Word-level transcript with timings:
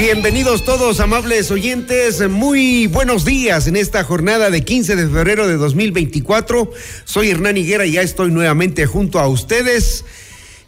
Bienvenidos 0.00 0.64
todos, 0.64 0.98
amables 0.98 1.50
oyentes. 1.50 2.26
Muy 2.26 2.86
buenos 2.86 3.26
días 3.26 3.66
en 3.66 3.76
esta 3.76 4.02
jornada 4.02 4.48
de 4.48 4.64
15 4.64 4.96
de 4.96 5.06
febrero 5.06 5.46
de 5.46 5.58
2024. 5.58 6.72
Soy 7.04 7.28
Hernán 7.28 7.58
Higuera 7.58 7.84
y 7.84 7.92
ya 7.92 8.00
estoy 8.00 8.30
nuevamente 8.30 8.86
junto 8.86 9.20
a 9.20 9.28
ustedes 9.28 10.06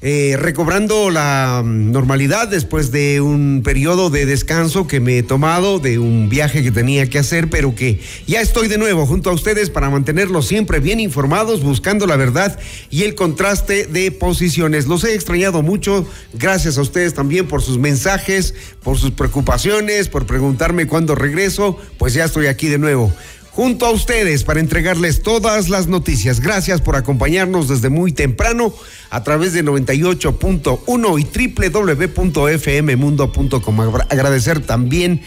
eh, 0.04 0.36
recobrando 0.36 1.10
la 1.10 1.62
mm, 1.64 1.92
normalidad 1.92 2.48
después 2.48 2.90
de 2.90 3.20
un 3.20 3.62
periodo 3.64 4.10
de 4.10 4.26
descanso 4.26 4.88
que 4.88 4.98
me 4.98 5.18
he 5.18 5.22
tomado, 5.22 5.78
de 5.78 6.00
un 6.00 6.28
viaje 6.28 6.64
que 6.64 6.72
tenía 6.72 7.08
que 7.08 7.20
hacer, 7.20 7.48
pero 7.48 7.76
que 7.76 8.00
ya 8.26 8.40
estoy 8.40 8.66
de 8.66 8.78
nuevo 8.78 9.06
junto 9.06 9.30
a 9.30 9.32
ustedes 9.32 9.70
para 9.70 9.90
mantenerlos 9.90 10.48
siempre 10.48 10.80
bien 10.80 10.98
informados, 10.98 11.62
buscando 11.62 12.08
la 12.08 12.16
verdad 12.16 12.58
y 12.90 13.04
el 13.04 13.14
contraste 13.14 13.86
de 13.86 14.10
posiciones. 14.10 14.88
Los 14.88 15.04
he 15.04 15.14
extrañado 15.14 15.62
mucho, 15.62 16.04
gracias 16.34 16.78
a 16.78 16.82
ustedes 16.82 17.14
también 17.14 17.46
por 17.46 17.62
sus 17.62 17.78
mensajes, 17.78 18.54
por 18.82 18.98
sus 18.98 19.12
preocupaciones, 19.12 20.08
por 20.08 20.26
preguntarme 20.26 20.88
cuándo 20.88 21.14
regreso, 21.14 21.78
pues 21.98 22.12
ya 22.12 22.24
estoy 22.24 22.46
aquí 22.46 22.66
de 22.66 22.78
nuevo 22.78 23.12
junto 23.52 23.86
a 23.86 23.90
ustedes 23.90 24.44
para 24.44 24.60
entregarles 24.60 25.22
todas 25.22 25.68
las 25.68 25.86
noticias. 25.86 26.40
Gracias 26.40 26.80
por 26.80 26.96
acompañarnos 26.96 27.68
desde 27.68 27.90
muy 27.90 28.12
temprano 28.12 28.72
a 29.10 29.22
través 29.22 29.52
de 29.52 29.62
98.1 29.62 31.20
y 31.20 31.58
www.fmmundo.com. 31.58 33.80
Agradecer 34.08 34.60
también 34.60 35.20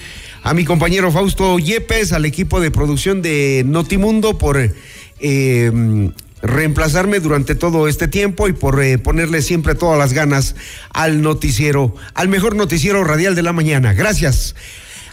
a 0.43 0.53
mi 0.53 0.65
compañero 0.65 1.11
Fausto 1.11 1.59
Yepes, 1.59 2.13
al 2.13 2.25
equipo 2.25 2.59
de 2.59 2.71
producción 2.71 3.21
de 3.21 3.63
Notimundo 3.65 4.37
por 4.37 4.71
eh, 5.19 6.11
reemplazarme 6.41 7.19
durante 7.19 7.55
todo 7.55 7.87
este 7.87 8.07
tiempo 8.07 8.47
y 8.47 8.53
por 8.53 8.81
eh, 8.83 8.97
ponerle 8.97 9.41
siempre 9.41 9.75
todas 9.75 9.99
las 9.99 10.13
ganas 10.13 10.55
al 10.89 11.21
noticiero, 11.21 11.95
al 12.13 12.27
mejor 12.27 12.55
noticiero 12.55 13.03
radial 13.03 13.35
de 13.35 13.43
la 13.43 13.53
mañana. 13.53 13.93
Gracias. 13.93 14.55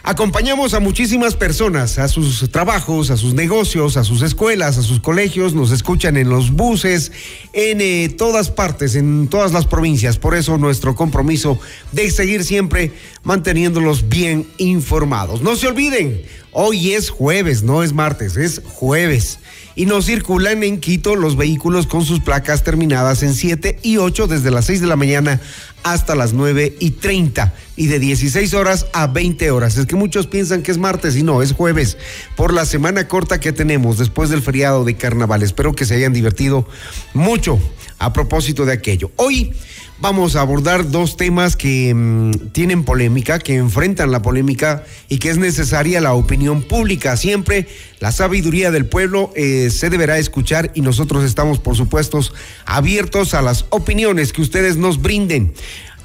Acompañamos 0.05 0.73
a 0.73 0.81
muchísimas 0.81 1.35
personas, 1.35 1.97
a 1.97 2.09
sus 2.09 2.49
trabajos, 2.51 3.09
a 3.09 3.15
sus 3.15 3.33
negocios, 3.33 3.95
a 3.95 4.03
sus 4.03 4.21
escuelas, 4.21 4.77
a 4.77 4.81
sus 4.81 4.99
colegios, 4.99 5.53
nos 5.53 5.71
escuchan 5.71 6.17
en 6.17 6.27
los 6.27 6.51
buses, 6.51 7.13
en 7.53 7.79
eh, 7.79 8.09
todas 8.09 8.51
partes, 8.51 8.95
en 8.95 9.29
todas 9.29 9.53
las 9.53 9.65
provincias. 9.65 10.17
Por 10.17 10.35
eso 10.35 10.57
nuestro 10.57 10.93
compromiso 10.93 11.57
de 11.93 12.11
seguir 12.11 12.43
siempre 12.43 12.91
manteniéndolos 13.23 14.09
bien 14.09 14.45
informados. 14.57 15.41
No 15.41 15.55
se 15.55 15.67
olviden, 15.67 16.21
hoy 16.51 16.91
es 16.91 17.09
jueves, 17.09 17.63
no 17.63 17.81
es 17.81 17.93
martes, 17.93 18.35
es 18.35 18.61
jueves 18.65 19.39
y 19.75 19.85
no 19.85 20.01
circulan 20.01 20.63
en 20.63 20.79
Quito 20.79 21.15
los 21.15 21.35
vehículos 21.35 21.87
con 21.87 22.05
sus 22.05 22.19
placas 22.19 22.63
terminadas 22.63 23.23
en 23.23 23.33
7 23.33 23.79
y 23.81 23.97
8 23.97 24.27
desde 24.27 24.51
las 24.51 24.65
6 24.65 24.81
de 24.81 24.87
la 24.87 24.95
mañana 24.95 25.39
hasta 25.83 26.15
las 26.15 26.33
9 26.33 26.77
y 26.79 26.91
30 26.91 27.53
y 27.75 27.87
de 27.87 27.99
16 27.99 28.53
horas 28.53 28.85
a 28.93 29.07
20 29.07 29.51
horas. 29.51 29.77
Es 29.77 29.85
que 29.85 29.95
muchos 29.95 30.27
piensan 30.27 30.61
que 30.61 30.71
es 30.71 30.77
martes 30.77 31.15
y 31.15 31.23
no, 31.23 31.41
es 31.41 31.53
jueves 31.53 31.97
por 32.35 32.53
la 32.53 32.65
semana 32.65 33.07
corta 33.07 33.39
que 33.39 33.51
tenemos 33.51 33.97
después 33.97 34.29
del 34.29 34.41
feriado 34.41 34.83
de 34.83 34.95
carnaval. 34.95 35.43
Espero 35.43 35.73
que 35.73 35.85
se 35.85 35.95
hayan 35.95 36.13
divertido 36.13 36.67
mucho 37.13 37.59
a 37.99 38.13
propósito 38.13 38.65
de 38.65 38.73
aquello. 38.73 39.11
Hoy 39.15 39.53
vamos 39.99 40.35
a 40.35 40.41
abordar 40.41 40.91
dos 40.91 41.15
temas 41.15 41.55
que 41.55 41.93
mm, 41.93 42.49
tienen 42.51 42.83
polémica, 42.83 43.39
que 43.39 43.55
enfrentan 43.55 44.11
la 44.11 44.21
polémica 44.21 44.83
y 45.07 45.17
que 45.17 45.29
es 45.29 45.37
necesaria 45.37 46.01
la 46.01 46.13
opinión 46.13 46.63
pública. 46.63 47.15
Siempre 47.15 47.67
la 47.99 48.11
sabiduría 48.11 48.71
del 48.71 48.85
pueblo 48.85 49.31
eh, 49.35 49.62
se 49.69 49.89
deberá 49.89 50.17
escuchar 50.17 50.71
y 50.73 50.81
nosotros 50.81 51.23
estamos, 51.23 51.59
por 51.59 51.75
supuesto, 51.75 52.19
abiertos 52.65 53.33
a 53.33 53.41
las 53.41 53.65
opiniones 53.69 54.33
que 54.33 54.41
ustedes 54.41 54.77
nos 54.77 55.01
brinden. 55.01 55.53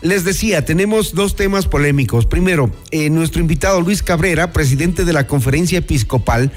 Les 0.00 0.24
decía, 0.24 0.64
tenemos 0.64 1.12
dos 1.12 1.34
temas 1.34 1.66
polémicos. 1.66 2.24
Primero, 2.26 2.70
eh, 2.92 3.10
nuestro 3.10 3.40
invitado 3.40 3.80
Luis 3.80 4.02
Cabrera, 4.02 4.52
presidente 4.52 5.04
de 5.04 5.12
la 5.12 5.26
conferencia 5.26 5.78
episcopal, 5.78 6.52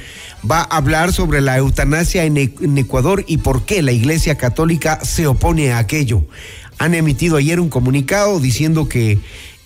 va 0.49 0.59
a 0.59 0.77
hablar 0.77 1.11
sobre 1.11 1.41
la 1.41 1.57
eutanasia 1.57 2.23
en 2.23 2.77
Ecuador 2.77 3.23
y 3.27 3.37
por 3.37 3.65
qué 3.65 3.81
la 3.81 3.93
Iglesia 3.93 4.37
Católica 4.37 5.03
se 5.03 5.25
opone 5.25 5.71
a 5.71 5.79
aquello 5.79 6.23
han 6.81 6.95
emitido 6.95 7.37
ayer 7.37 7.59
un 7.59 7.69
comunicado 7.69 8.39
diciendo 8.39 8.89
que 8.89 9.19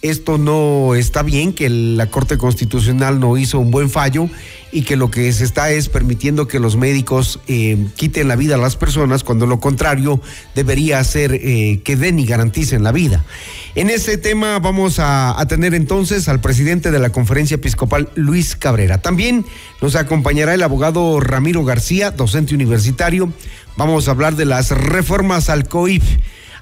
esto 0.09 0.37
no 0.37 0.95
está 0.95 1.23
bien, 1.23 1.53
que 1.53 1.69
la 1.69 2.07
Corte 2.07 2.37
Constitucional 2.37 3.19
no 3.19 3.37
hizo 3.37 3.59
un 3.59 3.71
buen 3.71 3.89
fallo 3.89 4.29
y 4.71 4.83
que 4.83 4.95
lo 4.95 5.09
que 5.09 5.31
se 5.31 5.43
está 5.43 5.71
es 5.71 5.89
permitiendo 5.89 6.47
que 6.47 6.59
los 6.59 6.75
médicos 6.75 7.39
eh, 7.47 7.87
quiten 7.95 8.27
la 8.27 8.35
vida 8.35 8.55
a 8.55 8.57
las 8.57 8.75
personas, 8.75 9.23
cuando 9.23 9.47
lo 9.47 9.59
contrario 9.59 10.21
debería 10.53 11.03
ser 11.03 11.33
eh, 11.33 11.81
que 11.83 11.95
den 11.95 12.19
y 12.19 12.25
garanticen 12.25 12.83
la 12.83 12.91
vida. 12.91 13.25
En 13.73 13.89
ese 13.89 14.17
tema 14.17 14.59
vamos 14.59 14.99
a, 14.99 15.39
a, 15.39 15.47
tener 15.47 15.73
entonces 15.73 16.27
al 16.27 16.41
presidente 16.41 16.91
de 16.91 16.99
la 16.99 17.11
conferencia 17.11 17.55
episcopal, 17.55 18.09
Luis 18.15 18.55
Cabrera. 18.55 18.99
También 18.99 19.45
nos 19.81 19.95
acompañará 19.95 20.53
el 20.53 20.63
abogado 20.63 21.19
Ramiro 21.19 21.63
García, 21.63 22.11
docente 22.11 22.53
universitario. 22.53 23.31
Vamos 23.77 24.07
a 24.07 24.11
hablar 24.11 24.35
de 24.35 24.45
las 24.45 24.71
reformas 24.71 25.49
al 25.49 25.67
COIF 25.67 26.03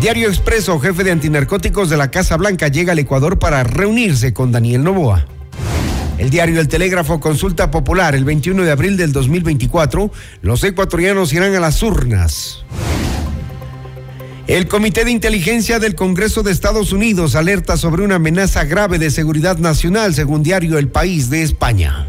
Diario 0.00 0.28
Expreso, 0.28 0.78
jefe 0.78 1.02
de 1.02 1.10
antinarcóticos 1.10 1.90
de 1.90 1.96
la 1.96 2.12
Casa 2.12 2.36
Blanca, 2.36 2.68
llega 2.68 2.92
al 2.92 3.00
Ecuador 3.00 3.40
para 3.40 3.64
reunirse 3.64 4.32
con 4.32 4.52
Daniel 4.52 4.84
Novoa. 4.84 5.26
El 6.18 6.30
diario 6.30 6.60
El 6.60 6.68
Telégrafo 6.68 7.20
Consulta 7.20 7.70
Popular, 7.70 8.14
el 8.14 8.24
21 8.24 8.62
de 8.62 8.70
abril 8.70 8.96
del 8.96 9.12
2024, 9.12 10.10
los 10.40 10.64
ecuatorianos 10.64 11.32
irán 11.34 11.54
a 11.54 11.60
las 11.60 11.82
urnas. 11.82 12.64
El 14.46 14.66
Comité 14.66 15.04
de 15.04 15.10
Inteligencia 15.10 15.78
del 15.78 15.94
Congreso 15.94 16.42
de 16.42 16.52
Estados 16.52 16.92
Unidos 16.92 17.34
alerta 17.34 17.76
sobre 17.76 18.02
una 18.02 18.14
amenaza 18.14 18.64
grave 18.64 18.98
de 18.98 19.10
seguridad 19.10 19.58
nacional, 19.58 20.14
según 20.14 20.42
diario 20.42 20.78
El 20.78 20.88
País 20.88 21.28
de 21.28 21.42
España. 21.42 22.08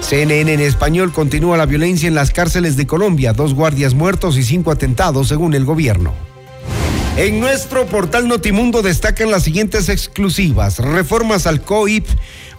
CNN 0.00 0.54
en 0.54 0.60
español 0.60 1.12
continúa 1.12 1.58
la 1.58 1.66
violencia 1.66 2.08
en 2.08 2.14
las 2.14 2.30
cárceles 2.30 2.76
de 2.76 2.86
Colombia, 2.86 3.34
dos 3.34 3.52
guardias 3.52 3.92
muertos 3.92 4.38
y 4.38 4.42
cinco 4.42 4.70
atentados, 4.70 5.28
según 5.28 5.52
el 5.52 5.66
gobierno. 5.66 6.14
En 7.16 7.40
nuestro 7.40 7.86
portal 7.86 8.28
Notimundo 8.28 8.82
destacan 8.82 9.30
las 9.30 9.42
siguientes 9.42 9.88
exclusivas. 9.88 10.78
Reformas 10.78 11.46
al 11.46 11.62
COIP 11.62 12.06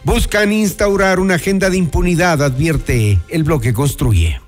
buscan 0.08 0.54
instaurar 0.54 1.20
una 1.20 1.36
agenda 1.36 1.70
de 1.70 1.76
impunidad, 1.76 2.42
advierte 2.42 3.20
el 3.28 3.44
bloque 3.44 3.74
Construye. 3.74 4.40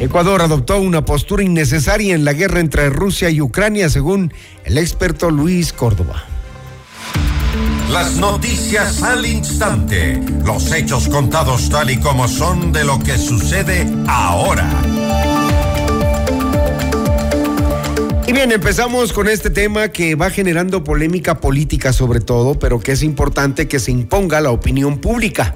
Ecuador 0.00 0.42
adoptó 0.42 0.80
una 0.80 1.04
postura 1.04 1.44
innecesaria 1.44 2.16
en 2.16 2.24
la 2.24 2.32
guerra 2.32 2.58
entre 2.58 2.90
Rusia 2.90 3.30
y 3.30 3.40
Ucrania, 3.40 3.88
según 3.88 4.34
el 4.64 4.78
experto 4.78 5.30
Luis 5.30 5.72
Córdoba. 5.72 6.24
Las 7.92 8.16
noticias 8.16 9.04
al 9.04 9.24
instante, 9.24 10.20
los 10.44 10.72
hechos 10.72 11.08
contados 11.08 11.70
tal 11.70 11.88
y 11.88 11.98
como 11.98 12.26
son 12.26 12.72
de 12.72 12.82
lo 12.82 12.98
que 12.98 13.16
sucede 13.18 13.88
ahora. 14.08 14.68
Bien, 18.32 18.50
empezamos 18.50 19.12
con 19.12 19.28
este 19.28 19.50
tema 19.50 19.88
que 19.88 20.14
va 20.14 20.30
generando 20.30 20.82
polémica 20.82 21.38
política 21.38 21.92
sobre 21.92 22.20
todo, 22.20 22.58
pero 22.58 22.80
que 22.80 22.92
es 22.92 23.02
importante 23.02 23.68
que 23.68 23.78
se 23.78 23.90
imponga 23.90 24.40
la 24.40 24.50
opinión 24.50 25.02
pública, 25.02 25.54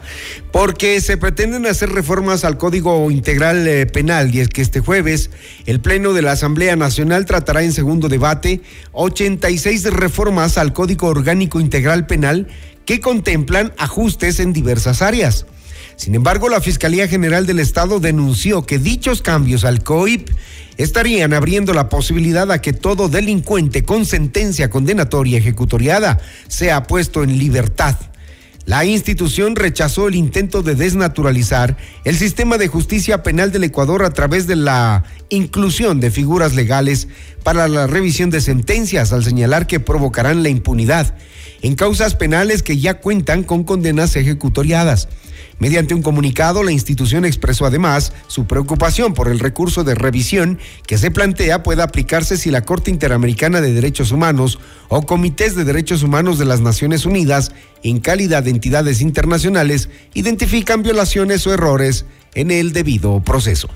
porque 0.52 1.00
se 1.00 1.16
pretenden 1.16 1.64
hacer 1.64 1.88
reformas 1.88 2.44
al 2.44 2.58
Código 2.58 3.10
Integral 3.10 3.66
eh, 3.66 3.86
Penal 3.86 4.34
y 4.34 4.40
es 4.40 4.50
que 4.50 4.60
este 4.60 4.80
jueves 4.80 5.30
el 5.64 5.80
Pleno 5.80 6.12
de 6.12 6.20
la 6.20 6.32
Asamblea 6.32 6.76
Nacional 6.76 7.24
tratará 7.24 7.62
en 7.62 7.72
segundo 7.72 8.10
debate 8.10 8.60
86 8.92 9.90
reformas 9.94 10.58
al 10.58 10.74
Código 10.74 11.08
Orgánico 11.08 11.60
Integral 11.60 12.06
Penal 12.06 12.46
que 12.84 13.00
contemplan 13.00 13.72
ajustes 13.78 14.38
en 14.38 14.52
diversas 14.52 15.00
áreas. 15.00 15.46
Sin 15.96 16.14
embargo, 16.14 16.48
la 16.48 16.60
Fiscalía 16.60 17.08
General 17.08 17.46
del 17.46 17.58
Estado 17.58 18.00
denunció 18.00 18.66
que 18.66 18.78
dichos 18.78 19.22
cambios 19.22 19.64
al 19.64 19.82
COIP 19.82 20.28
estarían 20.76 21.32
abriendo 21.32 21.72
la 21.72 21.88
posibilidad 21.88 22.50
a 22.52 22.60
que 22.60 22.74
todo 22.74 23.08
delincuente 23.08 23.84
con 23.84 24.04
sentencia 24.04 24.68
condenatoria 24.68 25.38
ejecutoriada 25.38 26.20
sea 26.48 26.82
puesto 26.82 27.24
en 27.24 27.38
libertad. 27.38 27.96
La 28.66 28.84
institución 28.84 29.54
rechazó 29.54 30.08
el 30.08 30.16
intento 30.16 30.62
de 30.62 30.74
desnaturalizar 30.74 31.76
el 32.04 32.16
sistema 32.16 32.58
de 32.58 32.66
justicia 32.66 33.22
penal 33.22 33.52
del 33.52 33.62
Ecuador 33.62 34.04
a 34.04 34.10
través 34.10 34.48
de 34.48 34.56
la 34.56 35.04
inclusión 35.28 36.00
de 36.00 36.10
figuras 36.10 36.54
legales 36.54 37.06
para 37.46 37.68
la 37.68 37.86
revisión 37.86 38.30
de 38.30 38.40
sentencias 38.40 39.12
al 39.12 39.22
señalar 39.22 39.68
que 39.68 39.78
provocarán 39.78 40.42
la 40.42 40.48
impunidad 40.48 41.14
en 41.62 41.76
causas 41.76 42.16
penales 42.16 42.64
que 42.64 42.78
ya 42.78 42.94
cuentan 42.94 43.44
con 43.44 43.62
condenas 43.62 44.16
ejecutoriadas. 44.16 45.06
Mediante 45.60 45.94
un 45.94 46.02
comunicado, 46.02 46.64
la 46.64 46.72
institución 46.72 47.24
expresó 47.24 47.64
además 47.64 48.12
su 48.26 48.48
preocupación 48.48 49.14
por 49.14 49.28
el 49.28 49.38
recurso 49.38 49.84
de 49.84 49.94
revisión 49.94 50.58
que 50.88 50.98
se 50.98 51.12
plantea 51.12 51.62
pueda 51.62 51.84
aplicarse 51.84 52.36
si 52.36 52.50
la 52.50 52.62
Corte 52.62 52.90
Interamericana 52.90 53.60
de 53.60 53.72
Derechos 53.72 54.10
Humanos 54.10 54.58
o 54.88 55.02
comités 55.02 55.54
de 55.54 55.62
derechos 55.62 56.02
humanos 56.02 56.40
de 56.40 56.46
las 56.46 56.60
Naciones 56.60 57.06
Unidas, 57.06 57.52
en 57.84 58.00
calidad 58.00 58.42
de 58.42 58.50
entidades 58.50 59.00
internacionales, 59.00 59.88
identifican 60.14 60.82
violaciones 60.82 61.46
o 61.46 61.54
errores 61.54 62.06
en 62.34 62.50
el 62.50 62.72
debido 62.72 63.22
proceso. 63.22 63.68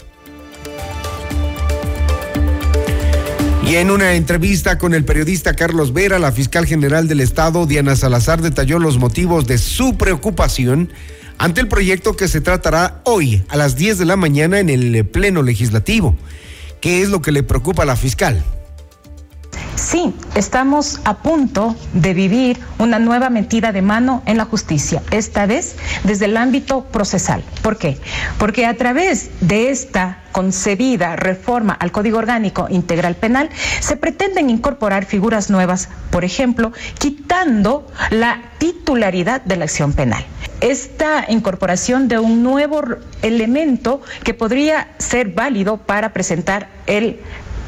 Y 3.71 3.77
en 3.77 3.93
una 3.93 4.15
entrevista 4.15 4.79
con 4.79 4.95
el 4.95 5.05
periodista 5.05 5.55
Carlos 5.55 5.93
Vera, 5.93 6.19
la 6.19 6.33
fiscal 6.33 6.67
general 6.67 7.07
del 7.07 7.21
Estado, 7.21 7.67
Diana 7.67 7.95
Salazar, 7.95 8.43
detalló 8.43 8.81
los 8.81 8.99
motivos 8.99 9.47
de 9.47 9.59
su 9.59 9.97
preocupación 9.97 10.93
ante 11.39 11.61
el 11.61 11.69
proyecto 11.69 12.17
que 12.17 12.27
se 12.27 12.41
tratará 12.41 13.01
hoy 13.05 13.45
a 13.49 13.57
las 13.57 13.77
10 13.77 13.99
de 13.99 14.07
la 14.07 14.17
mañana 14.17 14.59
en 14.59 14.71
el 14.71 15.07
Pleno 15.07 15.45
Legislativo. 15.45 16.17
¿Qué 16.81 17.01
es 17.01 17.11
lo 17.11 17.23
que 17.23 17.31
le 17.31 17.45
preocupa 17.45 17.85
a 17.85 17.87
la 17.87 17.95
fiscal? 17.95 18.43
Sí, 19.77 20.15
estamos 20.35 21.01
a 21.05 21.19
punto 21.19 21.75
de 21.93 22.15
vivir 22.15 22.59
una 22.79 22.99
nueva 22.99 23.31
metida 23.31 23.73
de 23.73 23.83
mano 23.83 24.23
en 24.27 24.37
la 24.37 24.45
justicia, 24.45 25.03
esta 25.11 25.47
vez 25.47 25.77
desde 26.05 26.27
el 26.27 26.37
ámbito 26.37 26.85
procesal. 26.85 27.43
¿Por 27.63 27.79
qué? 27.79 27.99
Porque 28.39 28.67
a 28.67 28.77
través 28.77 29.31
de 29.41 29.71
esta 29.71 30.19
concebida 30.33 31.17
reforma 31.17 31.73
al 31.73 31.93
Código 31.93 32.19
Orgánico 32.19 32.67
Integral 32.71 33.17
Penal 33.17 33.51
se 33.81 33.97
pretenden 33.97 34.51
incorporar 34.51 35.07
figuras 35.07 35.51
nuevas, 35.51 35.89
por 36.11 36.25
ejemplo, 36.25 36.73
quitando 36.99 37.87
la 38.11 38.43
titularidad 38.59 39.43
de 39.43 39.57
la 39.57 39.65
acción 39.65 39.93
penal 39.93 40.25
esta 40.61 41.25
incorporación 41.29 42.09
de 42.09 42.19
un 42.19 42.43
nuevo 42.43 42.83
elemento 43.23 44.03
que 44.25 44.35
podría 44.35 44.89
ser 44.99 45.29
válido 45.29 45.79
para 45.79 46.13
presentar 46.13 46.69
el 46.87 47.21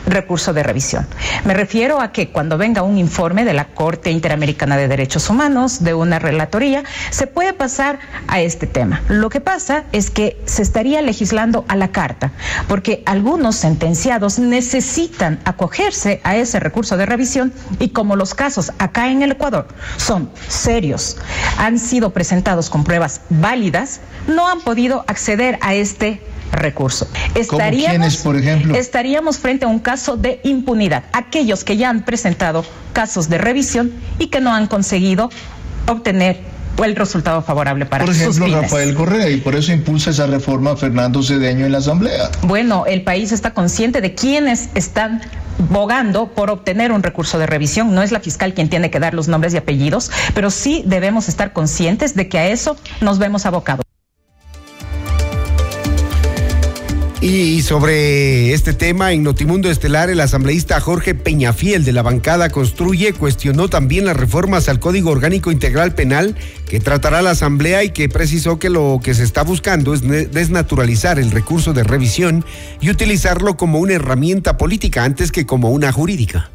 recurso 0.06 0.52
de 0.52 0.62
revisión. 0.62 1.06
Me 1.44 1.54
refiero 1.54 2.00
a 2.00 2.12
que 2.12 2.31
cuando 2.31 2.58
venga 2.58 2.82
un 2.82 2.99
informe 2.99 3.44
de 3.44 3.52
la 3.52 3.66
Corte 3.66 4.10
Interamericana 4.10 4.76
de 4.76 4.88
Derechos 4.88 5.28
Humanos, 5.31 5.82
de 5.82 5.94
una 5.94 6.19
relatoría, 6.19 6.84
se 7.10 7.26
puede 7.26 7.52
pasar 7.52 7.99
a 8.28 8.40
este 8.40 8.66
tema. 8.66 9.02
Lo 9.08 9.31
que 9.31 9.40
pasa 9.40 9.84
es 9.93 10.10
que 10.10 10.40
se 10.44 10.62
estaría 10.62 11.02
legislando 11.02 11.64
a 11.69 11.76
la 11.76 11.88
carta, 11.88 12.32
porque 12.69 13.02
algunos 13.06 13.56
sentenciados 13.56 14.38
necesitan 14.38 15.40
acogerse 15.44 16.20
a 16.25 16.37
ese 16.37 16.60
recurso 16.60 16.96
de 16.96 17.06
revisión 17.06 17.52
y 17.78 17.90
como 17.90 18.16
los 18.16 18.34
casos 18.34 18.72
acá 18.78 19.10
en 19.10 19.22
el 19.22 19.32
Ecuador 19.32 19.69
son 19.96 20.31
serios, 20.49 21.16
han 21.58 21.78
sido 21.78 22.10
presentados 22.10 22.70
con 22.70 22.84
pruebas 22.84 23.22
válidas, 23.31 24.00
no 24.26 24.49
han 24.49 24.60
podido 24.60 25.04
acceder 25.06 25.58
a 25.60 25.75
este 25.75 26.20
recurso. 26.52 27.08
Estaríamos, 27.34 28.16
por 28.19 28.37
ejemplo? 28.37 28.75
Estaríamos 28.75 29.38
frente 29.38 29.64
a 29.64 29.69
un 29.69 29.78
caso 29.81 30.16
de 30.16 30.40
impunidad. 30.44 31.04
Aquellos 31.12 31.64
que 31.64 31.76
ya 31.76 31.90
han 31.90 32.04
presentado 32.04 32.64
casos 32.93 33.28
de 33.28 33.38
revisión 33.38 33.92
y 34.18 34.28
que 34.28 34.40
no 34.40 34.54
han 34.54 34.66
conseguido 34.66 35.30
obtener 35.88 36.52
el 36.82 36.97
resultado 36.97 37.42
favorable 37.42 37.87
para 37.87 38.04
Por 38.04 38.14
ejemplo, 38.14 38.47
Rafael 38.49 38.94
Correa, 38.94 39.28
y 39.28 39.38
por 39.38 39.54
eso 39.54 39.73
impulsa 39.73 40.11
esa 40.11 40.26
reforma 40.26 40.76
Fernando 40.76 41.23
Cedeño 41.23 41.66
en 41.66 41.73
la 41.73 41.78
Asamblea. 41.78 42.30
Bueno, 42.42 42.87
el 42.87 43.02
país 43.02 43.30
está 43.32 43.52
consciente 43.52 44.00
de 44.00 44.14
quienes 44.14 44.71
están 44.75 45.21
bogando 45.71 46.28
por 46.28 46.50
obtener 46.50 46.92
un 46.92 47.02
recurso 47.02 47.38
de 47.38 47.47
revisión. 47.47 47.94
No 47.94 48.02
es 48.02 48.11
la 48.11 48.21
fiscal 48.21 48.54
quien 48.54 48.68
tiene 48.68 48.90
que 48.90 48.99
dar 49.00 49.14
los 49.14 49.28
nombres 49.28 49.54
y 49.54 49.59
apellidos, 49.59 50.11
pero 50.35 50.50
sí 50.50 50.82
debemos 50.87 51.28
estar 51.28 51.52
conscientes 51.52 52.14
de 52.14 52.28
que 52.28 52.38
a 52.38 52.49
eso 52.49 52.76
nos 53.00 53.18
vemos 53.18 53.47
abocados. 53.47 53.85
Y 57.23 57.62
sobre 57.62 58.52
este 58.52 58.73
tema, 58.73 59.12
en 59.12 59.23
Notimundo 59.23 59.71
Estelar, 59.71 60.11
el 60.11 60.21
asambleísta 60.21 60.81
Jorge 60.81 61.14
Peñafiel 61.14 61.85
de 61.85 61.93
la 61.93 62.02
bancada 62.02 62.50
Construye 62.50 63.12
cuestionó 63.12 63.69
también 63.69 64.07
las 64.07 64.17
reformas 64.17 64.69
al 64.69 64.81
Código 64.81 65.12
Orgánico 65.12 65.52
Integral 65.52 65.95
Penal 65.95 66.35
que 66.69 66.81
tratará 66.81 67.23
la 67.23 67.31
Asamblea 67.31 67.85
y 67.85 67.91
que 67.91 68.09
precisó 68.09 68.59
que 68.59 68.71
lo 68.71 68.99
que 69.00 69.14
se 69.14 69.23
está 69.23 69.45
buscando 69.45 69.95
es 69.95 70.02
desnaturalizar 70.02 71.21
el 71.21 71.31
recurso 71.31 71.73
de 71.73 71.85
revisión 71.85 72.45
y 72.81 72.91
utilizarlo 72.91 73.57
como 73.57 73.79
una 73.79 73.93
herramienta 73.93 74.57
política 74.57 75.05
antes 75.05 75.31
que 75.31 75.47
como 75.47 75.71
una 75.71 75.93
jurídica. 75.93 76.50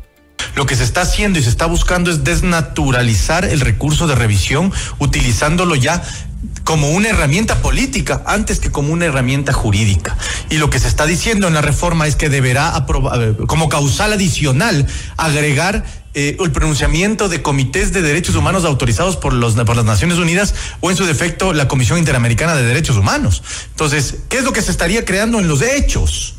Lo 0.58 0.66
que 0.66 0.76
se 0.76 0.84
está 0.84 1.02
haciendo 1.02 1.40
y 1.40 1.44
se 1.44 1.50
está 1.50 1.66
buscando 1.68 2.12
es 2.12 2.26
desnaturalizar 2.26 3.46
el 3.46 3.62
recurso 3.62 4.06
de 4.06 4.16
revisión 4.16 4.74
utilizándolo 5.00 5.76
ya 5.76 6.04
como 6.68 6.90
una 6.90 7.08
herramienta 7.08 7.62
política 7.62 8.24
antes 8.26 8.60
que 8.60 8.70
como 8.70 8.92
una 8.92 9.06
herramienta 9.06 9.54
jurídica. 9.54 10.18
Y 10.50 10.58
lo 10.58 10.70
que 10.70 10.82
se 10.82 10.90
está 10.90 11.06
diciendo 11.06 11.48
en 11.48 11.54
la 11.54 11.62
reforma 11.62 12.08
es 12.08 12.18
que 12.18 12.28
deberá 12.28 12.76
aprobar, 12.76 13.22
eh, 13.24 13.36
como 13.48 13.70
causal 13.70 14.12
adicional 14.12 14.86
agregar 15.16 15.86
eh, 16.14 16.36
el 16.38 16.52
pronunciamiento 16.52 17.30
de 17.30 17.42
comités 17.42 17.94
de 17.94 18.02
derechos 18.02 18.36
humanos 18.36 18.66
autorizados 18.66 19.16
por, 19.16 19.32
los, 19.32 19.56
por 19.56 19.78
las 19.78 19.86
Naciones 19.86 20.18
Unidas 20.18 20.56
o 20.82 20.92
en 20.92 20.98
su 20.98 21.06
defecto 21.06 21.54
la 21.54 21.70
Comisión 21.70 22.00
Interamericana 22.00 22.54
de 22.54 22.64
Derechos 22.64 22.98
Humanos. 22.98 23.44
Entonces, 23.70 24.18
¿qué 24.28 24.40
es 24.40 24.44
lo 24.44 24.52
que 24.52 24.62
se 24.62 24.72
estaría 24.72 25.06
creando 25.06 25.40
en 25.40 25.48
los 25.48 25.62
hechos? 25.62 26.36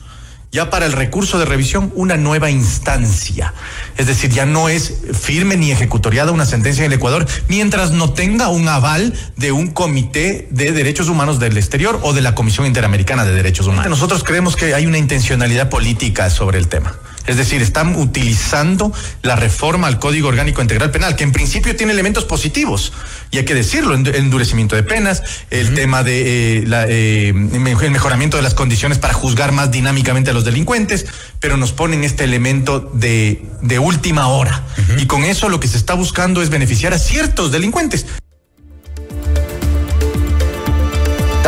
Ya 0.51 0.71
para 0.71 0.87
el 0.87 0.93
recurso 0.93 1.39
de 1.39 1.45
revisión 1.45 1.93
una 1.95 2.17
nueva 2.17 2.51
instancia. 2.51 3.53
Es 3.97 4.07
decir, 4.07 4.31
ya 4.31 4.47
no 4.47 4.69
es 4.69 4.95
firme 5.13 5.57
ni 5.57 5.71
ejecutoriada 5.71 6.33
una 6.33 6.47
sentencia 6.47 6.85
en 6.85 6.93
el 6.93 6.99
Ecuador 6.99 7.27
mientras 7.49 7.91
no 7.91 8.13
tenga 8.13 8.49
un 8.49 8.69
aval 8.69 9.13
de 9.37 9.53
un 9.53 9.69
comité 9.69 10.49
de 10.51 10.73
derechos 10.73 11.09
humanos 11.09 11.39
del 11.39 11.57
exterior 11.57 12.01
o 12.03 12.13
de 12.13 12.23
la 12.23 12.35
Comisión 12.35 12.67
Interamericana 12.67 13.25
de 13.25 13.35
Derechos 13.35 13.67
Humanos. 13.67 13.91
Nosotros 13.91 14.25
creemos 14.25 14.57
que 14.57 14.75
hay 14.75 14.87
una 14.87 14.99
intencionalidad 14.99 15.69
política 15.69 16.31
sobre 16.31 16.59
el 16.59 16.69
tema. 16.69 16.95
Es 17.29 17.37
decir, 17.37 17.63
están 17.63 17.95
utilizando 17.95 18.93
la 19.23 19.37
reforma 19.37 19.87
al 19.87 19.99
Código 19.99 20.29
Orgánico 20.29 20.63
Integral 20.63 20.91
Penal, 20.91 21.15
que 21.15 21.25
en 21.25 21.33
principio 21.33 21.77
tiene 21.77 21.93
elementos 21.93 22.25
positivos, 22.25 22.93
y 23.31 23.39
hay 23.39 23.45
que 23.45 23.55
decirlo, 23.55 23.95
el 23.95 24.07
endurecimiento 24.15 24.75
de 24.75 24.83
penas, 24.83 25.23
el 25.51 25.75
tema 25.75 26.03
de 26.03 26.59
eh, 26.59 26.65
la, 26.67 26.87
eh, 26.89 27.29
el 27.29 27.91
mejoramiento 27.91 28.39
de 28.39 28.43
las 28.43 28.55
condiciones 28.55 28.99
para 28.99 29.13
juzgar 29.13 29.53
más 29.53 29.71
dinámicamente 29.71 30.31
a 30.31 30.33
los 30.33 30.45
delincuentes, 30.45 31.07
pero 31.39 31.57
nos 31.59 31.73
ponen 31.73 32.03
este 32.03 32.25
elemento 32.25 32.91
de, 32.95 33.45
de 33.61 33.79
última 33.79 34.29
hora. 34.29 34.65
Y 34.97 35.07
con 35.07 35.25
eso 35.25 35.51
lo 35.51 35.61
que 35.61 35.69
se 35.69 35.77
está 35.77 35.95
buscando 35.95 36.41
es 36.41 36.49
beneficiar 36.49 36.95
a 36.95 36.99
ciertos 36.99 37.53
delincuentes. 37.53 38.07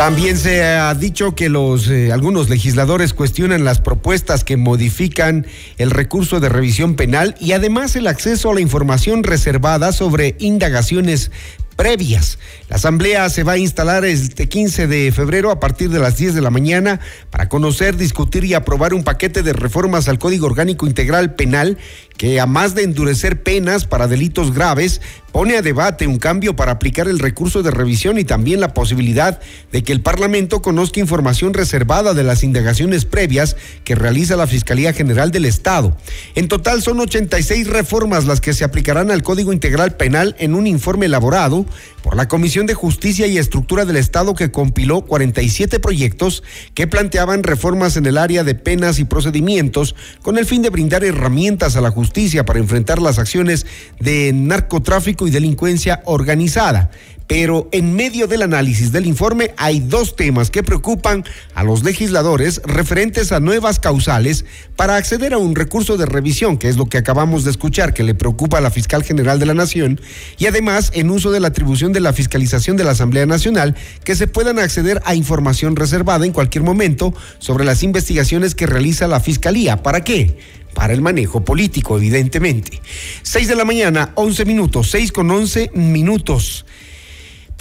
También 0.01 0.35
se 0.35 0.63
ha 0.63 0.91
dicho 0.95 1.35
que 1.35 1.47
los 1.47 1.87
eh, 1.87 2.11
algunos 2.11 2.49
legisladores 2.49 3.13
cuestionan 3.13 3.63
las 3.63 3.79
propuestas 3.81 4.43
que 4.43 4.57
modifican 4.57 5.45
el 5.77 5.91
recurso 5.91 6.39
de 6.39 6.49
revisión 6.49 6.95
penal 6.95 7.35
y 7.39 7.51
además 7.51 7.95
el 7.95 8.07
acceso 8.07 8.49
a 8.49 8.55
la 8.55 8.61
información 8.61 9.21
reservada 9.21 9.91
sobre 9.91 10.35
indagaciones 10.39 11.29
previas. 11.75 12.37
La 12.69 12.77
asamblea 12.77 13.29
se 13.29 13.43
va 13.43 13.53
a 13.53 13.57
instalar 13.57 14.05
este 14.05 14.47
15 14.47 14.87
de 14.87 15.11
febrero 15.11 15.51
a 15.51 15.59
partir 15.59 15.89
de 15.89 15.99
las 15.99 16.17
10 16.17 16.35
de 16.35 16.41
la 16.41 16.49
mañana 16.49 16.99
para 17.29 17.49
conocer, 17.49 17.97
discutir 17.97 18.45
y 18.45 18.53
aprobar 18.53 18.93
un 18.93 19.03
paquete 19.03 19.43
de 19.43 19.53
reformas 19.53 20.07
al 20.07 20.19
Código 20.19 20.45
Orgánico 20.45 20.87
Integral 20.87 21.35
Penal 21.35 21.77
que, 22.17 22.39
a 22.39 22.45
más 22.45 22.75
de 22.75 22.83
endurecer 22.83 23.41
penas 23.41 23.85
para 23.85 24.07
delitos 24.07 24.53
graves, 24.53 25.01
pone 25.31 25.57
a 25.57 25.61
debate 25.61 26.07
un 26.07 26.17
cambio 26.17 26.55
para 26.55 26.73
aplicar 26.73 27.07
el 27.07 27.19
recurso 27.19 27.63
de 27.63 27.71
revisión 27.71 28.19
y 28.19 28.25
también 28.25 28.59
la 28.59 28.73
posibilidad 28.73 29.39
de 29.71 29.83
que 29.83 29.91
el 29.91 30.01
Parlamento 30.01 30.61
conozca 30.61 30.99
información 30.99 31.53
reservada 31.53 32.13
de 32.13 32.23
las 32.23 32.43
indagaciones 32.43 33.05
previas 33.05 33.55
que 33.83 33.95
realiza 33.95 34.35
la 34.35 34.47
Fiscalía 34.47 34.93
General 34.93 35.31
del 35.31 35.45
Estado. 35.45 35.97
En 36.35 36.47
total 36.47 36.81
son 36.81 36.99
86 36.99 37.67
reformas 37.67 38.25
las 38.25 38.41
que 38.41 38.53
se 38.53 38.63
aplicarán 38.63 39.09
al 39.09 39.23
Código 39.23 39.51
Integral 39.53 39.95
Penal 39.95 40.35
en 40.37 40.53
un 40.53 40.67
informe 40.67 41.07
elaborado 41.07 41.60
por 42.03 42.15
la 42.15 42.27
Comisión 42.27 42.65
de 42.65 42.73
Justicia 42.73 43.27
y 43.27 43.37
Estructura 43.37 43.85
del 43.85 43.97
Estado 43.97 44.33
que 44.35 44.51
compiló 44.51 45.01
47 45.01 45.79
proyectos 45.79 46.43
que 46.73 46.87
planteaban 46.87 47.43
reformas 47.43 47.97
en 47.97 48.05
el 48.05 48.17
área 48.17 48.43
de 48.43 48.55
penas 48.55 48.99
y 48.99 49.05
procedimientos 49.05 49.95
con 50.21 50.37
el 50.37 50.45
fin 50.45 50.61
de 50.61 50.69
brindar 50.69 51.03
herramientas 51.03 51.75
a 51.75 51.81
la 51.81 51.91
justicia 51.91 52.45
para 52.45 52.59
enfrentar 52.59 53.01
las 53.01 53.19
acciones 53.19 53.65
de 53.99 54.31
narcotráfico 54.33 55.27
y 55.27 55.31
delincuencia 55.31 56.01
organizada. 56.05 56.91
Pero 57.31 57.69
en 57.71 57.95
medio 57.95 58.27
del 58.27 58.41
análisis 58.41 58.91
del 58.91 59.05
informe 59.05 59.53
hay 59.55 59.79
dos 59.79 60.17
temas 60.17 60.51
que 60.51 60.63
preocupan 60.63 61.23
a 61.55 61.63
los 61.63 61.81
legisladores 61.81 62.61
referentes 62.65 63.31
a 63.31 63.39
nuevas 63.39 63.79
causales 63.79 64.43
para 64.75 64.97
acceder 64.97 65.33
a 65.33 65.37
un 65.37 65.55
recurso 65.55 65.95
de 65.95 66.05
revisión, 66.05 66.57
que 66.57 66.67
es 66.67 66.75
lo 66.75 66.87
que 66.87 66.97
acabamos 66.97 67.45
de 67.45 67.51
escuchar, 67.51 67.93
que 67.93 68.03
le 68.03 68.15
preocupa 68.15 68.57
a 68.57 68.61
la 68.61 68.69
fiscal 68.69 69.05
general 69.05 69.39
de 69.39 69.45
la 69.45 69.53
Nación, 69.53 70.01
y 70.39 70.47
además 70.47 70.91
en 70.93 71.09
uso 71.09 71.31
de 71.31 71.39
la 71.39 71.47
atribución 71.47 71.93
de 71.93 72.01
la 72.01 72.11
fiscalización 72.11 72.75
de 72.75 72.83
la 72.83 72.91
Asamblea 72.91 73.25
Nacional, 73.25 73.77
que 74.03 74.17
se 74.17 74.27
puedan 74.27 74.59
acceder 74.59 75.01
a 75.05 75.15
información 75.15 75.77
reservada 75.77 76.25
en 76.25 76.33
cualquier 76.33 76.65
momento 76.65 77.13
sobre 77.39 77.63
las 77.63 77.81
investigaciones 77.81 78.55
que 78.55 78.65
realiza 78.65 79.07
la 79.07 79.21
Fiscalía. 79.21 79.81
¿Para 79.81 80.03
qué? 80.03 80.37
para 80.73 80.93
el 80.93 81.01
manejo 81.01 81.45
político, 81.45 81.97
evidentemente. 81.97 82.81
Seis 83.23 83.47
de 83.49 83.55
la 83.55 83.65
mañana, 83.65 84.11
once 84.15 84.43
minutos, 84.43 84.89
seis 84.89 85.11
con 85.11 85.29
once 85.31 85.69
minutos. 85.73 86.65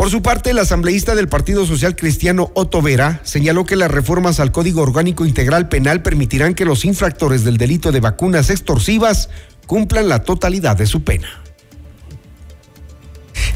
Por 0.00 0.08
su 0.08 0.22
parte, 0.22 0.48
el 0.48 0.58
asambleísta 0.58 1.14
del 1.14 1.28
Partido 1.28 1.66
Social 1.66 1.94
Cristiano 1.94 2.50
Otto 2.54 2.80
Vera 2.80 3.20
señaló 3.22 3.66
que 3.66 3.76
las 3.76 3.90
reformas 3.90 4.40
al 4.40 4.50
Código 4.50 4.80
Orgánico 4.80 5.26
Integral 5.26 5.68
Penal 5.68 6.00
permitirán 6.00 6.54
que 6.54 6.64
los 6.64 6.86
infractores 6.86 7.44
del 7.44 7.58
delito 7.58 7.92
de 7.92 8.00
vacunas 8.00 8.48
extorsivas 8.48 9.28
cumplan 9.66 10.08
la 10.08 10.20
totalidad 10.20 10.74
de 10.74 10.86
su 10.86 11.04
pena 11.04 11.28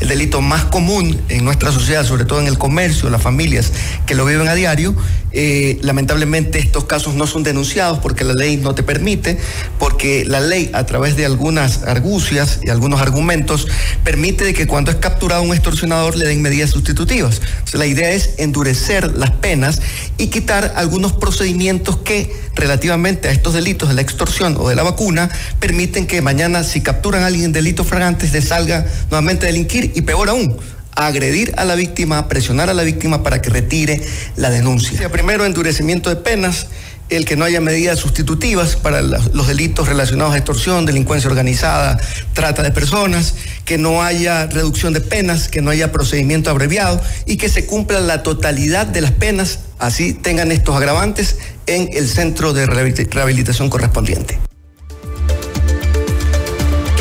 el 0.00 0.08
delito 0.08 0.40
más 0.40 0.64
común 0.64 1.20
en 1.28 1.44
nuestra 1.44 1.72
sociedad, 1.72 2.04
sobre 2.04 2.24
todo 2.24 2.40
en 2.40 2.46
el 2.46 2.58
comercio, 2.58 3.10
las 3.10 3.22
familias 3.22 3.72
que 4.06 4.14
lo 4.14 4.24
viven 4.24 4.48
a 4.48 4.54
diario. 4.54 4.94
Eh, 5.36 5.78
lamentablemente 5.82 6.60
estos 6.60 6.84
casos 6.84 7.14
no 7.14 7.26
son 7.26 7.42
denunciados 7.42 7.98
porque 7.98 8.22
la 8.22 8.34
ley 8.34 8.56
no 8.56 8.74
te 8.74 8.84
permite, 8.84 9.36
porque 9.80 10.24
la 10.24 10.40
ley 10.40 10.70
a 10.72 10.86
través 10.86 11.16
de 11.16 11.26
algunas 11.26 11.82
argucias 11.82 12.60
y 12.62 12.70
algunos 12.70 13.00
argumentos 13.00 13.66
permite 14.04 14.44
de 14.44 14.54
que 14.54 14.68
cuando 14.68 14.92
es 14.92 14.98
capturado 14.98 15.42
un 15.42 15.52
extorsionador 15.52 16.16
le 16.16 16.26
den 16.26 16.40
medidas 16.40 16.70
sustitutivas. 16.70 17.40
la 17.72 17.86
idea 17.86 18.12
es 18.12 18.34
endurecer 18.38 19.12
las 19.16 19.32
penas 19.32 19.80
y 20.18 20.28
quitar 20.28 20.74
algunos 20.76 21.12
procedimientos 21.12 21.96
que 21.96 22.32
relativamente 22.54 23.28
a 23.28 23.32
estos 23.32 23.54
delitos 23.54 23.88
de 23.88 23.96
la 23.96 24.02
extorsión 24.02 24.56
o 24.58 24.68
de 24.68 24.76
la 24.76 24.84
vacuna 24.84 25.28
permiten 25.58 26.06
que 26.06 26.22
mañana 26.22 26.62
si 26.62 26.80
capturan 26.80 27.24
a 27.24 27.26
alguien 27.26 27.46
en 27.46 27.52
delitos 27.52 27.86
fragantes 27.86 28.32
le 28.32 28.40
salga 28.40 28.86
nuevamente 29.10 29.46
a 29.46 29.48
delinquir 29.48 29.83
y 29.94 30.02
peor 30.02 30.28
aún, 30.28 30.56
agredir 30.94 31.54
a 31.56 31.64
la 31.64 31.74
víctima, 31.74 32.28
presionar 32.28 32.70
a 32.70 32.74
la 32.74 32.82
víctima 32.82 33.22
para 33.22 33.42
que 33.42 33.50
retire 33.50 34.00
la 34.36 34.50
denuncia. 34.50 35.08
Primero, 35.10 35.44
endurecimiento 35.44 36.10
de 36.10 36.16
penas, 36.16 36.68
el 37.10 37.24
que 37.26 37.36
no 37.36 37.44
haya 37.44 37.60
medidas 37.60 37.98
sustitutivas 37.98 38.76
para 38.76 39.02
los 39.02 39.46
delitos 39.46 39.88
relacionados 39.88 40.34
a 40.34 40.38
extorsión, 40.38 40.86
delincuencia 40.86 41.28
organizada, 41.28 41.98
trata 42.32 42.62
de 42.62 42.70
personas, 42.70 43.34
que 43.64 43.76
no 43.76 44.02
haya 44.02 44.46
reducción 44.46 44.92
de 44.92 45.00
penas, 45.00 45.48
que 45.48 45.60
no 45.60 45.70
haya 45.70 45.92
procedimiento 45.92 46.50
abreviado 46.50 47.00
y 47.26 47.36
que 47.36 47.48
se 47.48 47.66
cumpla 47.66 48.00
la 48.00 48.22
totalidad 48.22 48.86
de 48.86 49.02
las 49.02 49.12
penas, 49.12 49.60
así 49.78 50.14
tengan 50.14 50.50
estos 50.50 50.76
agravantes 50.76 51.36
en 51.66 51.90
el 51.92 52.08
centro 52.08 52.52
de 52.52 52.66
rehabilitación 52.66 53.68
correspondiente. 53.68 54.38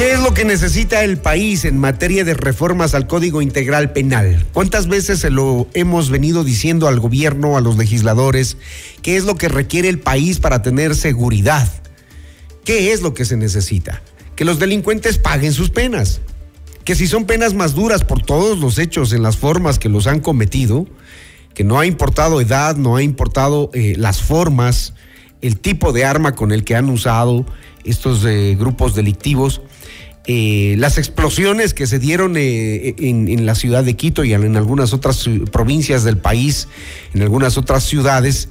¿Qué 0.03 0.11
es 0.11 0.19
lo 0.19 0.33
que 0.33 0.43
necesita 0.43 1.05
el 1.05 1.17
país 1.17 1.63
en 1.63 1.79
materia 1.79 2.25
de 2.25 2.33
reformas 2.33 2.93
al 2.93 3.07
Código 3.07 3.41
Integral 3.41 3.93
Penal? 3.93 4.45
¿Cuántas 4.51 4.89
veces 4.89 5.19
se 5.19 5.29
lo 5.29 5.65
hemos 5.75 6.09
venido 6.09 6.43
diciendo 6.43 6.89
al 6.89 6.99
gobierno, 6.99 7.55
a 7.55 7.61
los 7.61 7.77
legisladores? 7.77 8.57
¿Qué 9.01 9.15
es 9.15 9.23
lo 9.23 9.35
que 9.35 9.47
requiere 9.47 9.87
el 9.87 9.99
país 9.99 10.39
para 10.39 10.61
tener 10.61 10.97
seguridad? 10.97 11.69
¿Qué 12.65 12.91
es 12.91 13.01
lo 13.01 13.13
que 13.13 13.23
se 13.23 13.37
necesita? 13.37 14.01
Que 14.35 14.43
los 14.43 14.59
delincuentes 14.59 15.19
paguen 15.19 15.53
sus 15.53 15.69
penas. 15.69 16.19
Que 16.83 16.95
si 16.95 17.07
son 17.07 17.23
penas 17.23 17.53
más 17.53 17.73
duras 17.73 18.03
por 18.03 18.21
todos 18.21 18.59
los 18.59 18.79
hechos 18.79 19.13
en 19.13 19.23
las 19.23 19.37
formas 19.37 19.79
que 19.79 19.87
los 19.87 20.05
han 20.07 20.19
cometido, 20.19 20.85
que 21.53 21.63
no 21.63 21.79
ha 21.79 21.85
importado 21.85 22.41
edad, 22.41 22.75
no 22.75 22.97
ha 22.97 23.03
importado 23.03 23.69
eh, 23.73 23.93
las 23.97 24.21
formas, 24.21 24.95
el 25.39 25.61
tipo 25.61 25.93
de 25.93 26.03
arma 26.03 26.35
con 26.35 26.51
el 26.51 26.65
que 26.65 26.75
han 26.75 26.89
usado 26.89 27.45
estos 27.85 28.25
eh, 28.25 28.55
grupos 28.59 28.95
delictivos, 28.95 29.61
eh, 30.25 30.75
las 30.77 30.97
explosiones 30.97 31.73
que 31.73 31.85
se 31.85 31.99
dieron 31.99 32.35
eh, 32.37 32.95
en, 32.97 33.45
la 33.45 33.55
ciudad 33.55 33.83
de 33.83 33.95
Quito 33.95 34.23
y 34.23 34.33
en, 34.33 34.55
algunas 34.55 34.93
otras 34.93 35.29
provincias 35.51 36.05
del 36.05 36.17
país, 36.17 36.69
en 37.13 37.23
algunas 37.23 37.57
otras 37.57 37.83
ciudades, 37.83 38.47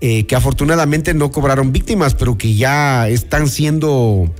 eh, 0.00 0.26
que 0.26 0.36
afortunadamente 0.36 1.14
no 1.14 1.32
cobraron 1.32 1.72
víctimas, 1.72 2.14
pero 2.14 2.38
que 2.38 2.54
ya 2.54 3.08
están 3.08 3.48
siendo 3.48 4.32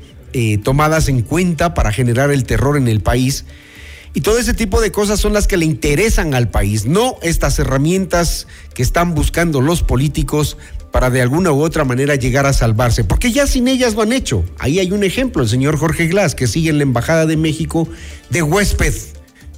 tomadas 0.62 1.08
en 1.08 1.23
cuenta 1.23 1.75
para 1.75 1.90
generar 1.90 2.30
el 2.30 2.44
terror 2.44 2.76
en 2.76 2.87
el 2.87 3.00
país. 3.00 3.44
Y 4.19 4.21
todo 4.21 4.41
ese 4.41 4.53
tipo 4.53 4.81
de 4.81 4.91
cosas 4.91 5.21
son 5.21 5.33
las 5.33 5.47
que 5.47 5.57
le 5.57 5.65
interesan 5.65 6.35
al 6.35 6.51
país, 6.51 6.87
no 6.87 7.19
estas 7.23 7.57
herramientas 7.61 8.49
que 8.75 8.83
están 8.83 9.15
buscando 9.15 9.61
los 9.61 9.85
políticos 9.85 10.57
para 10.91 11.09
de 11.09 11.23
alguna 11.23 11.53
u 11.53 11.63
otra 11.63 11.85
manera 11.85 12.17
llegar 12.17 12.45
a 12.45 12.53
salvarse, 12.53 13.05
porque 13.05 13.31
ya 13.31 13.47
sin 13.47 13.69
ellas 13.69 13.95
lo 13.95 14.03
han 14.03 14.13
hecho. 14.13 14.45
Ahí 14.59 14.81
hay 14.81 14.91
un 14.91 15.05
ejemplo, 15.05 15.45
el 15.45 15.49
señor 15.49 15.79
Jorge 15.79 16.09
Glass, 16.09 16.35
que 16.35 16.49
sigue 16.49 16.71
en 16.71 16.79
la 16.79 16.83
Embajada 16.83 17.27
de 17.27 17.37
México 17.37 17.87
de 18.29 18.43
huésped. 18.43 18.93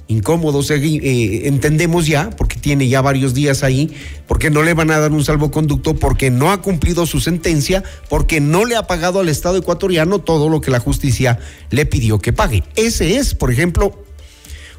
Incómodo, 0.07 0.61
eh, 0.69 1.47
entendemos 1.47 2.05
ya, 2.05 2.29
porque 2.29 2.57
tiene 2.57 2.87
ya 2.87 3.01
varios 3.01 3.33
días 3.33 3.63
ahí, 3.63 3.89
porque 4.27 4.51
no 4.51 4.61
le 4.61 4.75
van 4.75 4.91
a 4.91 4.99
dar 4.99 5.11
un 5.11 5.25
salvoconducto, 5.25 5.95
porque 5.95 6.29
no 6.29 6.51
ha 6.51 6.61
cumplido 6.61 7.07
su 7.07 7.19
sentencia, 7.19 7.83
porque 8.09 8.41
no 8.41 8.65
le 8.65 8.75
ha 8.75 8.85
pagado 8.85 9.21
al 9.21 9.29
Estado 9.29 9.57
ecuatoriano 9.57 10.19
todo 10.19 10.49
lo 10.49 10.61
que 10.61 10.69
la 10.69 10.79
justicia 10.79 11.39
le 11.71 11.87
pidió 11.87 12.19
que 12.19 12.31
pague. 12.31 12.63
Ese 12.75 13.15
es, 13.17 13.33
por 13.33 13.51
ejemplo, 13.51 14.03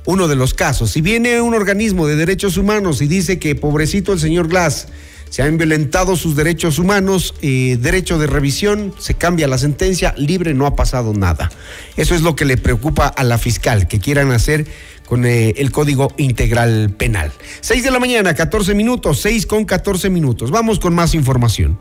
uno 0.04 0.28
de 0.28 0.36
los 0.36 0.54
casos. 0.54 0.90
Si 0.90 1.00
viene 1.00 1.40
un 1.40 1.54
organismo 1.54 2.06
de 2.06 2.16
derechos 2.16 2.56
humanos 2.56 3.02
y 3.02 3.06
dice 3.06 3.38
que 3.38 3.54
pobrecito 3.54 4.12
el 4.12 4.20
señor 4.20 4.48
Glass, 4.48 4.88
se 5.32 5.42
han 5.42 5.56
violentado 5.56 6.14
sus 6.16 6.36
derechos 6.36 6.78
humanos, 6.78 7.34
eh, 7.40 7.78
derecho 7.80 8.18
de 8.18 8.26
revisión, 8.26 8.94
se 8.98 9.14
cambia 9.14 9.48
la 9.48 9.56
sentencia, 9.56 10.14
libre, 10.18 10.52
no 10.52 10.66
ha 10.66 10.76
pasado 10.76 11.14
nada. 11.14 11.50
Eso 11.96 12.14
es 12.14 12.20
lo 12.20 12.36
que 12.36 12.44
le 12.44 12.58
preocupa 12.58 13.06
a 13.06 13.24
la 13.24 13.38
fiscal, 13.38 13.88
que 13.88 13.98
quieran 13.98 14.30
hacer 14.30 14.66
con 15.12 15.26
eh, 15.26 15.52
el 15.58 15.72
Código 15.72 16.10
Integral 16.16 16.88
Penal. 16.96 17.30
6 17.60 17.84
de 17.84 17.90
la 17.90 17.98
mañana, 17.98 18.32
14 18.32 18.74
minutos, 18.74 19.20
6 19.20 19.44
con 19.44 19.66
14 19.66 20.08
minutos. 20.08 20.50
Vamos 20.50 20.78
con 20.78 20.94
más 20.94 21.12
información. 21.12 21.78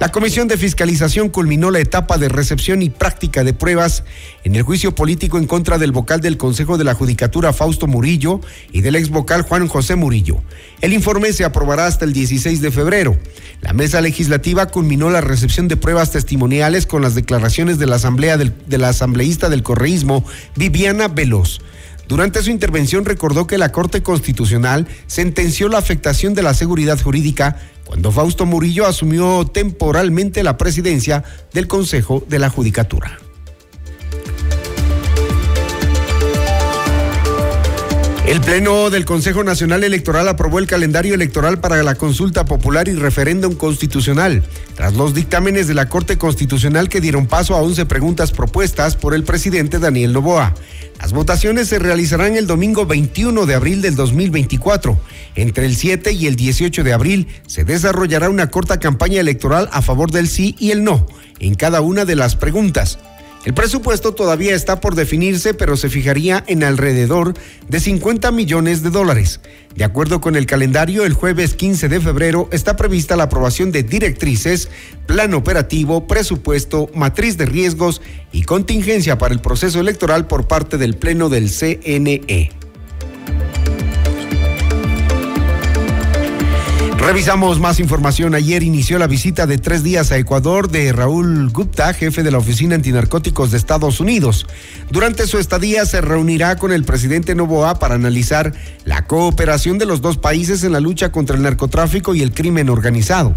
La 0.00 0.12
Comisión 0.12 0.48
de 0.48 0.58
Fiscalización 0.58 1.30
culminó 1.30 1.70
la 1.70 1.78
etapa 1.78 2.18
de 2.18 2.28
recepción 2.28 2.82
y 2.82 2.90
práctica 2.90 3.42
de 3.42 3.54
pruebas 3.54 4.04
en 4.44 4.54
el 4.54 4.64
juicio 4.64 4.94
político 4.94 5.38
en 5.38 5.46
contra 5.46 5.78
del 5.78 5.92
vocal 5.92 6.20
del 6.20 6.36
Consejo 6.36 6.76
de 6.76 6.84
la 6.84 6.92
Judicatura 6.92 7.54
Fausto 7.54 7.86
Murillo 7.86 8.42
y 8.70 8.82
del 8.82 8.96
ex 8.96 9.08
vocal 9.08 9.40
Juan 9.40 9.66
José 9.66 9.96
Murillo. 9.96 10.42
El 10.82 10.92
informe 10.92 11.32
se 11.32 11.46
aprobará 11.46 11.86
hasta 11.86 12.04
el 12.04 12.12
16 12.12 12.60
de 12.60 12.70
febrero. 12.70 13.16
La 13.62 13.72
mesa 13.72 14.02
legislativa 14.02 14.66
culminó 14.66 15.08
la 15.08 15.22
recepción 15.22 15.68
de 15.68 15.78
pruebas 15.78 16.10
testimoniales 16.10 16.84
con 16.84 17.00
las 17.00 17.14
declaraciones 17.14 17.78
de 17.78 17.86
la 17.86 17.96
asamblea 17.96 18.36
del, 18.36 18.52
de 18.66 18.76
la 18.76 18.90
asambleísta 18.90 19.48
del 19.48 19.62
correísmo 19.62 20.22
Viviana 20.54 21.08
Veloz. 21.08 21.60
Durante 22.08 22.42
su 22.42 22.50
intervención 22.50 23.04
recordó 23.04 23.46
que 23.46 23.58
la 23.58 23.72
Corte 23.72 24.02
Constitucional 24.02 24.86
sentenció 25.06 25.68
la 25.68 25.78
afectación 25.78 26.34
de 26.34 26.42
la 26.42 26.54
seguridad 26.54 27.00
jurídica 27.00 27.56
cuando 27.84 28.12
Fausto 28.12 28.46
Murillo 28.46 28.86
asumió 28.86 29.46
temporalmente 29.46 30.42
la 30.42 30.56
presidencia 30.58 31.24
del 31.52 31.68
Consejo 31.68 32.24
de 32.28 32.38
la 32.38 32.50
Judicatura. 32.50 33.18
El 38.34 38.40
Pleno 38.40 38.90
del 38.90 39.04
Consejo 39.04 39.44
Nacional 39.44 39.84
Electoral 39.84 40.26
aprobó 40.26 40.58
el 40.58 40.66
calendario 40.66 41.14
electoral 41.14 41.60
para 41.60 41.80
la 41.84 41.94
consulta 41.94 42.44
popular 42.44 42.88
y 42.88 42.94
referéndum 42.94 43.54
constitucional, 43.54 44.42
tras 44.74 44.94
los 44.94 45.14
dictámenes 45.14 45.68
de 45.68 45.74
la 45.74 45.88
Corte 45.88 46.18
Constitucional 46.18 46.88
que 46.88 47.00
dieron 47.00 47.28
paso 47.28 47.54
a 47.54 47.62
11 47.62 47.86
preguntas 47.86 48.32
propuestas 48.32 48.96
por 48.96 49.14
el 49.14 49.22
presidente 49.22 49.78
Daniel 49.78 50.12
Novoa. 50.12 50.52
Las 51.00 51.12
votaciones 51.12 51.68
se 51.68 51.78
realizarán 51.78 52.34
el 52.34 52.48
domingo 52.48 52.86
21 52.86 53.46
de 53.46 53.54
abril 53.54 53.80
del 53.82 53.94
2024. 53.94 54.98
Entre 55.36 55.66
el 55.66 55.76
7 55.76 56.10
y 56.10 56.26
el 56.26 56.34
18 56.34 56.82
de 56.82 56.92
abril 56.92 57.28
se 57.46 57.62
desarrollará 57.62 58.30
una 58.30 58.50
corta 58.50 58.80
campaña 58.80 59.20
electoral 59.20 59.68
a 59.70 59.80
favor 59.80 60.10
del 60.10 60.26
sí 60.26 60.56
y 60.58 60.72
el 60.72 60.82
no 60.82 61.06
en 61.38 61.54
cada 61.54 61.82
una 61.82 62.04
de 62.04 62.16
las 62.16 62.34
preguntas. 62.34 62.98
El 63.44 63.52
presupuesto 63.52 64.14
todavía 64.14 64.54
está 64.54 64.80
por 64.80 64.94
definirse, 64.94 65.52
pero 65.52 65.76
se 65.76 65.90
fijaría 65.90 66.42
en 66.46 66.64
alrededor 66.64 67.34
de 67.68 67.78
50 67.78 68.30
millones 68.30 68.82
de 68.82 68.88
dólares. 68.88 69.40
De 69.74 69.84
acuerdo 69.84 70.22
con 70.22 70.34
el 70.34 70.46
calendario, 70.46 71.04
el 71.04 71.12
jueves 71.12 71.54
15 71.54 71.88
de 71.88 72.00
febrero 72.00 72.48
está 72.52 72.76
prevista 72.76 73.16
la 73.16 73.24
aprobación 73.24 73.70
de 73.70 73.82
directrices, 73.82 74.70
plan 75.06 75.34
operativo, 75.34 76.06
presupuesto, 76.06 76.88
matriz 76.94 77.36
de 77.36 77.44
riesgos 77.44 78.00
y 78.32 78.44
contingencia 78.44 79.18
para 79.18 79.34
el 79.34 79.40
proceso 79.40 79.78
electoral 79.78 80.26
por 80.26 80.48
parte 80.48 80.78
del 80.78 80.96
Pleno 80.96 81.28
del 81.28 81.50
CNE. 81.50 82.50
Revisamos 87.04 87.60
más 87.60 87.80
información. 87.80 88.34
Ayer 88.34 88.62
inició 88.62 88.98
la 88.98 89.06
visita 89.06 89.46
de 89.46 89.58
tres 89.58 89.82
días 89.82 90.10
a 90.10 90.16
Ecuador 90.16 90.70
de 90.70 90.90
Raúl 90.90 91.50
Gupta, 91.50 91.92
jefe 91.92 92.22
de 92.22 92.30
la 92.30 92.38
Oficina 92.38 92.76
Antinarcóticos 92.76 93.50
de 93.50 93.58
Estados 93.58 94.00
Unidos. 94.00 94.46
Durante 94.90 95.26
su 95.26 95.36
estadía 95.36 95.84
se 95.84 96.00
reunirá 96.00 96.56
con 96.56 96.72
el 96.72 96.82
presidente 96.82 97.34
Novoa 97.34 97.78
para 97.78 97.96
analizar 97.96 98.54
la 98.86 99.06
cooperación 99.06 99.76
de 99.76 99.84
los 99.84 100.00
dos 100.00 100.16
países 100.16 100.64
en 100.64 100.72
la 100.72 100.80
lucha 100.80 101.12
contra 101.12 101.36
el 101.36 101.42
narcotráfico 101.42 102.14
y 102.14 102.22
el 102.22 102.32
crimen 102.32 102.70
organizado. 102.70 103.34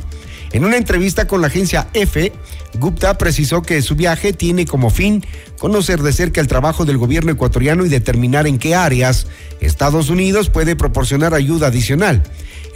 En 0.54 0.64
una 0.64 0.78
entrevista 0.78 1.28
con 1.28 1.42
la 1.42 1.48
agencia 1.48 1.90
EFE, 1.94 2.32
Gupta 2.80 3.18
precisó 3.18 3.64
que 3.64 3.82
su 3.82 3.96
viaje 3.96 4.32
tiene 4.32 4.66
como 4.66 4.90
fin 4.90 5.26
conocer 5.60 6.02
de 6.04 6.14
cerca 6.14 6.40
el 6.40 6.48
trabajo 6.48 6.86
del 6.86 6.98
gobierno 6.98 7.34
ecuatoriano 7.34 7.86
y 7.86 7.90
determinar 7.90 8.48
en 8.48 8.60
qué 8.60 8.76
áreas 8.76 9.28
Estados 9.60 10.10
Unidos 10.10 10.50
puede 10.50 10.78
proporcionar 10.78 11.34
ayuda 11.34 11.68
adicional. 11.68 12.24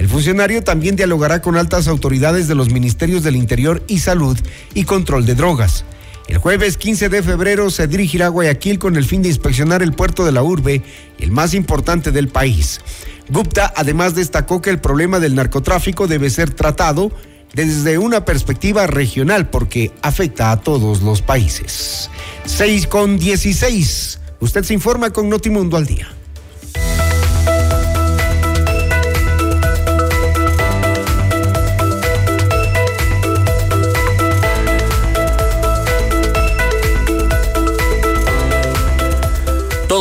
El 0.01 0.09
funcionario 0.09 0.63
también 0.63 0.95
dialogará 0.95 1.43
con 1.43 1.57
altas 1.57 1.87
autoridades 1.87 2.47
de 2.47 2.55
los 2.55 2.71
ministerios 2.71 3.21
del 3.21 3.35
Interior 3.35 3.83
y 3.87 3.99
Salud 3.99 4.35
y 4.73 4.85
Control 4.85 5.27
de 5.27 5.35
Drogas. 5.35 5.85
El 6.27 6.39
jueves 6.39 6.75
15 6.77 7.07
de 7.09 7.21
febrero 7.21 7.69
se 7.69 7.85
dirigirá 7.85 8.25
a 8.25 8.29
Guayaquil 8.29 8.79
con 8.79 8.95
el 8.95 9.05
fin 9.05 9.21
de 9.21 9.29
inspeccionar 9.29 9.83
el 9.83 9.93
puerto 9.93 10.25
de 10.25 10.31
la 10.31 10.41
urbe, 10.41 10.81
el 11.19 11.29
más 11.29 11.53
importante 11.53 12.11
del 12.11 12.29
país. 12.29 12.81
Gupta 13.29 13.71
además 13.75 14.15
destacó 14.15 14.59
que 14.59 14.71
el 14.71 14.79
problema 14.79 15.19
del 15.19 15.35
narcotráfico 15.35 16.07
debe 16.07 16.31
ser 16.31 16.49
tratado 16.49 17.11
desde 17.53 17.99
una 17.99 18.25
perspectiva 18.25 18.87
regional 18.87 19.51
porque 19.51 19.91
afecta 20.01 20.51
a 20.51 20.61
todos 20.61 21.03
los 21.03 21.21
países. 21.21 22.09
6 22.45 22.87
con 22.87 23.19
16. 23.19 24.19
Usted 24.39 24.63
se 24.63 24.73
informa 24.73 25.11
con 25.11 25.29
Notimundo 25.29 25.77
al 25.77 25.85
día. 25.85 26.07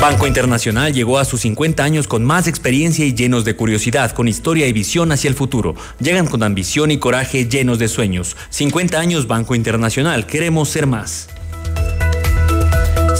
Banco 0.00 0.28
Internacional 0.28 0.92
llegó 0.94 1.18
a 1.18 1.24
sus 1.24 1.40
50 1.40 1.82
años 1.82 2.06
con 2.06 2.24
más 2.24 2.46
experiencia 2.46 3.04
y 3.04 3.14
llenos 3.14 3.44
de 3.44 3.56
curiosidad, 3.56 4.12
con 4.12 4.28
historia 4.28 4.68
y 4.68 4.72
visión 4.72 5.10
hacia 5.10 5.28
el 5.28 5.34
futuro. 5.34 5.74
Llegan 5.98 6.28
con 6.28 6.44
ambición 6.44 6.92
y 6.92 6.98
coraje 6.98 7.48
llenos 7.48 7.80
de 7.80 7.88
sueños. 7.88 8.36
50 8.50 8.96
años 8.96 9.26
Banco 9.26 9.56
Internacional, 9.56 10.24
queremos 10.26 10.68
ser 10.68 10.86
más. 10.86 11.28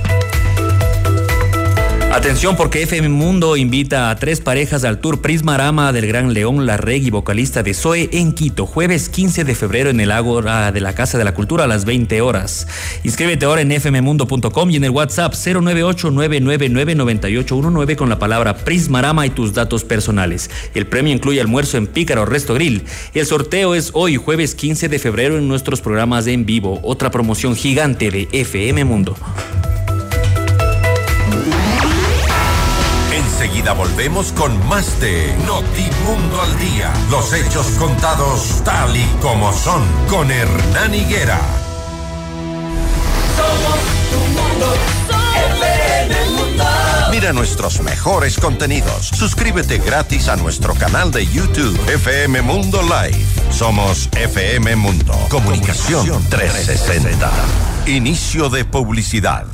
Atención 2.11 2.57
porque 2.57 2.83
FM 2.83 3.07
Mundo 3.07 3.55
invita 3.55 4.09
a 4.09 4.17
tres 4.17 4.41
parejas 4.41 4.83
al 4.83 4.99
tour 4.99 5.21
Prismarama 5.21 5.93
del 5.93 6.07
Gran 6.07 6.33
León 6.33 6.65
Larregui, 6.65 7.09
vocalista 7.09 7.63
de 7.63 7.73
Zoe 7.73 8.09
en 8.11 8.33
Quito, 8.33 8.65
jueves 8.65 9.07
15 9.07 9.45
de 9.45 9.55
febrero 9.55 9.89
en 9.89 10.01
el 10.01 10.11
Ágora 10.11 10.73
de 10.73 10.81
la 10.81 10.93
Casa 10.93 11.17
de 11.17 11.23
la 11.23 11.33
Cultura 11.33 11.63
a 11.63 11.67
las 11.67 11.85
20 11.85 12.19
horas. 12.19 12.67
Inscríbete 13.03 13.45
ahora 13.45 13.61
en 13.61 13.71
fmmundo.com 13.71 14.71
y 14.71 14.75
en 14.75 14.83
el 14.83 14.89
WhatsApp 14.89 15.35
098-999-9819 15.35 17.95
con 17.95 18.09
la 18.09 18.19
palabra 18.19 18.57
Prismarama 18.57 19.25
y 19.25 19.29
tus 19.29 19.53
datos 19.53 19.85
personales. 19.85 20.49
El 20.75 20.87
premio 20.87 21.13
incluye 21.13 21.39
almuerzo 21.39 21.77
en 21.77 21.87
Pícaro 21.87 22.25
Resto 22.25 22.55
Grill. 22.55 22.83
El 23.13 23.25
sorteo 23.25 23.73
es 23.73 23.91
hoy, 23.93 24.17
jueves 24.17 24.53
15 24.53 24.89
de 24.89 24.99
febrero, 24.99 25.37
en 25.37 25.47
nuestros 25.47 25.79
programas 25.79 26.27
en 26.27 26.45
vivo. 26.45 26.81
Otra 26.83 27.09
promoción 27.09 27.55
gigante 27.55 28.11
de 28.11 28.27
FM 28.33 28.83
Mundo. 28.83 29.15
Enseguida 33.41 33.73
volvemos 33.73 34.33
con 34.33 34.67
más 34.67 34.99
de 34.99 35.35
Notimundo 35.47 36.41
al 36.43 36.59
Día. 36.59 36.93
Los 37.09 37.33
hechos 37.33 37.65
contados 37.79 38.61
tal 38.63 38.95
y 38.95 39.03
como 39.19 39.51
son 39.51 39.81
con 40.07 40.29
Hernán 40.29 40.93
Higuera. 40.93 41.39
Somos 43.35 43.79
tu 44.11 44.19
mundo, 44.39 44.73
FM 45.57 46.29
Mundo. 46.37 46.63
Mira 47.09 47.33
nuestros 47.33 47.81
mejores 47.81 48.37
contenidos. 48.37 49.07
Suscríbete 49.07 49.79
gratis 49.79 50.27
a 50.27 50.35
nuestro 50.35 50.75
canal 50.75 51.09
de 51.11 51.25
YouTube 51.25 51.79
FM 51.89 52.43
Mundo 52.43 52.83
Live. 52.83 53.25
Somos 53.49 54.07
FM 54.13 54.75
Mundo. 54.75 55.15
Comunicación 55.31 56.23
360. 56.29 57.31
Inicio 57.87 58.49
de 58.49 58.65
publicidad. 58.65 59.47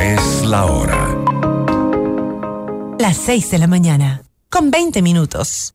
Esta 0.00 0.14
es 0.14 0.42
la 0.46 0.64
hora. 0.64 1.14
Las 2.98 3.18
6 3.18 3.50
de 3.50 3.58
la 3.58 3.66
mañana, 3.66 4.22
con 4.48 4.70
20 4.70 5.02
minutos. 5.02 5.74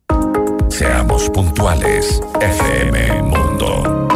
Seamos 0.70 1.30
puntuales, 1.30 2.22
FM 2.42 3.22
Mundo. 3.22 4.08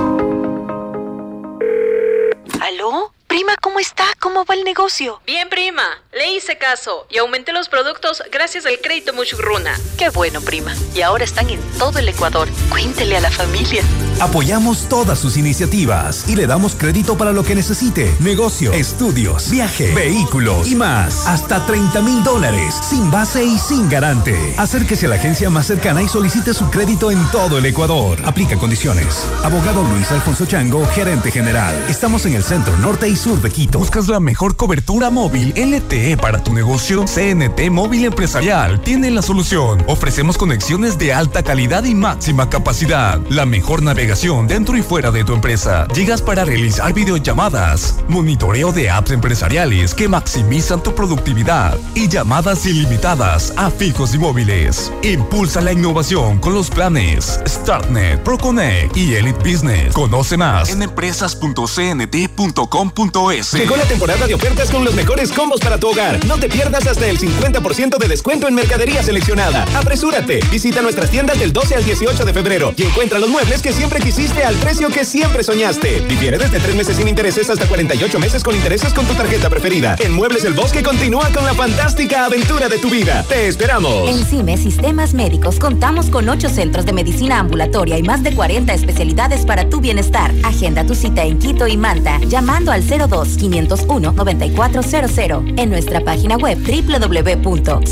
¿Aló? 2.59 3.13
Prima, 3.27 3.53
¿cómo 3.61 3.79
está? 3.79 4.05
¿Cómo 4.19 4.45
va 4.45 4.55
el 4.55 4.63
negocio? 4.63 5.21
Bien, 5.27 5.47
prima. 5.47 6.01
Le 6.11 6.33
hice 6.33 6.57
caso 6.57 7.05
y 7.11 7.19
aumenté 7.19 7.53
los 7.53 7.69
productos 7.69 8.23
gracias 8.31 8.65
al 8.65 8.79
crédito 8.79 9.13
Muchugruna. 9.13 9.79
Qué 9.99 10.09
bueno, 10.09 10.41
prima. 10.41 10.73
Y 10.95 11.01
ahora 11.01 11.23
están 11.23 11.51
en 11.51 11.61
todo 11.77 11.99
el 11.99 12.09
Ecuador. 12.09 12.47
Cuéntele 12.71 13.17
a 13.17 13.21
la 13.21 13.29
familia. 13.29 13.83
Apoyamos 14.21 14.89
todas 14.89 15.17
sus 15.17 15.37
iniciativas 15.37 16.25
y 16.27 16.35
le 16.35 16.45
damos 16.45 16.75
crédito 16.75 17.17
para 17.17 17.31
lo 17.31 17.43
que 17.43 17.55
necesite. 17.55 18.13
Negocio, 18.19 18.73
estudios, 18.73 19.49
viaje, 19.49 19.93
vehículos 19.93 20.69
y 20.69 20.75
más. 20.75 21.25
Hasta 21.25 21.65
30 21.65 22.01
mil 22.01 22.21
dólares, 22.21 22.75
sin 22.81 23.09
base 23.09 23.45
y 23.45 23.57
sin 23.57 23.87
garante. 23.87 24.37
Acérquese 24.57 25.05
a 25.05 25.09
la 25.09 25.15
agencia 25.15 25.49
más 25.49 25.67
cercana 25.67 26.03
y 26.03 26.09
solicite 26.09 26.53
su 26.53 26.69
crédito 26.69 27.11
en 27.11 27.23
todo 27.31 27.57
el 27.57 27.65
Ecuador. 27.65 28.19
Aplica 28.25 28.57
condiciones. 28.57 29.25
Abogado 29.41 29.83
Luis 29.83 30.11
Alfonso 30.11 30.45
Chango, 30.45 30.85
gerente 30.87 31.31
general. 31.31 31.73
Estamos 31.87 32.25
en 32.25 32.33
el 32.33 32.43
centro 32.43 32.77
norte 32.77 33.07
y 33.07 33.15
sur 33.15 33.41
de 33.41 33.49
Quito. 33.49 33.79
¿Buscas 33.79 34.09
la 34.09 34.19
mejor 34.19 34.57
cobertura 34.57 35.09
móvil 35.09 35.53
LTE 35.55 36.17
para 36.17 36.43
tu 36.43 36.53
negocio? 36.53 37.05
CNT 37.05 37.69
Móvil 37.71 38.03
Empresarial 38.03 38.81
tiene 38.81 39.11
la 39.11 39.21
solución. 39.21 39.81
Ofrecemos 39.87 40.37
conexiones 40.37 40.97
de 40.97 41.13
alta 41.13 41.41
calidad 41.41 41.85
y 41.85 41.95
máxima 41.95 42.49
capacidad. 42.49 43.21
La 43.29 43.45
mejor 43.45 43.81
navegación 43.81 44.08
dentro 44.47 44.75
y 44.75 44.81
fuera 44.81 45.11
de 45.11 45.23
tu 45.23 45.33
empresa. 45.33 45.87
Llegas 45.93 46.19
para 46.21 46.43
realizar 46.43 46.91
videollamadas, 46.93 47.97
monitoreo 48.07 48.71
de 48.71 48.89
apps 48.89 49.11
empresariales 49.11 49.93
que 49.93 50.07
maximizan 50.07 50.81
tu 50.81 50.95
productividad 50.95 51.77
y 51.93 52.07
llamadas 52.07 52.65
ilimitadas 52.65 53.53
a 53.55 53.69
fijos 53.69 54.15
y 54.15 54.17
móviles. 54.17 54.91
Impulsa 55.03 55.61
la 55.61 55.73
innovación 55.73 56.39
con 56.39 56.55
los 56.55 56.71
planes 56.71 57.39
StartNet, 57.47 58.23
ProConnect 58.23 58.97
y 58.97 59.13
Elite 59.13 59.47
Business. 59.47 59.93
Conoce 59.93 60.37
más 60.37 60.71
en 60.71 60.81
empresas.cnt.com.es. 60.81 63.53
Llegó 63.53 63.75
la 63.75 63.85
temporada 63.85 64.25
de 64.25 64.33
ofertas 64.33 64.71
con 64.71 64.83
los 64.83 64.95
mejores 64.95 65.31
combos 65.31 65.59
para 65.59 65.77
tu 65.77 65.89
hogar. 65.89 66.25
No 66.25 66.39
te 66.39 66.49
pierdas 66.49 66.87
hasta 66.87 67.05
el 67.05 67.19
50% 67.19 67.99
de 67.99 68.07
descuento 68.07 68.47
en 68.47 68.55
mercadería 68.55 69.03
seleccionada. 69.03 69.65
Apresúrate. 69.77 70.39
Visita 70.49 70.81
nuestras 70.81 71.11
tiendas 71.11 71.37
del 71.37 71.53
12 71.53 71.75
al 71.75 71.85
18 71.85 72.25
de 72.25 72.33
febrero 72.33 72.73
y 72.75 72.81
encuentra 72.83 73.19
los 73.19 73.29
muebles 73.29 73.61
que 73.61 73.71
siempre 73.71 73.98
quisiste 73.99 74.43
al 74.43 74.55
precio 74.55 74.89
que 74.89 75.05
siempre 75.05 75.43
soñaste. 75.43 76.01
Difiere 76.07 76.37
desde 76.37 76.59
3 76.59 76.75
meses 76.75 76.97
sin 76.97 77.07
intereses 77.07 77.49
hasta 77.49 77.67
48 77.67 78.19
meses 78.19 78.43
con 78.43 78.55
intereses 78.55 78.93
con 78.93 79.05
tu 79.05 79.13
tarjeta 79.13 79.49
preferida. 79.49 79.95
En 79.99 80.13
Muebles 80.13 80.43
El 80.45 80.53
Bosque 80.53 80.83
continúa 80.83 81.29
con 81.33 81.45
la 81.45 81.53
fantástica 81.53 82.25
aventura 82.25 82.69
de 82.69 82.77
tu 82.77 82.89
vida. 82.89 83.25
Te 83.27 83.47
esperamos. 83.47 84.09
En 84.09 84.25
CIME 84.25 84.57
Sistemas 84.57 85.13
Médicos 85.13 85.59
contamos 85.59 86.09
con 86.09 86.27
8 86.29 86.49
centros 86.49 86.85
de 86.85 86.93
medicina 86.93 87.39
ambulatoria 87.39 87.97
y 87.97 88.03
más 88.03 88.23
de 88.23 88.33
40 88.33 88.73
especialidades 88.73 89.45
para 89.45 89.69
tu 89.69 89.79
bienestar. 89.81 90.33
Agenda 90.43 90.85
tu 90.85 90.95
cita 90.95 91.23
en 91.23 91.39
Quito 91.39 91.67
y 91.67 91.77
Manta 91.77 92.19
llamando 92.27 92.71
al 92.71 92.83
02 92.87 93.37
501 93.37 94.13
9400 94.13 95.43
en 95.57 95.69
nuestra 95.69 96.01
página 96.01 96.37
web 96.37 96.57
www.cime.com.es 96.57 97.89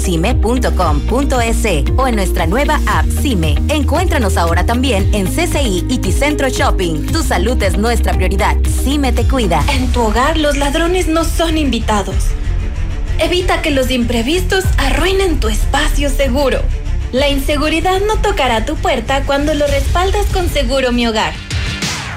o 1.97 2.07
en 2.07 2.15
nuestra 2.15 2.47
nueva 2.47 2.79
app 2.85 3.05
CIME. 3.21 3.55
Encuéntranos 3.69 4.37
ahora 4.37 4.65
también 4.65 5.13
en 5.13 5.27
CCI 5.27 5.85
y 5.89 5.96
Shopping. 6.01 7.07
Tu 7.07 7.23
salud 7.23 7.61
es 7.61 7.77
nuestra 7.77 8.13
prioridad. 8.13 8.55
CIME 8.83 9.11
te 9.11 9.27
cuida. 9.27 9.63
En 9.69 9.91
tu 9.91 10.01
hogar 10.01 10.37
los 10.37 10.57
ladrones 10.57 11.07
no 11.07 11.23
son 11.23 11.57
invitados. 11.57 12.15
Evita 13.19 13.61
que 13.61 13.71
los 13.71 13.89
imprevistos 13.89 14.63
arruinen 14.77 15.39
tu 15.39 15.47
espacio 15.47 16.09
seguro. 16.09 16.61
La 17.11 17.29
inseguridad 17.29 17.99
no 18.01 18.17
tocará 18.17 18.65
tu 18.65 18.75
puerta 18.75 19.23
cuando 19.25 19.53
lo 19.53 19.65
respaldas 19.67 20.25
con 20.27 20.49
Seguro 20.49 20.91
Mi 20.91 21.07
Hogar. 21.07 21.33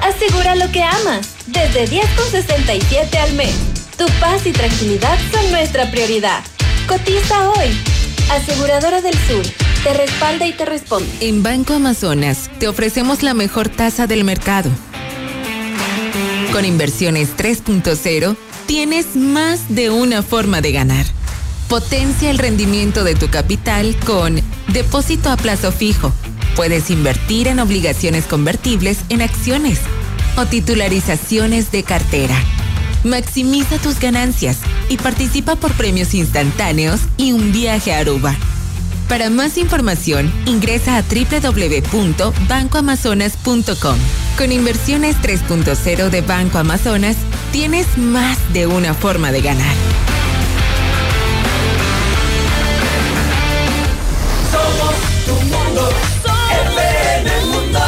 Asegura 0.03 0.55
lo 0.57 0.71
que 0.73 0.83
amas, 0.83 1.37
desde 1.47 1.87
10,67 1.87 3.17
al 3.17 3.33
mes. 3.35 3.55
Tu 3.97 4.07
paz 4.21 4.47
y 4.47 4.53
tranquilidad 4.53 5.17
son 5.33 5.51
nuestra 5.51 5.91
prioridad. 5.91 6.43
Cotiza 6.87 7.51
hoy. 7.51 8.00
Aseguradora 8.31 9.01
del 9.01 9.15
Sur. 9.15 9.43
Te 9.83 9.93
respalda 9.93 10.47
y 10.47 10.53
te 10.53 10.65
responde. 10.65 11.09
En 11.21 11.43
Banco 11.43 11.75
Amazonas 11.75 12.49
te 12.61 12.69
ofrecemos 12.69 13.25
la 13.25 13.35
mejor 13.35 13.69
tasa 13.69 14.07
del 14.07 14.23
mercado. 14.23 14.71
Con 16.53 16.65
inversiones 16.65 17.37
3.0 17.37 18.37
tienes 18.67 19.17
más 19.17 19.75
de 19.75 19.91
una 19.91 20.23
forma 20.23 20.61
de 20.61 20.71
ganar. 20.71 21.07
Potencia 21.69 22.31
el 22.31 22.39
rendimiento 22.39 23.03
de 23.03 23.17
tu 23.17 23.29
capital 23.31 23.97
con 24.07 24.41
depósito 24.69 25.31
a 25.31 25.37
plazo 25.37 25.73
fijo. 25.73 26.13
Puedes 26.55 26.91
invertir 26.91 27.49
en 27.49 27.59
obligaciones 27.59 28.27
convertibles 28.27 28.99
en 29.09 29.23
acciones 29.23 29.81
o 30.37 30.47
titularizaciones 30.47 31.73
de 31.73 31.83
cartera. 31.83 32.37
Maximiza 33.05 33.79
tus 33.79 33.99
ganancias 33.99 34.59
y 34.89 34.97
participa 34.97 35.57
por 35.57 35.73
premios 35.73 36.15
instantáneos 36.15 37.01
y 37.17 37.33
un 37.33 37.51
viaje 37.53 37.93
a 37.93 37.99
Aruba. 37.99 38.37
Para 39.09 39.29
más 39.29 39.59
información, 39.59 40.33
ingresa 40.47 40.97
a 40.97 41.03
www.bancoamazonas.com. 41.03 43.97
Con 44.39 44.53
inversiones 44.53 45.17
3.0 45.17 46.11
de 46.11 46.21
Banco 46.21 46.59
Amazonas, 46.59 47.17
tienes 47.51 47.99
más 47.99 48.39
de 48.53 48.69
una 48.69 48.95
forma 48.95 49.33
de 49.33 49.41
ganar. 49.41 49.75
Somos 54.53 54.95
tu 55.27 55.35
mundo. 55.47 55.91
FM 56.77 57.47
Mundo. 57.47 57.81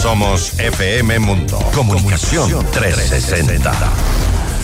Somos 0.00 0.58
FM 0.58 1.18
Mundo. 1.18 1.58
Comunicación 1.74 2.64
360. 2.72 4.29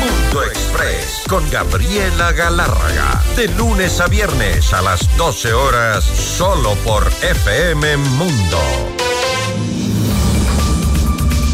Mundo 0.00 0.44
Express 0.44 1.22
con 1.28 1.48
Gabriela 1.50 2.32
Galárraga. 2.32 3.22
De 3.36 3.48
lunes 3.48 4.00
a 4.00 4.08
viernes 4.08 4.72
a 4.72 4.82
las 4.82 5.16
12 5.16 5.52
horas, 5.52 6.04
solo 6.04 6.74
por 6.84 7.06
FM 7.22 7.96
Mundo. 7.96 8.58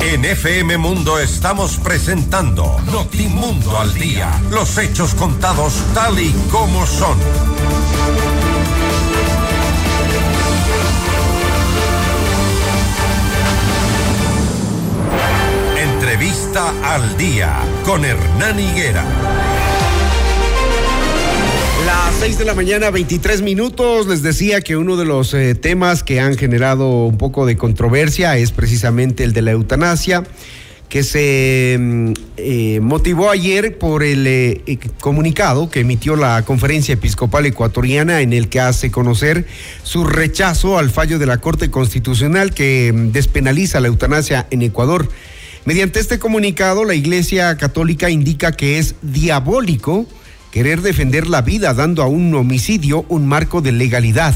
En 0.00 0.24
FM 0.24 0.78
Mundo 0.78 1.18
estamos 1.18 1.78
presentando 1.78 2.76
Notimundo 2.92 3.78
al 3.78 3.92
Día. 3.92 4.40
Los 4.50 4.78
hechos 4.78 5.14
contados 5.14 5.82
tal 5.92 6.18
y 6.20 6.32
como 6.50 6.86
son. 6.86 7.18
Entrevista 16.16 16.72
al 16.94 17.18
Día 17.18 17.58
con 17.84 18.02
Hernán 18.02 18.58
Higuera. 18.58 19.04
Las 21.84 22.14
6 22.20 22.38
de 22.38 22.44
la 22.46 22.54
mañana, 22.54 22.88
23 22.88 23.42
minutos. 23.42 24.06
Les 24.06 24.22
decía 24.22 24.62
que 24.62 24.78
uno 24.78 24.96
de 24.96 25.04
los 25.04 25.34
eh, 25.34 25.54
temas 25.54 26.02
que 26.02 26.18
han 26.18 26.38
generado 26.38 27.04
un 27.04 27.18
poco 27.18 27.44
de 27.44 27.58
controversia 27.58 28.38
es 28.38 28.50
precisamente 28.50 29.24
el 29.24 29.34
de 29.34 29.42
la 29.42 29.50
eutanasia, 29.50 30.24
que 30.88 31.02
se 31.02 31.76
mm, 31.78 32.12
eh, 32.38 32.80
motivó 32.80 33.28
ayer 33.28 33.76
por 33.76 34.02
el 34.02 34.26
eh, 34.26 34.78
comunicado 35.00 35.68
que 35.68 35.80
emitió 35.80 36.16
la 36.16 36.42
Conferencia 36.46 36.94
Episcopal 36.94 37.44
Ecuatoriana 37.44 38.22
en 38.22 38.32
el 38.32 38.48
que 38.48 38.60
hace 38.60 38.90
conocer 38.90 39.44
su 39.82 40.04
rechazo 40.04 40.78
al 40.78 40.88
fallo 40.88 41.18
de 41.18 41.26
la 41.26 41.42
Corte 41.42 41.70
Constitucional 41.70 42.54
que 42.54 42.90
mm, 42.94 43.12
despenaliza 43.12 43.80
la 43.80 43.88
eutanasia 43.88 44.46
en 44.50 44.62
Ecuador. 44.62 45.10
Mediante 45.66 45.98
este 45.98 46.20
comunicado, 46.20 46.84
la 46.84 46.94
Iglesia 46.94 47.56
Católica 47.56 48.08
indica 48.08 48.52
que 48.52 48.78
es 48.78 48.94
diabólico 49.02 50.06
querer 50.52 50.80
defender 50.80 51.26
la 51.26 51.42
vida 51.42 51.74
dando 51.74 52.04
a 52.04 52.06
un 52.06 52.32
homicidio 52.36 53.04
un 53.08 53.26
marco 53.26 53.60
de 53.60 53.72
legalidad. 53.72 54.32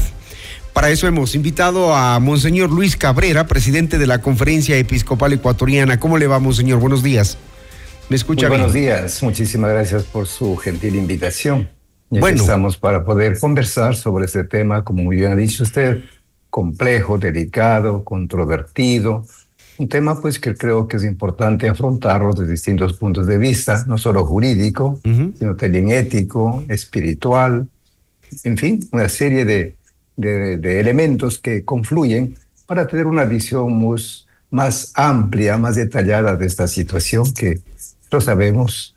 Para 0.73 0.89
eso 0.89 1.07
hemos 1.07 1.33
invitado 1.33 1.95
a 1.95 2.19
Monseñor 2.19 2.69
Luis 2.69 2.97
Cabrera, 2.97 3.47
presidente 3.47 3.97
de 3.97 4.07
la 4.07 4.19
Conferencia 4.19 4.75
Episcopal 4.75 5.31
Ecuatoriana. 5.31 6.01
¿Cómo 6.01 6.17
le 6.17 6.27
va, 6.27 6.39
Monseñor? 6.39 6.81
Buenos 6.81 7.01
días. 7.01 7.37
¿Me 8.09 8.17
escucha 8.17 8.49
Muy 8.49 8.57
bien? 8.57 8.67
Buenos 8.67 8.73
días, 8.73 9.23
muchísimas 9.23 9.71
gracias 9.71 10.03
por 10.03 10.27
su 10.27 10.57
gentil 10.57 10.95
invitación. 10.95 11.69
Y 12.11 12.19
Bueno. 12.19 12.41
estamos 12.41 12.75
para 12.75 13.05
poder 13.05 13.39
conversar 13.39 13.95
sobre 13.95 14.25
este 14.25 14.43
tema, 14.43 14.83
como 14.83 15.03
muy 15.03 15.15
bien 15.15 15.31
ha 15.31 15.35
dicho 15.37 15.63
usted, 15.63 16.03
complejo, 16.49 17.17
delicado, 17.17 18.03
controvertido. 18.03 19.25
Un 19.77 19.87
tema 19.87 20.19
pues 20.19 20.39
que 20.39 20.55
creo 20.55 20.87
que 20.87 20.97
es 20.97 21.03
importante 21.03 21.67
afrontarlo 21.67 22.33
desde 22.33 22.51
distintos 22.51 22.93
puntos 22.93 23.25
de 23.25 23.37
vista, 23.37 23.83
no 23.87 23.97
solo 23.97 24.25
jurídico, 24.25 24.99
sino 25.03 25.55
también 25.55 25.91
ético, 25.91 26.63
espiritual, 26.67 27.67
en 28.43 28.57
fin, 28.57 28.87
una 28.91 29.09
serie 29.09 29.45
de, 29.45 29.75
de, 30.15 30.57
de 30.57 30.79
elementos 30.79 31.39
que 31.39 31.65
confluyen 31.65 32.35
para 32.65 32.87
tener 32.87 33.05
una 33.07 33.25
visión 33.25 33.85
más, 33.85 34.27
más 34.49 34.91
amplia, 34.95 35.57
más 35.57 35.75
detallada 35.75 36.35
de 36.35 36.45
esta 36.45 36.67
situación 36.67 37.33
que 37.33 37.59
lo 38.11 38.21
sabemos 38.21 38.95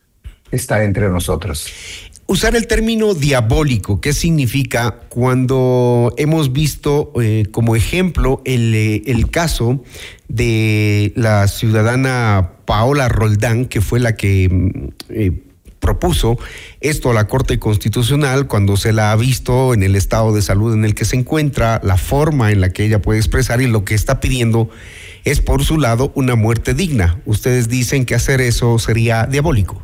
está 0.50 0.84
entre 0.84 1.08
nosotros. 1.08 1.66
Usar 2.26 2.56
el 2.56 2.66
término 2.66 3.12
diabólico, 3.12 4.00
¿qué 4.00 4.14
significa 4.14 5.00
cuando 5.10 6.14
hemos 6.16 6.54
visto 6.54 7.12
eh, 7.20 7.44
como 7.50 7.76
ejemplo 7.76 8.40
el, 8.46 8.74
eh, 8.74 9.02
el 9.04 9.30
caso 9.30 9.82
de 10.28 11.12
la 11.16 11.46
ciudadana 11.48 12.52
Paola 12.64 13.10
Roldán, 13.10 13.66
que 13.66 13.82
fue 13.82 14.00
la 14.00 14.16
que 14.16 14.48
mm, 14.50 14.88
eh, 15.10 15.32
propuso 15.80 16.38
esto 16.80 17.10
a 17.10 17.14
la 17.14 17.26
Corte 17.26 17.58
Constitucional 17.58 18.46
cuando 18.46 18.78
se 18.78 18.94
la 18.94 19.12
ha 19.12 19.16
visto 19.16 19.74
en 19.74 19.82
el 19.82 19.94
estado 19.94 20.34
de 20.34 20.40
salud 20.40 20.72
en 20.72 20.86
el 20.86 20.94
que 20.94 21.04
se 21.04 21.16
encuentra, 21.16 21.78
la 21.84 21.98
forma 21.98 22.52
en 22.52 22.62
la 22.62 22.70
que 22.70 22.86
ella 22.86 23.02
puede 23.02 23.18
expresar 23.18 23.60
y 23.60 23.66
lo 23.66 23.84
que 23.84 23.94
está 23.94 24.20
pidiendo 24.20 24.70
es 25.24 25.42
por 25.42 25.62
su 25.62 25.78
lado 25.78 26.10
una 26.14 26.36
muerte 26.36 26.72
digna. 26.72 27.20
Ustedes 27.26 27.68
dicen 27.68 28.06
que 28.06 28.14
hacer 28.14 28.40
eso 28.40 28.78
sería 28.78 29.26
diabólico. 29.26 29.82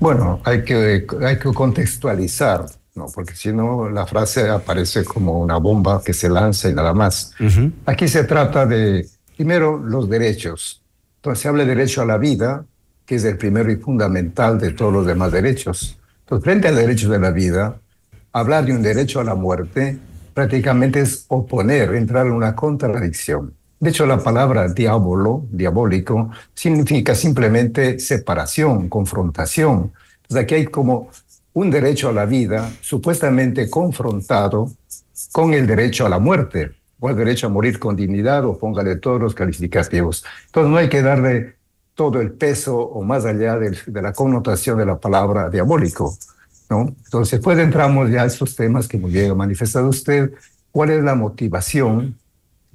Bueno, 0.00 0.40
hay 0.44 0.64
que, 0.64 1.06
hay 1.22 1.38
que 1.38 1.52
contextualizar, 1.52 2.64
¿no? 2.94 3.06
porque 3.14 3.34
si 3.34 3.52
no 3.52 3.90
la 3.90 4.06
frase 4.06 4.48
aparece 4.48 5.04
como 5.04 5.38
una 5.38 5.58
bomba 5.58 6.02
que 6.02 6.14
se 6.14 6.30
lanza 6.30 6.70
y 6.70 6.74
nada 6.74 6.94
más. 6.94 7.34
Aquí 7.84 8.08
se 8.08 8.24
trata 8.24 8.64
de, 8.64 9.06
primero, 9.36 9.78
los 9.78 10.08
derechos. 10.08 10.82
Entonces 11.16 11.42
se 11.42 11.48
habla 11.48 11.64
de 11.64 11.74
derecho 11.74 12.00
a 12.00 12.06
la 12.06 12.16
vida, 12.16 12.64
que 13.04 13.16
es 13.16 13.24
el 13.24 13.36
primero 13.36 13.70
y 13.70 13.76
fundamental 13.76 14.58
de 14.58 14.72
todos 14.72 14.90
los 14.90 15.06
demás 15.06 15.32
derechos. 15.32 15.98
Entonces, 16.20 16.44
frente 16.44 16.68
al 16.68 16.76
derecho 16.76 17.10
de 17.10 17.18
la 17.18 17.30
vida, 17.30 17.78
hablar 18.32 18.64
de 18.64 18.72
un 18.72 18.82
derecho 18.82 19.20
a 19.20 19.24
la 19.24 19.34
muerte 19.34 19.98
prácticamente 20.32 21.00
es 21.00 21.26
oponer, 21.28 21.94
entrar 21.94 22.26
en 22.26 22.32
una 22.32 22.56
contradicción. 22.56 23.52
De 23.80 23.88
hecho, 23.88 24.04
la 24.04 24.18
palabra 24.18 24.68
diablo, 24.68 25.46
diabólico, 25.50 26.30
significa 26.52 27.14
simplemente 27.14 27.98
separación, 27.98 28.90
confrontación. 28.90 29.92
Entonces 30.22 30.44
aquí 30.44 30.54
hay 30.54 30.66
como 30.66 31.08
un 31.54 31.70
derecho 31.70 32.10
a 32.10 32.12
la 32.12 32.26
vida 32.26 32.70
supuestamente 32.82 33.70
confrontado 33.70 34.70
con 35.32 35.54
el 35.54 35.66
derecho 35.66 36.04
a 36.04 36.10
la 36.10 36.18
muerte, 36.18 36.72
o 36.98 37.08
el 37.08 37.16
derecho 37.16 37.46
a 37.46 37.50
morir 37.50 37.78
con 37.78 37.96
dignidad, 37.96 38.44
o 38.44 38.58
póngale 38.58 38.96
todos 38.96 39.18
los 39.18 39.34
calificativos. 39.34 40.26
Entonces 40.46 40.70
no 40.70 40.76
hay 40.76 40.90
que 40.90 41.00
darle 41.00 41.54
todo 41.94 42.20
el 42.20 42.32
peso 42.32 42.78
o 42.78 43.02
más 43.02 43.24
allá 43.24 43.58
de, 43.58 43.78
de 43.86 44.02
la 44.02 44.12
connotación 44.12 44.78
de 44.78 44.84
la 44.84 44.98
palabra 44.98 45.48
diabólico. 45.48 46.18
¿no? 46.68 46.94
Entonces, 47.04 47.38
después 47.38 47.58
entramos 47.58 48.10
ya 48.10 48.22
a 48.22 48.26
estos 48.26 48.54
temas 48.54 48.86
que 48.86 48.98
muy 48.98 49.10
bien 49.10 49.30
ha 49.30 49.34
manifestado 49.34 49.88
usted. 49.88 50.32
¿Cuál 50.70 50.90
es 50.90 51.02
la 51.02 51.14
motivación 51.14 52.19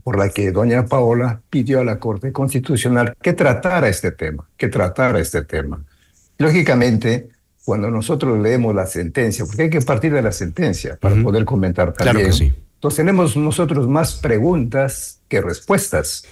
por 0.05 0.19
la 0.19 0.29
que 0.29 0.51
doña 0.51 0.85
Paola 0.85 1.41
pidió 1.49 1.79
a 1.79 1.83
la 1.83 1.97
Corte 1.97 2.31
Constitucional 2.31 3.17
que 3.19 3.33
tratara 3.33 3.89
este 3.89 4.11
tema, 4.11 4.47
que 4.55 4.67
tratara 4.67 5.19
este 5.19 5.41
tema? 5.41 5.83
Lógicamente, 6.37 7.29
cuando 7.65 7.89
nosotros 7.89 8.39
leemos 8.39 8.75
la 8.75 8.85
sentencia, 8.85 9.45
porque 9.45 9.63
hay 9.63 9.69
que 9.71 9.81
partir 9.81 10.13
de 10.13 10.21
la 10.21 10.31
sentencia 10.31 10.95
para 11.01 11.19
poder 11.23 11.43
comentar 11.43 11.91
Claro 11.91 12.11
también. 12.11 12.27
que 12.27 12.33
sí. 12.33 12.53
Entonces 12.75 12.97
tenemos 12.97 13.35
nosotros 13.35 13.87
más 13.87 14.13
preguntas 14.17 15.21
que 15.27 15.41
respuestas. 15.41 16.23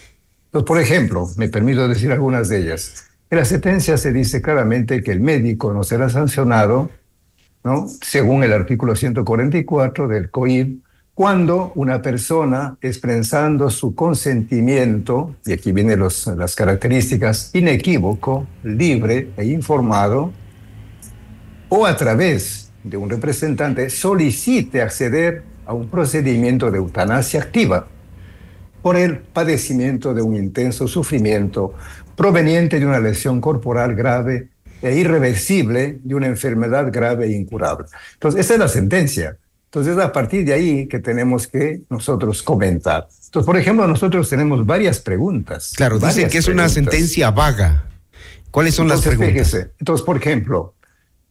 Entonces, 0.46 0.68
por 0.68 0.80
ejemplo, 0.80 1.28
me 1.38 1.50
permito 1.50 1.88
decir 1.88 2.12
algunas 2.12 2.50
de 2.50 2.60
ellas. 2.60 3.06
En 3.32 3.40
la 3.40 3.46
sentencia 3.46 3.98
se 3.98 4.14
dice 4.14 4.44
claramente 4.44 5.02
que 5.02 5.12
el 5.12 5.20
médico 5.20 5.74
no 5.74 5.82
será 5.82 6.10
sancionado, 6.10 6.92
¿no? 7.64 7.88
según 8.04 8.44
el 8.44 8.54
artículo 8.54 8.96
144 8.96 10.08
del 10.08 10.30
COIP, 10.30 10.83
cuando 11.16 11.72
una 11.76 12.02
persona 12.02 12.78
expresando 12.82 13.70
su 13.70 13.94
consentimiento, 13.94 15.36
y 15.46 15.54
aquí 15.54 15.72
vienen 15.72 16.00
los- 16.00 16.26
las 16.28 16.56
características, 16.56 17.52
inequívoco, 17.54 18.48
libre 18.64 19.30
e 19.38 19.46
informado, 19.46 20.32
o 21.70 21.86
a 21.86 21.96
través 21.96 22.72
de 22.84 22.98
un 22.98 23.10
representante 23.10 23.90
solicite 23.90 24.82
acceder 24.82 25.44
a 25.66 25.74
un 25.74 25.88
procedimiento 25.88 26.72
de 26.72 26.80
eutanasia 26.80 27.42
activa 27.42 27.88
por 28.82 28.98
el 28.98 29.20
padecimiento 29.20 30.14
de 30.14 30.22
un 30.22 30.36
intenso 30.36 30.88
sufrimiento 30.88 31.74
proveniente 32.16 32.80
de 32.80 32.86
una 32.86 33.00
lesión 33.00 33.40
corporal 33.40 33.96
grave 33.96 34.50
e 34.82 34.98
irreversible 34.98 36.00
de 36.04 36.16
una 36.16 36.28
enfermedad 36.28 36.92
grave 36.92 37.28
e 37.28 37.32
incurable. 37.32 37.86
Entonces, 38.16 38.42
esa 38.42 38.54
es 38.56 38.60
la 38.60 38.68
sentencia. 38.68 39.38
Entonces, 39.74 39.98
es 39.98 40.04
a 40.04 40.12
partir 40.12 40.46
de 40.46 40.54
ahí 40.54 40.88
que 40.88 41.00
tenemos 41.00 41.48
que 41.48 41.82
nosotros 41.90 42.44
comentar. 42.44 43.08
Entonces, 43.26 43.44
por 43.48 43.58
ejemplo, 43.58 43.88
nosotros 43.88 44.30
tenemos 44.30 44.64
varias 44.68 45.00
preguntas. 45.00 45.74
Claro, 45.76 45.96
dicen 45.96 46.10
varias 46.10 46.32
que 46.32 46.38
es 46.38 46.48
una 46.48 46.66
preguntas. 46.68 46.74
sentencia 46.74 47.32
vaga. 47.32 47.90
¿Cuáles 48.52 48.76
son 48.76 48.88
las 48.88 49.00
Entonces, 49.00 49.18
preguntas? 49.18 49.48
fíjese, 49.52 49.72
entonces, 49.80 50.06
por 50.06 50.18
ejemplo, 50.18 50.76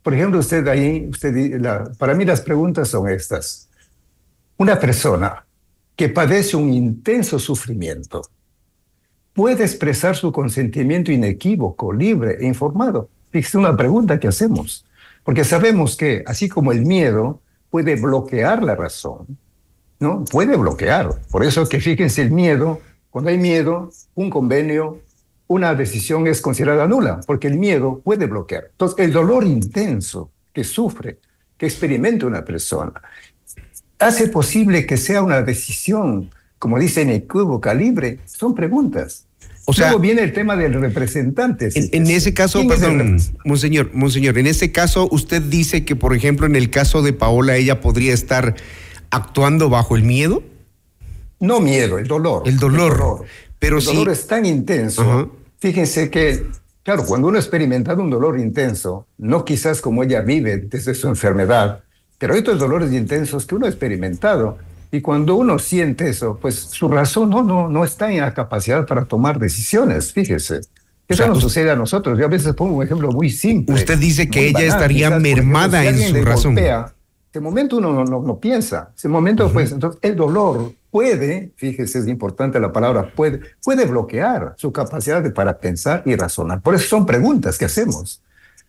por 0.02 0.12
ejemplo, 0.12 0.40
usted 0.40 0.66
ahí, 0.66 1.07
usted, 1.09 1.61
la- 1.61 1.85
para 1.96 2.14
mí 2.14 2.24
las 2.24 2.40
preguntas 2.40 2.88
son 2.88 3.09
estas. 3.09 3.68
Una 4.57 4.81
persona 4.81 5.44
que 5.94 6.09
padece 6.09 6.57
un 6.57 6.72
intenso 6.72 7.38
sufrimiento 7.38 8.22
puede 9.35 9.62
expresar 9.62 10.16
su 10.16 10.33
consentimiento 10.33 11.12
inequívoco, 11.12 11.92
libre 11.92 12.38
e 12.40 12.46
informado. 12.48 13.09
Fíjese 13.31 13.57
una 13.57 13.76
pregunta 13.76 14.18
que 14.18 14.26
hacemos, 14.26 14.85
porque 15.22 15.44
sabemos 15.44 15.96
que 15.96 16.24
así 16.26 16.48
como 16.48 16.72
el 16.72 16.85
miedo 16.85 17.40
puede 17.72 17.96
bloquear 17.96 18.62
la 18.62 18.74
razón, 18.74 19.38
¿no? 19.98 20.24
Puede 20.26 20.58
bloquear. 20.58 21.08
Por 21.30 21.42
eso 21.42 21.66
que 21.66 21.80
fíjense 21.80 22.20
el 22.20 22.30
miedo, 22.30 22.80
cuando 23.08 23.30
hay 23.30 23.38
miedo, 23.38 23.90
un 24.14 24.28
convenio, 24.28 25.00
una 25.46 25.74
decisión 25.74 26.26
es 26.26 26.42
considerada 26.42 26.87
nula, 26.87 27.20
porque 27.26 27.48
el 27.48 27.56
miedo 27.56 28.02
puede 28.04 28.26
bloquear. 28.26 28.68
Entonces, 28.72 28.98
el 28.98 29.11
dolor 29.11 29.44
intenso 29.44 30.30
que 30.52 30.64
sufre, 30.64 31.18
que 31.56 31.64
experimenta 31.64 32.26
una 32.26 32.44
persona, 32.44 32.92
hace 33.98 34.28
posible 34.28 34.85
que 34.85 34.98
sea 34.98 35.22
una 35.22 35.40
decisión, 35.40 36.30
como 36.58 36.78
dicen, 36.78 37.08
equívoca, 37.08 37.72
libre. 37.72 38.20
Son 38.26 38.54
preguntas. 38.54 39.24
O 39.72 39.74
sea- 39.74 39.87
Luego 39.88 40.00
viene 40.02 40.22
el 40.22 40.32
tema 40.32 40.54
del 40.56 40.74
representante. 40.74 41.70
En, 41.74 41.88
en 41.92 42.06
ese 42.08 42.35
caso, 42.35 42.58
¿Quién 42.61 42.72
es 42.72 42.82
el 42.82 42.88
perdón, 42.98 43.20
monseñor, 43.44 43.90
monseñor, 43.94 44.38
en 44.38 44.46
ese 44.46 44.70
caso 44.70 45.08
usted 45.11 45.40
dice 45.42 45.85
que, 45.85 45.96
por 45.96 46.14
ejemplo, 46.14 46.46
en 46.46 46.56
el 46.56 46.68
caso 46.70 47.00
de 47.02 47.12
Paola, 47.12 47.56
ella 47.56 47.80
podría 47.80 48.12
estar 48.12 48.54
actuando 49.11 49.68
bajo 49.70 49.96
el 49.96 50.02
miedo. 50.02 50.42
No 51.40 51.61
miedo, 51.61 51.98
el 51.98 52.06
dolor. 52.06 52.42
El 52.46 52.58
dolor. 52.58 53.24
Pero 53.58 53.76
el 53.76 53.82
sí. 53.82 53.88
dolor 53.88 54.11
es 54.12 54.26
tan 54.26 54.44
intenso. 54.46 55.32
Fíjense 55.58 56.11
que, 56.11 56.44
claro, 56.82 57.04
cuando 57.06 57.28
uno 57.28 57.37
ha 57.38 57.40
experimentado 57.40 58.02
un 58.02 58.11
dolor 58.11 58.38
intenso, 58.38 59.06
no 59.18 59.44
quizás 59.44 59.80
como 59.80 60.02
ella 60.02 60.20
vive 60.20 60.58
desde 60.58 60.94
su 60.94 61.08
enfermedad, 61.08 61.80
pero 62.18 62.35
hay 62.35 62.40
otros 62.40 62.58
dolores 62.58 62.92
intensos 62.92 63.46
que 63.46 63.54
uno 63.54 63.66
ha 63.66 63.68
experimentado. 63.68 64.58
Y 64.94 65.00
cuando 65.00 65.37
uno 65.37 65.59
siente 65.59 66.11
eso, 66.11 66.38
pues 66.38 66.55
su 66.55 66.87
razón 66.87 67.31
no, 67.31 67.42
no, 67.42 67.66
no 67.66 67.83
está 67.83 68.12
en 68.12 68.20
la 68.20 68.35
capacidad 68.35 68.87
para 68.87 69.07
tomar 69.07 69.38
decisiones, 69.38 70.12
fíjese. 70.12 70.61
Eso 71.09 71.22
sea, 71.22 71.26
nos 71.28 71.40
sucede 71.40 71.70
a 71.70 71.76
nosotros. 71.76 72.18
Yo 72.18 72.26
a 72.26 72.28
veces 72.28 72.55
pongo 72.55 72.76
un 72.76 72.85
ejemplo 72.85 73.11
muy 73.11 73.31
simple. 73.31 73.74
Usted 73.74 73.98
dice 73.98 74.28
que 74.28 74.48
ella 74.48 74.61
estaría 74.61 75.09
Quizás, 75.09 75.18
por 75.18 75.26
ejemplo, 75.26 75.44
mermada 75.44 75.81
si 75.81 75.88
en 75.88 76.14
su 76.14 76.22
razón. 76.22 76.55
golpea, 76.55 76.92
de 77.33 77.40
momento 77.40 77.78
uno 77.78 77.90
no, 77.94 78.05
no, 78.05 78.20
no 78.20 78.38
piensa. 78.38 78.92
Ese 78.94 79.09
momento, 79.09 79.50
pues, 79.50 79.72
entonces 79.72 79.98
el 80.02 80.14
dolor 80.14 80.74
puede, 80.90 81.52
fíjese, 81.57 82.00
es 82.00 82.07
importante 82.07 82.61
la 82.61 82.70
palabra, 82.70 83.14
puede, 83.14 83.40
puede 83.64 83.87
bloquear 83.87 84.52
su 84.59 84.72
capacidad 84.72 85.22
de, 85.22 85.31
para 85.31 85.59
pensar 85.59 86.02
y 86.05 86.16
razonar. 86.16 86.61
Por 86.61 86.74
eso 86.74 86.87
son 86.87 87.07
preguntas 87.07 87.57
que 87.57 87.64
hacemos. 87.64 88.22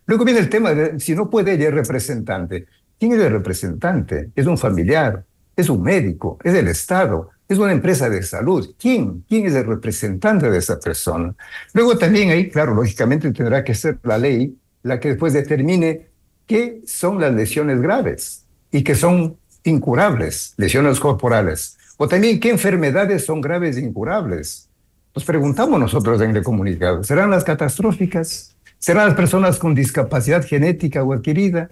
Luego 0.05 0.23
viene 0.23 0.39
el 0.39 0.49
tema 0.49 0.73
de 0.73 1.01
si 1.01 1.15
no 1.15 1.29
puede 1.29 1.53
ella 1.53 1.67
es 1.67 1.73
representante. 1.73 2.65
¿Quién 2.97 3.11
es 3.11 3.19
el 3.19 3.31
representante? 3.33 4.29
¿Es 4.35 4.47
un 4.47 4.57
familiar? 4.57 5.25
¿Es 5.55 5.69
un 5.69 5.81
médico? 5.81 6.39
¿Es 6.43 6.53
el 6.53 6.67
Estado? 6.67 7.29
¿Es 7.47 7.57
una 7.59 7.71
empresa 7.71 8.09
de 8.09 8.23
salud? 8.23 8.73
¿Quién? 8.79 9.23
¿Quién 9.27 9.45
es 9.45 9.53
el 9.53 9.65
representante 9.65 10.49
de 10.49 10.57
esa 10.57 10.79
persona? 10.79 11.35
Luego 11.73 11.97
también 11.97 12.29
ahí, 12.31 12.49
claro, 12.49 12.73
lógicamente 12.73 13.31
tendrá 13.31 13.63
que 13.63 13.75
ser 13.75 13.99
la 14.03 14.17
ley 14.17 14.57
la 14.83 14.99
que 14.99 15.09
después 15.09 15.33
determine 15.33 16.07
qué 16.45 16.81
son 16.85 17.19
las 17.19 17.33
lesiones 17.33 17.81
graves 17.81 18.45
y 18.71 18.83
que 18.83 18.95
son 18.95 19.37
incurables, 19.63 20.53
lesiones 20.57 20.99
corporales. 20.99 21.77
O 21.97 22.07
también 22.07 22.39
qué 22.39 22.49
enfermedades 22.49 23.25
son 23.25 23.39
graves 23.39 23.77
e 23.77 23.81
incurables. 23.81 24.69
Nos 25.15 25.23
preguntamos 25.23 25.79
nosotros 25.79 26.21
en 26.21 26.35
el 26.35 26.43
comunicado, 26.43 27.03
¿serán 27.03 27.29
las 27.29 27.43
catastróficas? 27.43 28.55
¿Serán 28.79 29.07
las 29.07 29.15
personas 29.15 29.59
con 29.59 29.75
discapacidad 29.75 30.45
genética 30.45 31.03
o 31.03 31.13
adquirida? 31.13 31.69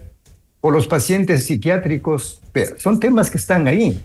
¿O 0.64 0.70
los 0.70 0.86
pacientes 0.86 1.44
psiquiátricos? 1.44 2.40
Pero 2.52 2.78
son 2.78 3.00
temas 3.00 3.30
que 3.30 3.38
están 3.38 3.66
ahí. 3.66 4.00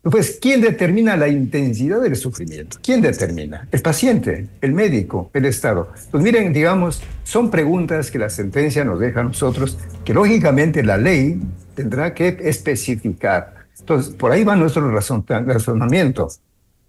Pues, 0.00 0.38
¿quién 0.40 0.60
determina 0.60 1.16
la 1.16 1.26
intensidad 1.26 2.00
del 2.00 2.14
sufrimiento? 2.14 2.78
¿Quién 2.80 3.00
determina? 3.00 3.66
El 3.72 3.82
paciente, 3.82 4.46
el 4.60 4.72
médico, 4.72 5.28
el 5.34 5.44
Estado. 5.44 5.92
Pues 6.12 6.22
miren, 6.22 6.52
digamos, 6.52 7.02
son 7.24 7.50
preguntas 7.50 8.12
que 8.12 8.18
la 8.20 8.30
sentencia 8.30 8.84
nos 8.84 9.00
deja 9.00 9.20
a 9.20 9.24
nosotros, 9.24 9.76
que 10.04 10.14
lógicamente 10.14 10.84
la 10.84 10.98
ley 10.98 11.40
tendrá 11.74 12.14
que 12.14 12.38
especificar. 12.44 13.66
Entonces, 13.80 14.14
por 14.14 14.30
ahí 14.30 14.44
va 14.44 14.54
nuestro 14.54 14.88
razonamiento. 14.88 16.28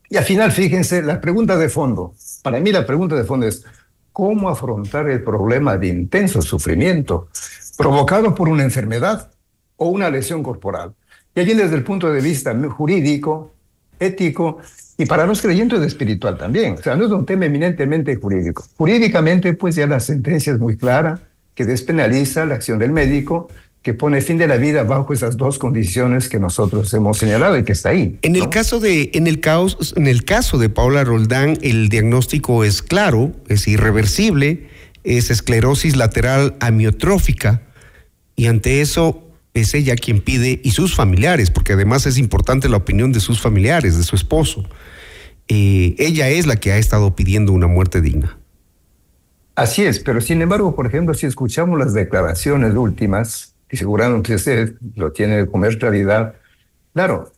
Y 0.07 0.17
al 0.17 0.23
final, 0.23 0.51
fíjense, 0.51 1.01
la 1.01 1.19
pregunta 1.19 1.57
de 1.57 1.69
fondo, 1.69 2.13
para 2.43 2.59
mí 2.59 2.71
la 2.71 2.85
pregunta 2.85 3.15
de 3.15 3.23
fondo 3.23 3.47
es, 3.47 3.65
¿cómo 4.13 4.49
afrontar 4.49 5.09
el 5.09 5.23
problema 5.23 5.77
de 5.77 5.87
intenso 5.87 6.43
sufrimiento 6.43 7.29
provocado 7.79 8.35
por 8.35 8.49
una 8.49 8.63
enfermedad 8.63 9.31
o 9.77 9.87
una 9.89 10.09
lesión 10.09 10.43
corporal? 10.43 10.93
Y 11.33 11.39
allí 11.39 11.53
desde 11.53 11.75
el 11.75 11.83
punto 11.83 12.11
de 12.11 12.21
vista 12.21 12.55
jurídico, 12.69 13.53
ético 13.99 14.59
y 14.97 15.05
para 15.05 15.25
los 15.25 15.41
creyentes 15.41 15.81
espiritual 15.81 16.37
también. 16.37 16.73
O 16.73 16.81
sea, 16.81 16.95
no 16.95 17.05
es 17.05 17.11
un 17.11 17.25
tema 17.25 17.45
eminentemente 17.45 18.15
jurídico. 18.15 18.65
Jurídicamente, 18.77 19.53
pues 19.53 19.75
ya 19.75 19.87
la 19.87 19.99
sentencia 19.99 20.53
es 20.53 20.59
muy 20.59 20.77
clara, 20.77 21.21
que 21.55 21.65
despenaliza 21.65 22.45
la 22.45 22.55
acción 22.55 22.79
del 22.79 22.91
médico, 22.91 23.49
que 23.81 23.93
pone 23.93 24.21
fin 24.21 24.37
de 24.37 24.47
la 24.47 24.57
vida 24.57 24.83
bajo 24.83 25.13
esas 25.13 25.37
dos 25.37 25.57
condiciones 25.57 26.27
que 26.27 26.39
nosotros 26.39 26.93
hemos 26.93 27.17
señalado 27.17 27.57
y 27.57 27.63
que 27.63 27.71
está 27.71 27.89
ahí. 27.89 28.19
En 28.23 28.35
el 28.35 28.49
caso 28.49 28.79
de, 28.79 29.11
en 29.13 29.25
el 29.27 29.39
caos, 29.39 29.93
en 29.95 30.07
el 30.07 30.25
caso 30.25 30.57
de 30.57 30.69
Paula 30.69 31.05
Roldán, 31.05 31.57
el 31.61 31.87
diagnóstico 31.87 32.65
es 32.65 32.81
claro, 32.81 33.31
es 33.47 33.67
irreversible, 33.67 34.67
es 35.05 35.31
esclerosis 35.31 35.95
lateral 35.95 36.55
amiotrófica, 36.59 37.61
y 38.39 38.47
ante 38.47 38.79
eso 38.79 39.21
es 39.53 39.73
ella 39.73 39.97
quien 39.97 40.21
pide, 40.21 40.61
y 40.63 40.71
sus 40.71 40.95
familiares, 40.95 41.51
porque 41.51 41.73
además 41.73 42.05
es 42.05 42.17
importante 42.17 42.69
la 42.69 42.77
opinión 42.77 43.11
de 43.11 43.19
sus 43.19 43.41
familiares, 43.41 43.97
de 43.97 44.03
su 44.03 44.15
esposo. 44.15 44.63
Eh, 45.49 45.93
ella 45.97 46.29
es 46.29 46.47
la 46.47 46.55
que 46.55 46.71
ha 46.71 46.77
estado 46.77 47.17
pidiendo 47.17 47.51
una 47.51 47.67
muerte 47.67 47.99
digna. 47.99 48.37
Así 49.55 49.83
es, 49.83 49.99
pero 49.99 50.21
sin 50.21 50.41
embargo, 50.41 50.73
por 50.73 50.87
ejemplo, 50.87 51.13
si 51.15 51.25
escuchamos 51.25 51.77
las 51.77 51.93
declaraciones 51.93 52.75
últimas, 52.75 53.55
y 53.69 53.75
seguramente 53.75 54.33
usted 54.35 54.75
lo 54.95 55.11
tiene 55.11 55.45
como 55.45 55.65
realidad, 55.65 56.35
claro, 56.93 57.33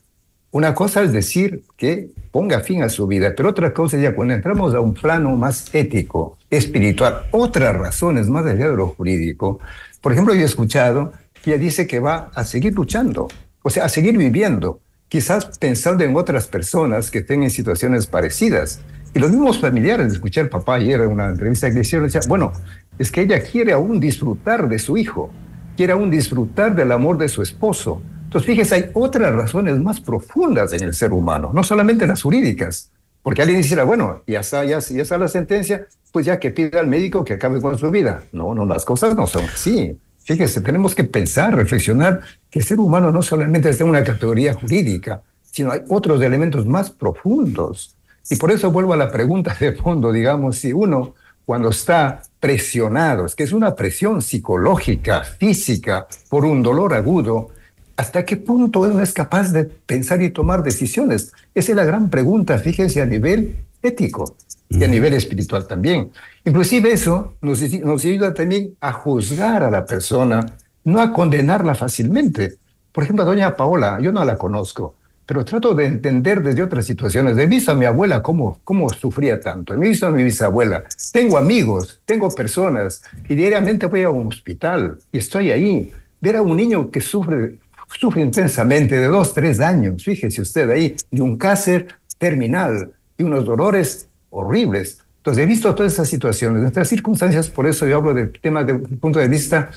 una 0.52 0.76
cosa 0.76 1.02
es 1.02 1.14
decir 1.14 1.64
que 1.78 2.12
ponga 2.30 2.60
fin 2.60 2.84
a 2.84 2.90
su 2.90 3.08
vida, 3.08 3.34
pero 3.36 3.50
otra 3.50 3.74
cosa 3.74 3.98
ya 3.98 4.14
cuando 4.14 4.36
entramos 4.36 4.76
a 4.76 4.82
un 4.82 4.94
plano 4.94 5.36
más 5.36 5.74
ético, 5.74 6.38
espiritual, 6.52 7.24
otras 7.32 7.76
razones 7.76 8.28
más 8.28 8.46
allá 8.46 8.70
de 8.70 8.76
lo 8.76 8.90
jurídico. 8.90 9.60
Por 10.02 10.12
ejemplo, 10.12 10.34
yo 10.34 10.42
he 10.42 10.46
escuchado 10.46 11.14
ella 11.46 11.58
dice 11.58 11.88
que 11.88 12.00
va 12.00 12.30
a 12.36 12.44
seguir 12.44 12.74
luchando, 12.74 13.28
o 13.64 13.70
sea, 13.70 13.86
a 13.86 13.90
seguir 13.90 14.18
viviendo, 14.18 14.82
quizás 15.08 15.58
pensando 15.58 16.04
en 16.04 16.16
otras 16.16 16.48
personas 16.48 17.10
que 17.10 17.20
estén 17.20 17.44
en 17.44 17.50
situaciones 17.50 18.06
parecidas. 18.06 18.82
Y 19.14 19.20
los 19.20 19.32
mismos 19.32 19.60
familiares, 19.60 20.14
escuché 20.14 20.42
al 20.42 20.50
papá 20.50 20.76
ayer 20.76 21.02
en 21.02 21.10
una 21.10 21.28
entrevista 21.28 21.68
que 21.68 21.76
le 21.76 21.82
hicieron, 21.82 22.08
decía, 22.08 22.22
bueno, 22.28 22.54
es 22.98 23.12
que 23.12 23.22
ella 23.22 23.42
quiere 23.42 23.74
aún 23.74 24.00
disfrutar 24.00 24.70
de 24.70 24.80
su 24.80 24.98
hijo, 24.98 25.32
quiere 25.76 25.94
aún 25.94 26.12
disfrutar 26.12 26.76
del 26.76 26.92
amor 26.92 27.18
de 27.18 27.28
su 27.28 27.42
esposo. 27.42 28.02
Entonces, 28.24 28.46
fíjese, 28.46 28.76
hay 28.76 28.86
otras 28.94 29.34
razones 29.34 29.78
más 29.80 30.00
profundas 30.00 30.74
en 30.74 30.84
el 30.84 30.94
ser 30.94 31.12
humano, 31.12 31.52
no 31.54 31.64
solamente 31.64 32.08
las 32.08 32.22
jurídicas. 32.22 32.92
Porque 33.24 33.42
alguien 33.42 33.62
dijera, 33.62 33.84
bueno, 33.84 34.24
ya 34.26 34.40
está, 34.40 34.66
ya, 34.66 34.80
ya 34.80 35.02
está 35.02 35.18
la 35.18 35.28
sentencia, 35.28 35.88
pues 36.12 36.26
ya 36.26 36.40
que 36.40 36.52
pida 36.52 36.80
al 36.80 36.88
médico 36.88 37.24
que 37.24 37.34
acabe 37.34 37.62
con 37.62 37.78
su 37.78 37.92
vida. 37.92 38.24
No, 38.32 38.56
no, 38.56 38.66
las 38.66 38.84
cosas 38.86 39.16
no 39.16 39.28
son 39.28 39.46
así. 39.46 39.98
Fíjese, 40.24 40.62
tenemos 40.62 40.96
que 40.96 41.04
pensar, 41.04 41.56
reflexionar 41.56 42.22
que 42.50 42.60
el 42.60 42.66
ser 42.66 42.80
humano 42.80 43.12
no 43.12 43.22
solamente 43.22 43.70
está 43.70 43.84
en 43.84 43.90
una 43.90 44.04
categoría 44.04 44.54
jurídica, 44.54 45.22
sino 45.42 45.72
hay 45.72 45.82
otros 45.90 46.22
elementos 46.22 46.66
más 46.66 46.90
profundos. 46.90 47.96
Y 48.30 48.36
por 48.36 48.52
eso 48.52 48.72
vuelvo 48.72 48.94
a 48.94 48.98
la 48.98 49.12
pregunta 49.12 49.56
de 49.60 49.74
fondo, 49.74 50.12
digamos, 50.12 50.58
si 50.58 50.74
uno 50.74 51.16
cuando 51.46 51.70
está 51.70 52.22
presionado, 52.40 53.26
es 53.26 53.36
que 53.36 53.44
es 53.44 53.52
una 53.52 53.76
presión 53.76 54.22
psicológica, 54.22 55.24
física, 55.24 56.08
por 56.30 56.46
un 56.46 56.62
dolor 56.62 56.94
agudo, 56.94 57.50
¿hasta 57.96 58.26
qué 58.26 58.38
punto 58.38 58.82
uno 58.82 59.02
es 59.02 59.14
capaz 59.14 59.52
de 59.52 59.66
pensar 59.66 60.22
y 60.22 60.30
tomar 60.30 60.64
decisiones? 60.64 61.32
Esa 61.54 61.72
es 61.72 61.76
la 61.76 61.86
gran 61.86 62.10
pregunta, 62.10 62.58
fíjense, 62.58 63.02
a 63.02 63.06
nivel 63.06 63.56
ético 63.82 64.36
y 64.70 64.84
a 64.84 64.88
nivel 64.88 65.14
espiritual 65.14 65.68
también. 65.68 66.12
Inclusive 66.46 66.92
eso 66.92 67.36
nos, 67.42 67.62
nos 67.62 68.06
ayuda 68.06 68.34
también 68.34 68.76
a 68.80 68.94
juzgar 68.94 69.64
a 69.64 69.72
la 69.72 69.86
persona, 69.86 70.46
no 70.84 71.02
a 71.02 71.12
condenarla 71.12 71.76
fácilmente. 71.76 72.58
Por 72.92 73.04
ejemplo, 73.04 73.24
a 73.24 73.28
doña 73.28 73.56
Paola, 73.56 74.00
yo 74.02 74.12
no 74.12 74.24
la 74.24 74.38
conozco, 74.38 74.96
pero 75.26 75.46
trato 75.46 75.74
de 75.74 75.86
entender 75.86 76.44
desde 76.44 76.64
otras 76.64 76.86
situaciones. 76.86 77.38
He 77.38 77.46
visto 77.46 77.72
a 77.72 77.76
mi 77.76 77.86
abuela 77.86 78.22
cómo, 78.22 78.60
cómo 78.64 78.90
sufría 78.90 79.40
tanto, 79.40 79.74
he 79.74 79.78
visto 79.78 80.08
a 80.08 80.12
mi 80.12 80.24
bisabuela, 80.24 80.84
tengo 81.12 81.38
amigos, 81.38 82.02
tengo 82.06 82.30
personas, 82.32 83.02
y 83.30 83.36
diariamente 83.36 83.86
voy 83.86 84.04
a 84.04 84.10
un 84.10 84.28
hospital 84.28 84.98
y 85.12 85.18
estoy 85.18 85.52
ahí. 85.52 85.92
Ver 86.20 86.36
a 86.36 86.42
un 86.44 86.56
niño 86.56 86.92
que 86.92 87.02
sufre, 87.02 87.58
sufre 88.00 88.22
intensamente 88.22 88.98
de 88.98 89.08
dos, 89.08 89.34
tres 89.34 89.60
años, 89.60 90.04
fíjese 90.04 90.42
usted 90.42 90.70
ahí, 90.70 90.96
de 91.10 91.22
un 91.22 91.38
cáncer 91.38 91.88
terminal 92.18 92.92
y 93.18 93.24
unos 93.24 93.46
dolores 93.46 94.08
horribles. 94.30 95.00
Entonces, 95.18 95.44
he 95.44 95.46
visto 95.46 95.76
todas 95.76 95.94
esas 95.94 96.08
situaciones, 96.08 96.66
estas 96.66 96.88
circunstancias, 96.88 97.50
por 97.50 97.68
eso 97.68 97.86
yo 97.88 97.98
hablo 97.98 98.14
del 98.14 98.32
tema 98.32 98.64
desde 98.64 98.80
un 98.80 98.98
punto 98.98 99.20
de 99.20 99.28
vista 99.28 99.70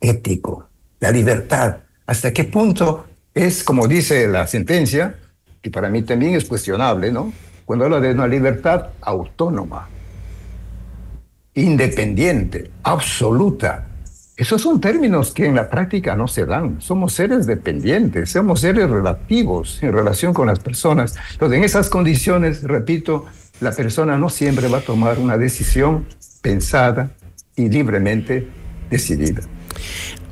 ético, 0.00 0.68
la 1.00 1.10
libertad. 1.10 1.78
¿Hasta 2.06 2.32
qué 2.32 2.44
punto 2.44 3.06
es, 3.34 3.62
como 3.62 3.86
dice 3.86 4.26
la 4.26 4.46
sentencia, 4.46 5.16
y 5.62 5.70
para 5.70 5.88
mí 5.88 6.02
también 6.02 6.34
es 6.34 6.44
cuestionable, 6.44 7.12
¿no? 7.12 7.32
Cuando 7.64 7.84
habla 7.84 8.00
de 8.00 8.12
una 8.12 8.26
libertad 8.26 8.88
autónoma, 9.00 9.88
independiente, 11.54 12.70
absoluta. 12.82 13.86
Esos 14.36 14.60
son 14.60 14.82
términos 14.82 15.32
que 15.32 15.46
en 15.46 15.54
la 15.54 15.70
práctica 15.70 16.14
no 16.14 16.28
se 16.28 16.44
dan. 16.44 16.82
Somos 16.82 17.14
seres 17.14 17.46
dependientes, 17.46 18.30
somos 18.30 18.60
seres 18.60 18.90
relativos 18.90 19.82
en 19.82 19.94
relación 19.94 20.34
con 20.34 20.46
las 20.46 20.58
personas. 20.58 21.14
Entonces, 21.32 21.56
en 21.56 21.64
esas 21.64 21.88
condiciones, 21.88 22.62
repito, 22.62 23.24
la 23.60 23.72
persona 23.72 24.18
no 24.18 24.28
siempre 24.28 24.68
va 24.68 24.78
a 24.78 24.82
tomar 24.82 25.18
una 25.18 25.38
decisión 25.38 26.06
pensada 26.42 27.12
y 27.56 27.70
libremente 27.70 28.46
decidida. 28.90 29.40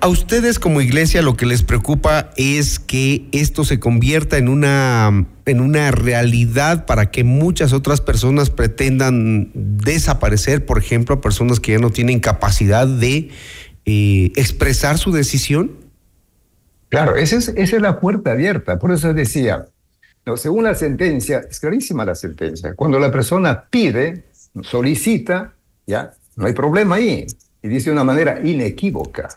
A 0.01 0.09
ustedes 0.09 0.59
como 0.59 0.83
iglesia 0.83 1.23
lo 1.23 1.35
que 1.35 1.47
les 1.47 1.63
preocupa 1.63 2.31
es 2.37 2.79
que 2.79 3.27
esto 3.33 3.65
se 3.65 3.81
convierta 3.81 4.37
en 4.37 4.51
una, 4.51 5.27
en 5.47 5.61
una 5.61 5.91
realidad 5.93 6.85
para 6.85 7.11
que 7.11 7.25
muchas 7.25 7.73
otras 7.73 8.03
personas 8.03 8.51
pretendan 8.51 9.51
desaparecer, 9.55 10.67
por 10.67 10.77
ejemplo, 10.77 11.23
personas 11.23 11.59
que 11.59 11.73
ya 11.73 11.79
no 11.79 11.89
tienen 11.89 12.21
capacidad 12.21 12.87
de 12.87 13.31
eh, 13.85 14.33
expresar 14.37 14.99
su 14.99 15.13
decisión. 15.13 15.73
Claro, 16.89 17.17
esa 17.17 17.37
es, 17.37 17.49
esa 17.49 17.77
es 17.77 17.83
la 17.83 18.01
puerta 18.01 18.33
abierta. 18.33 18.79
Por 18.79 18.93
eso 18.93 19.13
decía, 19.13 19.67
no, 20.27 20.37
según 20.37 20.65
la 20.65 20.75
sentencia, 20.75 21.45
es 21.49 21.61
clarísima 21.61 22.05
la 22.05 22.15
sentencia. 22.15 22.75
Cuando 22.75 22.99
la 22.99 23.11
persona 23.11 23.65
pide, 23.69 24.25
solicita, 24.63 25.55
ya, 25.87 26.15
no 26.37 26.47
hay 26.47 26.53
problema 26.53 26.97
ahí. 26.97 27.27
Y 27.63 27.69
dice 27.69 27.87
de 27.87 27.93
una 27.93 28.05
manera 28.05 28.41
inequívoca, 28.43 29.29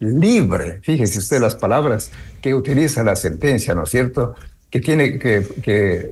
libre. 0.00 0.80
Fíjese 0.82 1.18
usted 1.18 1.40
las 1.40 1.56
palabras 1.56 2.10
que 2.40 2.54
utiliza 2.54 3.02
la 3.02 3.16
sentencia, 3.16 3.74
¿no 3.74 3.84
es 3.84 3.90
cierto? 3.90 4.34
Que 4.70 4.80
tiene 4.80 5.18
que, 5.18 5.46
que 5.62 6.10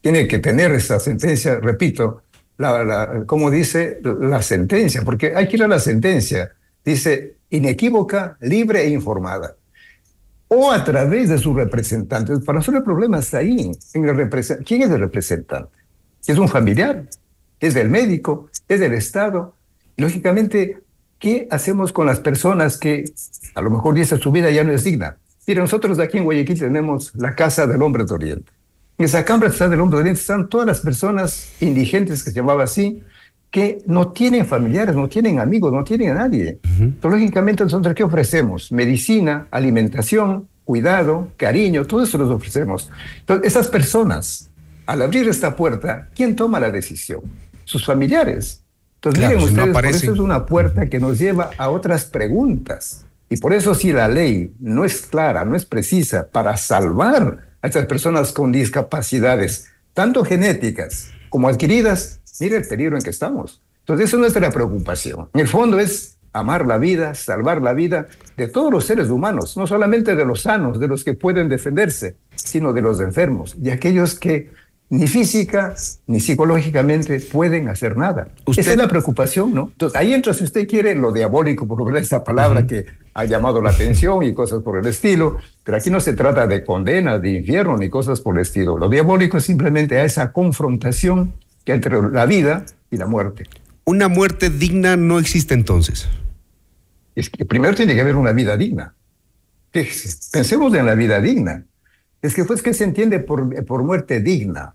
tiene 0.00 0.28
que 0.28 0.38
tener 0.38 0.72
esa 0.72 1.00
sentencia, 1.00 1.58
repito, 1.60 2.22
la, 2.56 3.24
como 3.26 3.50
dice 3.50 4.00
la 4.02 4.42
sentencia, 4.42 5.02
porque 5.02 5.34
hay 5.34 5.48
que 5.48 5.56
ir 5.56 5.62
a 5.62 5.68
la 5.68 5.78
sentencia. 5.78 6.52
Dice 6.88 7.36
inequívoca, 7.50 8.38
libre 8.40 8.82
e 8.82 8.88
informada 8.88 9.54
o 10.48 10.72
a 10.72 10.82
través 10.82 11.28
de 11.28 11.36
sus 11.36 11.54
representantes. 11.54 12.40
Para 12.40 12.60
nosotros 12.60 12.80
el 12.80 12.84
problema 12.84 13.18
está 13.18 13.38
ahí. 13.38 13.70
En 13.92 14.08
el 14.08 14.30
¿Quién 14.64 14.82
es 14.82 14.90
el 14.90 14.98
representante? 14.98 15.76
¿Es 16.26 16.38
un 16.38 16.48
familiar? 16.48 17.04
¿Es 17.60 17.74
del 17.74 17.90
médico? 17.90 18.48
¿Es 18.66 18.80
del 18.80 18.94
Estado? 18.94 19.54
Lógicamente, 19.98 20.78
¿qué 21.18 21.46
hacemos 21.50 21.92
con 21.92 22.06
las 22.06 22.20
personas 22.20 22.78
que 22.78 23.04
a 23.54 23.60
lo 23.60 23.68
mejor 23.68 23.94
dice 23.94 24.16
su 24.16 24.32
vida 24.32 24.50
ya 24.50 24.64
no 24.64 24.72
es 24.72 24.84
digna? 24.84 25.18
Mire, 25.46 25.60
nosotros 25.60 25.98
aquí 25.98 26.16
en 26.16 26.24
Guayaquil 26.24 26.58
tenemos 26.58 27.14
la 27.16 27.34
Casa 27.34 27.66
del 27.66 27.82
Hombre 27.82 28.04
de 28.04 28.14
Oriente. 28.14 28.52
En 28.96 29.04
esa 29.04 29.26
Cámara 29.26 29.50
del 29.50 29.80
Hombre 29.80 29.98
de 29.98 30.02
Oriente 30.04 30.22
están 30.22 30.48
todas 30.48 30.66
las 30.66 30.80
personas 30.80 31.52
indigentes 31.60 32.24
que 32.24 32.30
se 32.30 32.36
llamaba 32.36 32.64
así, 32.64 33.02
que 33.50 33.82
no 33.86 34.12
tienen 34.12 34.46
familiares, 34.46 34.94
no 34.94 35.08
tienen 35.08 35.38
amigos, 35.38 35.72
no 35.72 35.82
tienen 35.84 36.10
a 36.10 36.14
nadie. 36.14 36.58
Entonces, 36.78 37.20
lógicamente, 37.20 37.64
nosotros, 37.64 37.94
¿qué 37.94 38.04
ofrecemos? 38.04 38.70
Medicina, 38.70 39.46
alimentación, 39.50 40.48
cuidado, 40.64 41.32
cariño, 41.36 41.86
todo 41.86 42.02
eso 42.02 42.18
los 42.18 42.30
ofrecemos. 42.30 42.90
Entonces, 43.20 43.46
esas 43.46 43.68
personas, 43.68 44.50
al 44.86 45.02
abrir 45.02 45.28
esta 45.28 45.56
puerta, 45.56 46.08
¿quién 46.14 46.36
toma 46.36 46.60
la 46.60 46.70
decisión? 46.70 47.22
Sus 47.64 47.84
familiares. 47.84 48.62
Entonces, 48.96 49.20
Claro, 49.20 49.36
miren 49.36 49.48
si 49.48 49.54
no 49.54 49.62
ustedes, 49.62 49.74
por 49.74 49.86
eso 49.86 50.12
es 50.12 50.18
una 50.18 50.44
puerta 50.44 50.86
que 50.88 51.00
nos 51.00 51.18
lleva 51.18 51.50
a 51.56 51.70
otras 51.70 52.04
preguntas. 52.04 53.06
Y 53.30 53.36
por 53.36 53.52
eso 53.52 53.74
si 53.74 53.92
la 53.92 54.08
ley 54.08 54.52
no 54.58 54.84
es 54.84 55.02
clara, 55.02 55.44
no 55.44 55.54
es 55.54 55.64
precisa 55.64 56.28
para 56.30 56.56
salvar 56.56 57.48
a 57.62 57.66
estas 57.66 57.86
personas 57.86 58.32
con 58.32 58.52
discapacidades, 58.52 59.68
tanto 59.94 60.24
genéticas 60.24 61.10
como 61.28 61.48
adquiridas, 61.48 62.17
mire 62.40 62.56
el 62.56 62.66
peligro 62.66 62.96
en 62.96 63.02
que 63.02 63.10
estamos. 63.10 63.62
Entonces, 63.80 64.08
eso 64.08 64.16
es 64.16 64.20
nuestra 64.20 64.50
preocupación. 64.50 65.28
En 65.34 65.40
el 65.40 65.48
fondo 65.48 65.78
es 65.78 66.18
amar 66.32 66.66
la 66.66 66.78
vida, 66.78 67.14
salvar 67.14 67.62
la 67.62 67.72
vida 67.72 68.08
de 68.36 68.48
todos 68.48 68.72
los 68.72 68.84
seres 68.84 69.08
humanos, 69.08 69.56
no 69.56 69.66
solamente 69.66 70.14
de 70.14 70.24
los 70.24 70.42
sanos, 70.42 70.78
de 70.78 70.88
los 70.88 71.04
que 71.04 71.14
pueden 71.14 71.48
defenderse, 71.48 72.16
sino 72.34 72.72
de 72.72 72.82
los 72.82 73.00
enfermos 73.00 73.56
y 73.60 73.70
aquellos 73.70 74.18
que 74.18 74.50
ni 74.90 75.06
física 75.06 75.74
ni 76.06 76.18
psicológicamente 76.18 77.20
pueden 77.20 77.68
hacer 77.68 77.96
nada. 77.96 78.28
Esa 78.46 78.70
es 78.70 78.76
la 78.76 78.88
preocupación, 78.88 79.52
¿no? 79.52 79.68
Entonces, 79.72 79.98
ahí 79.98 80.14
entra, 80.14 80.32
si 80.32 80.44
usted 80.44 80.66
quiere, 80.66 80.94
lo 80.94 81.12
diabólico, 81.12 81.66
por 81.66 81.84
ver 81.84 82.02
esta 82.02 82.24
palabra 82.24 82.66
que 82.66 82.86
ha 83.12 83.24
llamado 83.24 83.60
la 83.60 83.70
atención 83.70 84.22
y 84.22 84.32
cosas 84.32 84.62
por 84.62 84.78
el 84.78 84.86
estilo, 84.86 85.36
pero 85.62 85.76
aquí 85.76 85.90
no 85.90 86.00
se 86.00 86.14
trata 86.14 86.46
de 86.46 86.64
condena, 86.64 87.18
de 87.18 87.32
infierno, 87.32 87.76
ni 87.76 87.90
cosas 87.90 88.22
por 88.22 88.36
el 88.36 88.42
estilo. 88.42 88.78
Lo 88.78 88.88
diabólico 88.88 89.36
es 89.36 89.44
simplemente 89.44 89.98
a 89.98 90.04
esa 90.04 90.32
confrontación 90.32 91.34
que 91.68 91.74
entre 91.74 92.00
la 92.10 92.24
vida 92.24 92.64
y 92.90 92.96
la 92.96 93.06
muerte. 93.06 93.44
Una 93.84 94.08
muerte 94.08 94.48
digna 94.48 94.96
no 94.96 95.18
existe 95.18 95.52
entonces. 95.52 96.08
Es 97.14 97.28
que 97.28 97.44
primero 97.44 97.74
tiene 97.74 97.94
que 97.94 98.00
haber 98.00 98.16
una 98.16 98.32
vida 98.32 98.56
digna. 98.56 98.94
Pensemos 99.70 100.72
en 100.74 100.86
la 100.86 100.94
vida 100.94 101.20
digna. 101.20 101.64
Es 102.22 102.34
que 102.34 102.46
pues 102.46 102.62
que 102.62 102.72
se 102.72 102.84
entiende 102.84 103.18
por, 103.18 103.66
por 103.66 103.82
muerte 103.82 104.20
digna. 104.20 104.74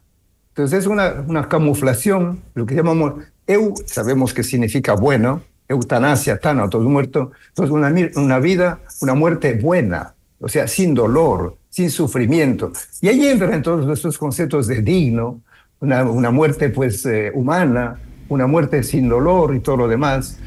Entonces 0.50 0.82
es 0.82 0.86
una, 0.86 1.24
una 1.28 1.50
camuflación, 1.50 2.42
lo 2.54 2.68
que 2.68 2.76
llamamos 2.76 3.24
eu, 3.48 3.74
sabemos 3.88 4.32
que 4.36 4.44
significa 4.44 4.94
bueno, 4.94 5.42
eutanasia, 5.68 6.38
tánatos, 6.38 6.84
muerto. 6.84 7.32
Entonces 7.50 7.74
una, 7.74 7.90
mi- 7.90 8.12
una 8.18 8.38
vida, 8.38 8.82
una 9.02 9.16
muerte 9.16 9.56
buena, 9.56 10.14
o 10.40 10.48
sea, 10.48 10.68
sin 10.68 10.94
dolor, 10.94 11.58
sin 11.72 11.90
sufrimiento. 11.90 12.72
Y 13.02 13.08
ahí 13.08 13.26
entran 13.28 13.64
todos 13.64 13.92
estos 13.98 14.20
conceptos 14.20 14.68
de 14.68 14.84
digno, 14.84 15.42
una, 15.84 16.32
muerte 16.32 16.70
pues 16.70 17.06
eh, 17.06 17.32
humana, 17.34 18.00
una 18.30 18.48
muerte 18.48 18.84
sin 18.84 19.10
dolor 19.10 19.54
y 19.56 19.60
todo 19.60 19.78
lo 19.78 19.88
demás. 19.88 20.40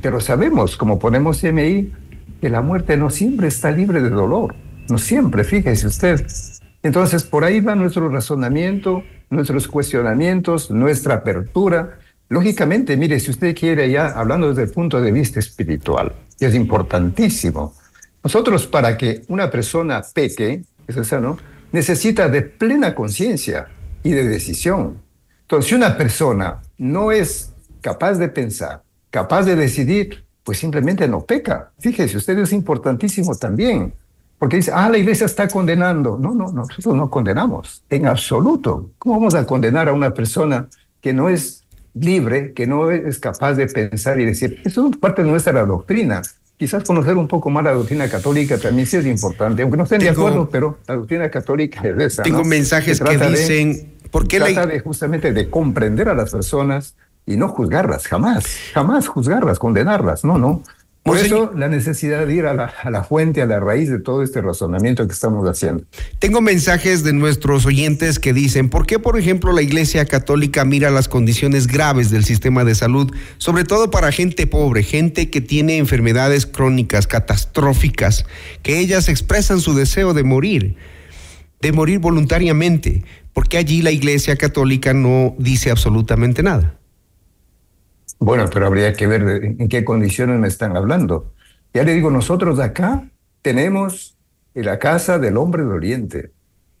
Pero 0.00 0.20
sabemos, 0.20 0.76
como 0.76 0.98
ponemos 0.98 1.42
MI, 1.42 1.92
que 2.40 2.48
la 2.48 2.62
muerte 2.62 2.96
no 2.96 3.10
siempre 3.10 3.48
está 3.48 3.70
libre 3.70 4.00
de 4.00 4.10
dolor. 4.10 4.54
No 4.88 4.98
siempre, 4.98 5.44
fíjese 5.44 5.86
usted. 5.86 6.26
Entonces, 6.82 7.24
por 7.24 7.44
ahí 7.44 7.60
va 7.60 7.74
nuestro 7.74 8.08
razonamiento, 8.08 9.02
nuestros 9.30 9.66
cuestionamientos, 9.66 10.70
nuestra 10.70 11.14
apertura. 11.14 11.98
Lógicamente, 12.28 12.96
mire, 12.96 13.18
si 13.18 13.30
usted 13.30 13.56
quiere 13.56 13.90
ya, 13.90 14.08
hablando 14.08 14.50
desde 14.50 14.64
el 14.64 14.70
punto 14.70 15.00
de 15.00 15.10
vista 15.10 15.40
espiritual, 15.40 16.12
y 16.38 16.44
es 16.44 16.54
importantísimo, 16.54 17.74
nosotros 18.22 18.66
para 18.66 18.96
que 18.96 19.22
una 19.28 19.50
persona 19.50 20.02
peque, 20.14 20.62
es 20.86 20.96
esa, 20.96 21.20
¿no? 21.20 21.38
Necesita 21.72 22.28
de 22.28 22.42
plena 22.42 22.94
conciencia 22.94 23.68
y 24.04 24.10
de 24.12 24.28
decisión. 24.28 24.98
Entonces, 25.42 25.68
si 25.68 25.74
una 25.74 25.96
persona 25.96 26.60
no 26.78 27.10
es 27.10 27.52
capaz 27.80 28.14
de 28.14 28.28
pensar, 28.28 28.82
capaz 29.10 29.42
de 29.44 29.56
decidir, 29.56 30.24
pues 30.44 30.58
simplemente 30.58 31.08
no 31.08 31.22
peca. 31.24 31.72
Fíjese, 31.80 32.16
usted 32.16 32.38
es 32.38 32.52
importantísimo 32.52 33.34
también. 33.34 33.92
Porque 34.38 34.56
dice, 34.56 34.72
ah, 34.74 34.88
la 34.90 34.98
iglesia 34.98 35.26
está 35.26 35.48
condenando. 35.48 36.18
No, 36.18 36.34
no, 36.34 36.52
nosotros 36.52 36.94
no 36.94 37.08
condenamos, 37.10 37.82
en 37.88 38.06
absoluto. 38.06 38.90
¿Cómo 38.98 39.16
vamos 39.16 39.34
a 39.34 39.46
condenar 39.46 39.88
a 39.88 39.92
una 39.92 40.12
persona 40.12 40.68
que 41.00 41.12
no 41.14 41.28
es 41.28 41.64
libre, 41.94 42.52
que 42.52 42.66
no 42.66 42.90
es 42.90 43.18
capaz 43.18 43.54
de 43.54 43.66
pensar 43.68 44.20
y 44.20 44.26
decir, 44.26 44.60
eso 44.64 44.88
es 44.90 44.96
parte 44.98 45.22
de 45.22 45.30
nuestra 45.30 45.64
doctrina? 45.64 46.20
Quizás 46.56 46.84
conocer 46.84 47.16
un 47.16 47.26
poco 47.28 47.48
más 47.50 47.64
la 47.64 47.72
doctrina 47.72 48.08
católica 48.08 48.58
también 48.58 48.86
sí 48.86 48.96
es 48.96 49.06
importante, 49.06 49.62
aunque 49.62 49.76
no 49.76 49.84
estén 49.84 50.00
de 50.00 50.06
Tengo- 50.06 50.26
acuerdo, 50.26 50.48
pero 50.50 50.78
la 50.86 50.94
doctrina 50.96 51.30
católica 51.30 51.80
es 51.82 51.96
esa. 51.98 52.22
Tengo 52.22 52.38
¿no? 52.38 52.44
mensajes 52.44 53.00
que 53.00 53.16
de- 53.18 53.28
dicen, 53.30 53.93
¿por 54.14 54.28
qué 54.28 54.38
se 54.38 54.44
la- 54.44 54.52
trata 54.54 54.66
de 54.72 54.80
justamente 54.80 55.32
de 55.32 55.50
comprender 55.50 56.08
a 56.08 56.14
las 56.14 56.30
personas 56.30 56.94
y 57.26 57.36
no 57.36 57.48
juzgarlas, 57.48 58.06
jamás, 58.06 58.46
jamás 58.72 59.08
juzgarlas, 59.08 59.58
condenarlas, 59.58 60.24
no, 60.24 60.38
no. 60.38 60.62
Por 61.02 61.18
eso 61.18 61.52
la 61.54 61.68
necesidad 61.68 62.26
de 62.26 62.34
ir 62.34 62.46
a 62.46 62.54
la, 62.54 62.72
a 62.82 62.88
la 62.90 63.04
fuente, 63.04 63.42
a 63.42 63.46
la 63.46 63.60
raíz 63.60 63.90
de 63.90 63.98
todo 64.00 64.22
este 64.22 64.40
razonamiento 64.40 65.06
que 65.06 65.12
estamos 65.12 65.46
haciendo. 65.46 65.84
Tengo 66.18 66.40
mensajes 66.40 67.04
de 67.04 67.12
nuestros 67.12 67.66
oyentes 67.66 68.18
que 68.18 68.32
dicen, 68.32 68.70
¿por 68.70 68.86
qué, 68.86 68.98
por 68.98 69.18
ejemplo, 69.18 69.52
la 69.52 69.60
Iglesia 69.60 70.06
Católica 70.06 70.64
mira 70.64 70.88
las 70.90 71.08
condiciones 71.08 71.66
graves 71.66 72.10
del 72.10 72.24
sistema 72.24 72.64
de 72.64 72.74
salud, 72.74 73.14
sobre 73.36 73.64
todo 73.64 73.90
para 73.90 74.12
gente 74.12 74.46
pobre, 74.46 74.82
gente 74.82 75.28
que 75.28 75.42
tiene 75.42 75.76
enfermedades 75.76 76.46
crónicas, 76.46 77.06
catastróficas, 77.06 78.24
que 78.62 78.78
ellas 78.78 79.10
expresan 79.10 79.60
su 79.60 79.74
deseo 79.74 80.14
de 80.14 80.24
morir, 80.24 80.76
de 81.60 81.72
morir 81.72 81.98
voluntariamente? 81.98 83.04
¿Por 83.34 83.48
qué 83.48 83.58
allí 83.58 83.82
la 83.82 83.90
Iglesia 83.90 84.36
Católica 84.36 84.94
no 84.94 85.34
dice 85.38 85.70
absolutamente 85.70 86.42
nada? 86.42 86.78
Bueno, 88.20 88.48
pero 88.50 88.66
habría 88.66 88.94
que 88.94 89.06
ver 89.06 89.56
en 89.58 89.68
qué 89.68 89.84
condiciones 89.84 90.38
me 90.38 90.48
están 90.48 90.76
hablando. 90.76 91.32
Ya 91.74 91.82
le 91.82 91.94
digo, 91.94 92.10
nosotros 92.10 92.60
acá 92.60 93.10
tenemos 93.42 94.16
la 94.54 94.78
Casa 94.78 95.18
del 95.18 95.36
Hombre 95.36 95.64
de 95.64 95.68
Oriente. 95.68 96.32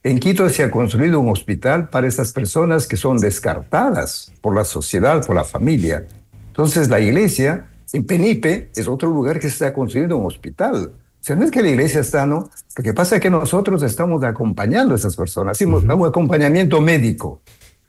En 0.04 0.20
Quito 0.20 0.48
se 0.48 0.62
ha 0.62 0.70
construido 0.70 1.18
un 1.18 1.28
hospital 1.28 1.88
para 1.88 2.06
esas 2.06 2.32
personas 2.32 2.86
que 2.86 2.96
son 2.96 3.18
descartadas 3.18 4.32
por 4.40 4.54
la 4.54 4.64
sociedad, 4.64 5.26
por 5.26 5.34
la 5.34 5.44
familia. 5.44 6.06
Entonces 6.46 6.88
la 6.88 7.00
iglesia 7.00 7.66
en 7.92 8.06
Penipe 8.06 8.70
es 8.76 8.86
otro 8.86 9.08
lugar 9.08 9.40
que 9.40 9.48
se 9.48 9.54
está 9.54 9.72
construyendo 9.72 10.16
un 10.16 10.26
hospital. 10.26 10.92
O 11.24 11.26
sea, 11.26 11.36
no 11.36 11.46
es 11.46 11.50
que 11.50 11.62
la 11.62 11.70
iglesia 11.70 12.02
está, 12.02 12.26
¿no? 12.26 12.50
Lo 12.76 12.84
que 12.84 12.92
pasa 12.92 13.14
es 13.14 13.22
que 13.22 13.30
nosotros 13.30 13.82
estamos 13.82 14.22
acompañando 14.24 14.92
a 14.92 14.98
esas 14.98 15.16
personas. 15.16 15.52
Hacemos 15.52 15.82
un 15.82 16.04
acompañamiento 16.04 16.82
médico, 16.82 17.40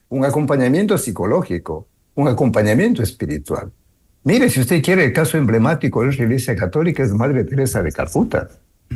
un 0.08 0.24
acompañamiento 0.24 0.98
psicológico, 0.98 1.86
un 2.14 2.30
acompañamiento 2.30 3.04
espiritual. 3.04 3.74
Mire, 4.24 4.50
si 4.50 4.62
usted 4.62 4.82
quiere, 4.82 5.04
el 5.04 5.12
caso 5.12 5.38
emblemático 5.38 6.00
de 6.00 6.16
la 6.16 6.24
Iglesia 6.24 6.56
Católica 6.56 7.04
es 7.04 7.12
Madre 7.12 7.44
Teresa 7.44 7.84
de 7.84 7.92
Calcuta, 7.92 8.48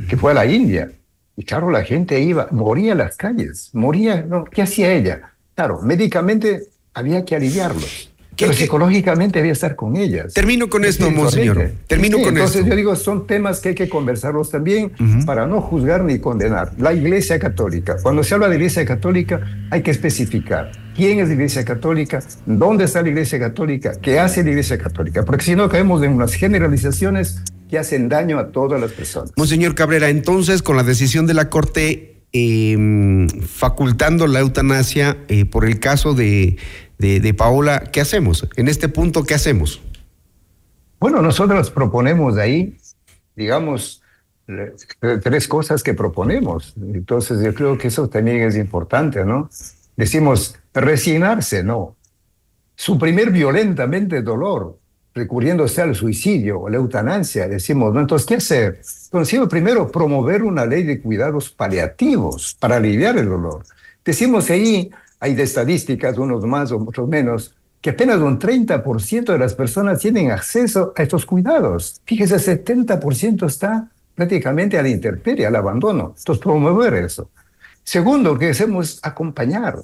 que 0.07 0.15
fue 0.15 0.31
a 0.31 0.35
la 0.35 0.45
India. 0.45 0.89
Y 1.35 1.43
claro, 1.43 1.69
la 1.69 1.83
gente 1.83 2.21
iba, 2.21 2.47
moría 2.51 2.93
en 2.93 2.99
las 2.99 3.17
calles, 3.17 3.71
moría, 3.73 4.21
no, 4.21 4.45
¿qué 4.45 4.61
hacía 4.61 4.93
ella? 4.93 5.33
Claro, 5.53 5.81
médicamente 5.81 6.69
había 6.93 7.25
que 7.25 7.35
aliviarlos, 7.35 8.09
pero 8.39 8.53
psicológicamente 8.53 9.39
había 9.39 9.49
que 9.49 9.53
estar 9.53 9.75
con 9.75 9.95
ellas. 9.95 10.33
Termino 10.33 10.69
con 10.69 10.85
esto, 10.85 11.09
monseñor. 11.11 11.71
Termino 11.87 12.17
Sí, 12.17 12.23
con 12.23 12.33
entonces 12.33 12.57
esto. 12.57 12.69
yo 12.69 12.75
digo, 12.75 12.95
son 12.95 13.27
temas 13.27 13.59
que 13.59 13.69
hay 13.69 13.75
que 13.75 13.89
conversarlos 13.89 14.49
también 14.49 14.91
para 15.25 15.45
no 15.45 15.61
juzgar 15.61 16.03
ni 16.03 16.19
condenar. 16.19 16.71
La 16.77 16.93
Iglesia 16.93 17.39
Católica, 17.39 17.97
cuando 18.01 18.23
se 18.23 18.33
habla 18.35 18.49
de 18.49 18.55
Iglesia 18.55 18.85
Católica, 18.85 19.41
hay 19.71 19.81
que 19.81 19.91
especificar 19.91 20.71
quién 20.95 21.19
es 21.19 21.27
la 21.27 21.33
Iglesia 21.33 21.65
Católica, 21.65 22.19
dónde 22.45 22.85
está 22.85 23.01
la 23.01 23.09
Iglesia 23.09 23.39
Católica, 23.39 23.93
qué 24.01 24.19
hace 24.19 24.43
la 24.43 24.49
Iglesia 24.49 24.77
Católica, 24.77 25.23
porque 25.23 25.45
si 25.45 25.55
no 25.55 25.69
caemos 25.69 26.03
en 26.03 26.13
unas 26.13 26.33
generalizaciones 26.33 27.41
que 27.69 27.77
hacen 27.77 28.09
daño 28.09 28.39
a 28.39 28.51
todas 28.51 28.81
las 28.81 28.91
personas. 28.91 29.31
Monseñor 29.37 29.75
Cabrera, 29.75 30.09
entonces, 30.09 30.61
con 30.61 30.75
la 30.75 30.83
decisión 30.83 31.27
de 31.27 31.35
la 31.35 31.49
Corte 31.49 32.15
eh, 32.33 33.27
facultando 33.47 34.27
la 34.27 34.39
eutanasia 34.39 35.17
eh, 35.29 35.45
por 35.45 35.65
el 35.65 35.79
caso 35.79 36.13
de, 36.13 36.57
de, 36.99 37.33
Paola, 37.33 37.85
¿qué 37.91 38.01
hacemos? 38.01 38.47
En 38.57 38.67
este 38.67 38.89
punto, 38.89 39.23
¿qué 39.23 39.33
hacemos? 39.33 39.81
Bueno, 40.99 41.21
nosotros 41.21 41.71
proponemos 41.71 42.37
ahí, 42.37 42.77
digamos, 43.37 44.03
tres 45.23 45.47
cosas 45.47 45.81
que 45.81 45.93
proponemos. 45.93 46.73
Entonces 46.77 47.41
yo 47.41 47.53
creo 47.53 47.77
que 47.77 47.87
eso 47.87 48.09
también 48.09 48.41
es 48.41 48.57
importante, 48.57 49.23
¿no? 49.23 49.49
Decimos, 49.95 50.57
resignarse, 50.73 51.63
no. 51.63 51.95
Suprimir 52.75 53.31
violentamente 53.31 54.17
el 54.17 54.25
dolor, 54.25 54.77
recurriéndose 55.13 55.81
al 55.81 55.95
suicidio 55.95 56.59
o 56.59 56.69
la 56.69 56.77
eutanasia. 56.77 57.47
Decimos, 57.47 57.93
¿no? 57.93 58.01
Entonces, 58.01 58.25
¿qué 58.25 58.35
hacer? 58.35 58.81
Entonces, 59.05 59.39
primero, 59.49 59.89
promover 59.89 60.43
una 60.43 60.65
ley 60.65 60.83
de 60.83 60.99
cuidados 60.99 61.49
paliativos 61.49 62.55
para 62.59 62.75
aliviar 62.75 63.17
el 63.17 63.29
dolor. 63.29 63.63
Decimos 64.03 64.49
ahí, 64.49 64.91
hay 65.19 65.35
de 65.35 65.43
estadísticas, 65.43 66.17
unos 66.17 66.45
más 66.45 66.71
o 66.71 66.77
otros 66.77 67.07
menos, 67.07 67.55
que 67.81 67.91
apenas 67.91 68.19
un 68.19 68.39
30% 68.39 69.31
de 69.31 69.37
las 69.37 69.53
personas 69.53 69.99
tienen 69.99 70.31
acceso 70.31 70.93
a 70.95 71.03
estos 71.03 71.25
cuidados. 71.25 72.01
Fíjese, 72.05 72.35
el 72.35 72.65
70% 72.65 73.45
está 73.45 73.89
prácticamente 74.15 74.77
a 74.77 74.81
la 74.81 74.89
intemperie, 74.89 75.45
al 75.45 75.55
abandono. 75.55 76.13
Entonces, 76.17 76.43
promover 76.43 76.93
eso. 76.95 77.29
Segundo, 77.83 78.37
que 78.37 78.49
hacemos 78.49 78.99
acompañar 79.01 79.79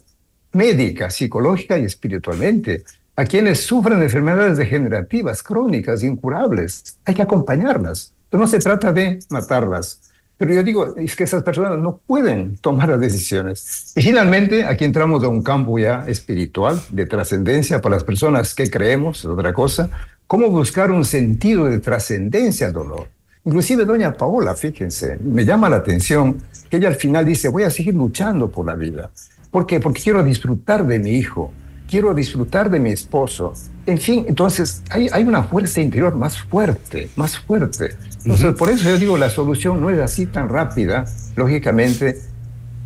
médica, 0.51 1.09
psicológica 1.09 1.77
y 1.77 1.86
espiritualmente. 1.86 2.83
a 3.17 3.23
quienes 3.23 3.61
sufren 3.61 3.99
de 3.99 4.05
enfermedades 4.05 4.57
degenerativas, 4.57 5.41
crónicas, 5.41 6.03
incurables. 6.03 6.97
Hay 7.05 7.15
que 7.15 7.21
acompañarlas. 7.21 8.13
no 8.29 8.45
se 8.45 8.59
trata 8.59 8.91
de 8.91 9.19
matarlas. 9.29 10.01
Pero 10.38 10.53
yo 10.53 10.63
digo, 10.63 10.95
es 10.97 11.15
que 11.15 11.23
esas 11.23 11.43
personas 11.43 11.79
no 11.79 11.97
pueden 12.05 12.57
tomar 12.57 12.89
las 12.89 12.99
decisiones. 12.99 13.93
Y 13.95 14.01
finalmente, 14.01 14.65
aquí 14.65 14.83
entramos 14.83 15.23
a 15.23 15.29
un 15.29 15.41
campo 15.41 15.79
ya 15.79 16.03
espiritual, 16.07 16.81
de 16.89 17.05
trascendencia 17.05 17.79
para 17.79 17.95
las 17.95 18.03
personas 18.03 18.53
que 18.53 18.69
creemos, 18.69 19.23
otra 19.23 19.53
cosa. 19.53 19.89
¿Cómo 20.27 20.49
buscar 20.49 20.91
un 20.91 21.05
sentido 21.05 21.65
de 21.65 21.79
trascendencia 21.79 22.67
al 22.67 22.73
dolor? 22.73 23.07
Inclusive 23.45 23.86
doña 23.86 24.11
Paola, 24.11 24.55
fíjense, 24.55 25.19
me 25.21 25.45
llama 25.45 25.69
la 25.69 25.77
atención 25.77 26.41
que 26.69 26.77
ella 26.77 26.88
al 26.88 26.95
final 26.95 27.23
dice, 27.23 27.47
voy 27.47 27.63
a 27.63 27.69
seguir 27.69 27.93
luchando 27.93 28.49
por 28.49 28.65
la 28.65 28.73
vida. 28.73 29.11
¿Por 29.51 29.67
qué? 29.67 29.79
Porque 29.79 30.01
quiero 30.01 30.23
disfrutar 30.23 30.86
de 30.86 30.97
mi 30.99 31.11
hijo, 31.11 31.53
quiero 31.88 32.13
disfrutar 32.13 32.69
de 32.69 32.79
mi 32.79 32.89
esposo. 32.89 33.53
En 33.86 33.99
fin, 33.99 34.25
entonces 34.27 34.81
hay, 34.89 35.07
hay 35.11 35.23
una 35.23 35.43
fuerza 35.43 35.79
interior 35.79 36.15
más 36.15 36.39
fuerte, 36.41 37.09
más 37.15 37.38
fuerte. 37.38 37.95
Entonces, 38.26 38.55
por 38.55 38.71
eso 38.71 38.89
yo 38.89 38.97
digo, 38.97 39.17
la 39.17 39.30
solución 39.30 39.80
no 39.80 39.91
es 39.91 39.99
así 39.99 40.26
tan 40.26 40.49
rápida. 40.49 41.05
Lógicamente, 41.36 42.19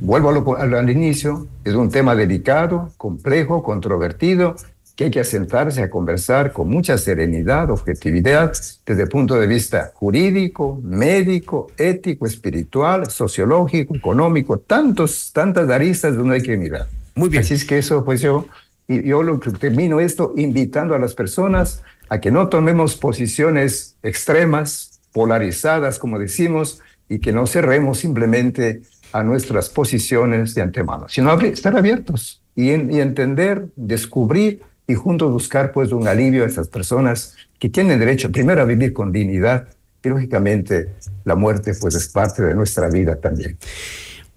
vuelvo 0.01 0.57
al, 0.57 0.73
al 0.73 0.89
inicio, 0.89 1.47
es 1.63 1.75
un 1.75 1.89
tema 1.89 2.13
delicado, 2.13 2.91
complejo, 2.97 3.63
controvertido, 3.63 4.57
que 4.97 5.05
hay 5.05 5.11
que 5.11 5.21
asentarse 5.21 5.81
a 5.81 5.89
conversar 5.89 6.51
con 6.51 6.67
mucha 6.67 6.97
serenidad, 6.97 7.71
objetividad, 7.71 8.51
desde 8.85 9.03
el 9.03 9.07
punto 9.07 9.35
de 9.35 9.47
vista 9.47 9.93
jurídico, 9.93 10.77
médico, 10.83 11.67
ético, 11.77 12.25
espiritual, 12.25 13.09
sociológico, 13.09 13.95
económico, 13.95 14.57
tantos, 14.57 15.31
tantas 15.31 15.69
aristas 15.69 16.17
donde 16.17 16.35
hay 16.35 16.41
que 16.41 16.57
mirar. 16.57 16.87
Muy 17.15 17.29
bien. 17.29 17.43
Así 17.43 17.53
es 17.53 17.63
que 17.63 17.77
eso, 17.77 18.03
pues 18.03 18.19
yo 18.19 18.45
yo 18.89 19.23
lo 19.23 19.39
que 19.39 19.51
termino 19.51 19.99
esto 19.99 20.33
invitando 20.35 20.95
a 20.95 20.99
las 20.99 21.13
personas 21.13 21.83
a 22.09 22.19
que 22.19 22.31
no 22.31 22.49
tomemos 22.49 22.95
posiciones 22.95 23.95
extremas, 24.01 24.88
polarizadas, 25.11 25.99
como 25.99 26.19
decimos, 26.19 26.81
y 27.07 27.19
que 27.19 27.31
no 27.31 27.47
cerremos 27.47 27.99
simplemente 27.99 28.81
a 29.11 29.23
nuestras 29.23 29.69
posiciones 29.69 30.53
de 30.53 30.61
antemano, 30.61 31.09
sino 31.09 31.37
estar 31.41 31.75
abiertos 31.75 32.41
y, 32.55 32.69
entender, 32.69 33.67
descubrir 33.75 34.61
y 34.87 34.95
juntos 34.95 35.31
buscar 35.31 35.71
pues 35.71 35.91
un 35.91 36.07
alivio 36.07 36.43
a 36.43 36.47
esas 36.47 36.67
personas 36.67 37.35
que 37.57 37.69
tienen 37.69 37.99
derecho 37.99 38.31
primero 38.31 38.61
a 38.61 38.65
vivir 38.65 38.93
con 38.93 39.11
dignidad 39.11 39.67
y 40.03 40.09
lógicamente 40.09 40.89
la 41.25 41.35
muerte 41.35 41.73
pues 41.79 41.95
es 41.95 42.07
parte 42.07 42.43
de 42.43 42.53
nuestra 42.53 42.89
vida 42.89 43.15
también. 43.15 43.57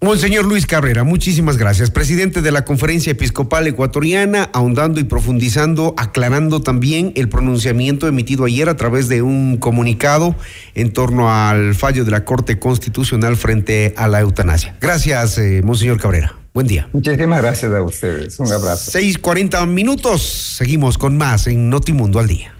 Monseñor 0.03 0.43
Luis 0.43 0.65
Cabrera, 0.65 1.05
muchísimas 1.05 1.55
gracias. 1.55 1.89
Presidente 1.89 2.41
de 2.41 2.51
la 2.51 2.65
Conferencia 2.65 3.11
Episcopal 3.11 3.67
Ecuatoriana, 3.67 4.49
ahondando 4.51 4.99
y 4.99 5.05
profundizando, 5.05 5.95
aclarando 5.97 6.61
también 6.61 7.13
el 7.15 7.29
pronunciamiento 7.29 8.05
emitido 8.05 8.43
ayer 8.43 8.67
a 8.67 8.75
través 8.75 9.07
de 9.07 9.21
un 9.21 9.55
comunicado 9.55 10.35
en 10.75 10.91
torno 10.91 11.33
al 11.33 11.73
fallo 11.73 12.03
de 12.03 12.11
la 12.11 12.25
Corte 12.25 12.59
Constitucional 12.59 13.37
frente 13.37 13.93
a 13.95 14.09
la 14.09 14.19
eutanasia. 14.19 14.75
Gracias, 14.81 15.37
eh, 15.37 15.61
Monseñor 15.63 16.01
Cabrera. 16.01 16.35
Buen 16.53 16.67
día. 16.67 16.89
Muchísimas 16.91 17.41
gracias 17.41 17.71
a 17.71 17.81
ustedes. 17.81 18.37
Un 18.41 18.51
abrazo. 18.51 18.91
6:40 18.91 19.65
minutos. 19.65 20.21
Seguimos 20.57 20.97
con 20.97 21.15
más 21.15 21.47
en 21.47 21.69
Notimundo 21.69 22.19
al 22.19 22.27
Día. 22.27 22.53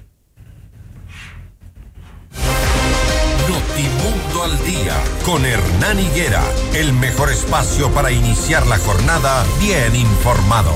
Día 4.59 4.95
con 5.25 5.45
Hernán 5.45 5.99
Higuera, 5.99 6.43
el 6.73 6.93
mejor 6.93 7.31
espacio 7.31 7.91
para 7.91 8.11
iniciar 8.11 8.65
la 8.67 8.77
jornada 8.77 9.45
bien 9.59 9.95
informados. 9.95 10.75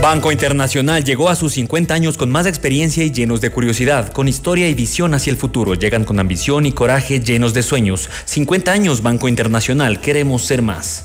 Banco 0.00 0.30
Internacional 0.30 1.04
llegó 1.04 1.28
a 1.28 1.34
sus 1.34 1.54
50 1.54 1.92
años 1.92 2.16
con 2.16 2.30
más 2.30 2.46
experiencia 2.46 3.04
y 3.04 3.10
llenos 3.10 3.40
de 3.40 3.50
curiosidad, 3.50 4.12
con 4.12 4.28
historia 4.28 4.68
y 4.68 4.74
visión 4.74 5.12
hacia 5.12 5.32
el 5.32 5.36
futuro. 5.36 5.74
Llegan 5.74 6.04
con 6.04 6.20
ambición 6.20 6.66
y 6.66 6.72
coraje 6.72 7.20
llenos 7.20 7.52
de 7.52 7.62
sueños. 7.62 8.08
50 8.24 8.70
años 8.70 9.02
Banco 9.02 9.28
Internacional, 9.28 10.00
queremos 10.00 10.44
ser 10.44 10.62
más. 10.62 11.04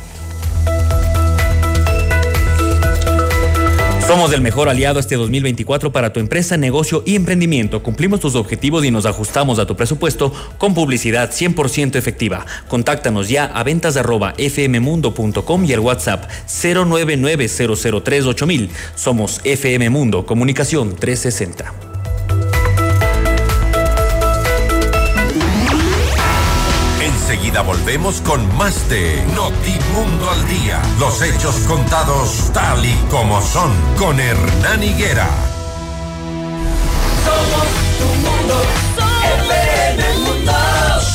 Somos 4.11 4.33
el 4.33 4.41
mejor 4.41 4.67
aliado 4.67 4.99
este 4.99 5.15
2024 5.15 5.93
para 5.93 6.11
tu 6.11 6.19
empresa, 6.19 6.57
negocio 6.57 7.01
y 7.05 7.15
emprendimiento. 7.15 7.81
Cumplimos 7.81 8.19
tus 8.19 8.35
objetivos 8.35 8.83
y 8.83 8.91
nos 8.91 9.05
ajustamos 9.05 9.57
a 9.57 9.65
tu 9.65 9.77
presupuesto 9.77 10.33
con 10.57 10.73
publicidad 10.73 11.31
100% 11.31 11.95
efectiva. 11.95 12.45
Contáctanos 12.67 13.29
ya 13.29 13.45
a 13.45 13.63
ventas 13.63 13.93
fmmundo.com 14.37 15.63
y 15.63 15.71
el 15.71 15.79
WhatsApp 15.79 16.29
099 16.45 17.47
Somos 18.95 19.39
FM 19.45 19.89
Mundo, 19.89 20.25
Comunicación 20.25 20.93
360. 20.93 21.90
Enseguida 27.51 27.73
volvemos 27.73 28.21
con 28.21 28.57
más 28.57 28.87
de 28.87 29.25
Notimundo 29.35 30.29
al 30.29 30.47
Día. 30.47 30.81
Los 30.99 31.21
hechos 31.21 31.53
contados 31.67 32.49
tal 32.53 32.85
y 32.85 32.95
como 33.09 33.41
son 33.41 33.69
con 33.97 34.21
Hernán 34.21 34.81
Higuera. 34.81 35.27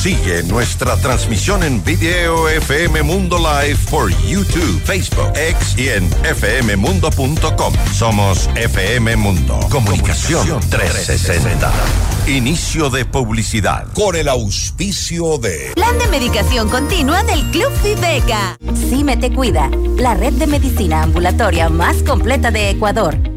Sigue 0.07 0.41
nuestra 0.43 0.95
transmisión 0.95 1.63
en 1.63 1.83
video 1.83 2.47
FM 2.47 3.03
Mundo 3.03 3.37
Live 3.37 3.77
por 3.91 4.09
YouTube, 4.25 4.81
Facebook, 4.85 5.33
X 5.35 5.75
y 5.77 5.89
en 5.89 6.09
fmmundo.com. 6.09 7.73
Somos 7.93 8.49
FM 8.55 9.17
Mundo. 9.17 9.59
Comunicación 9.69 10.61
360. 10.69 11.69
Inicio 12.25 12.89
de 12.89 13.03
publicidad. 13.03 13.85
Con 13.91 14.15
el 14.15 14.29
auspicio 14.29 15.39
de. 15.39 15.73
Plan 15.75 15.99
de 15.99 16.07
medicación 16.07 16.69
continua 16.69 17.21
del 17.23 17.43
Club 17.51 17.73
Viveca. 17.83 18.57
me 19.03 19.17
Te 19.17 19.33
Cuida, 19.33 19.69
la 19.97 20.13
red 20.13 20.31
de 20.31 20.47
medicina 20.47 21.03
ambulatoria 21.03 21.67
más 21.67 21.97
completa 22.03 22.49
de 22.49 22.69
Ecuador. 22.69 23.36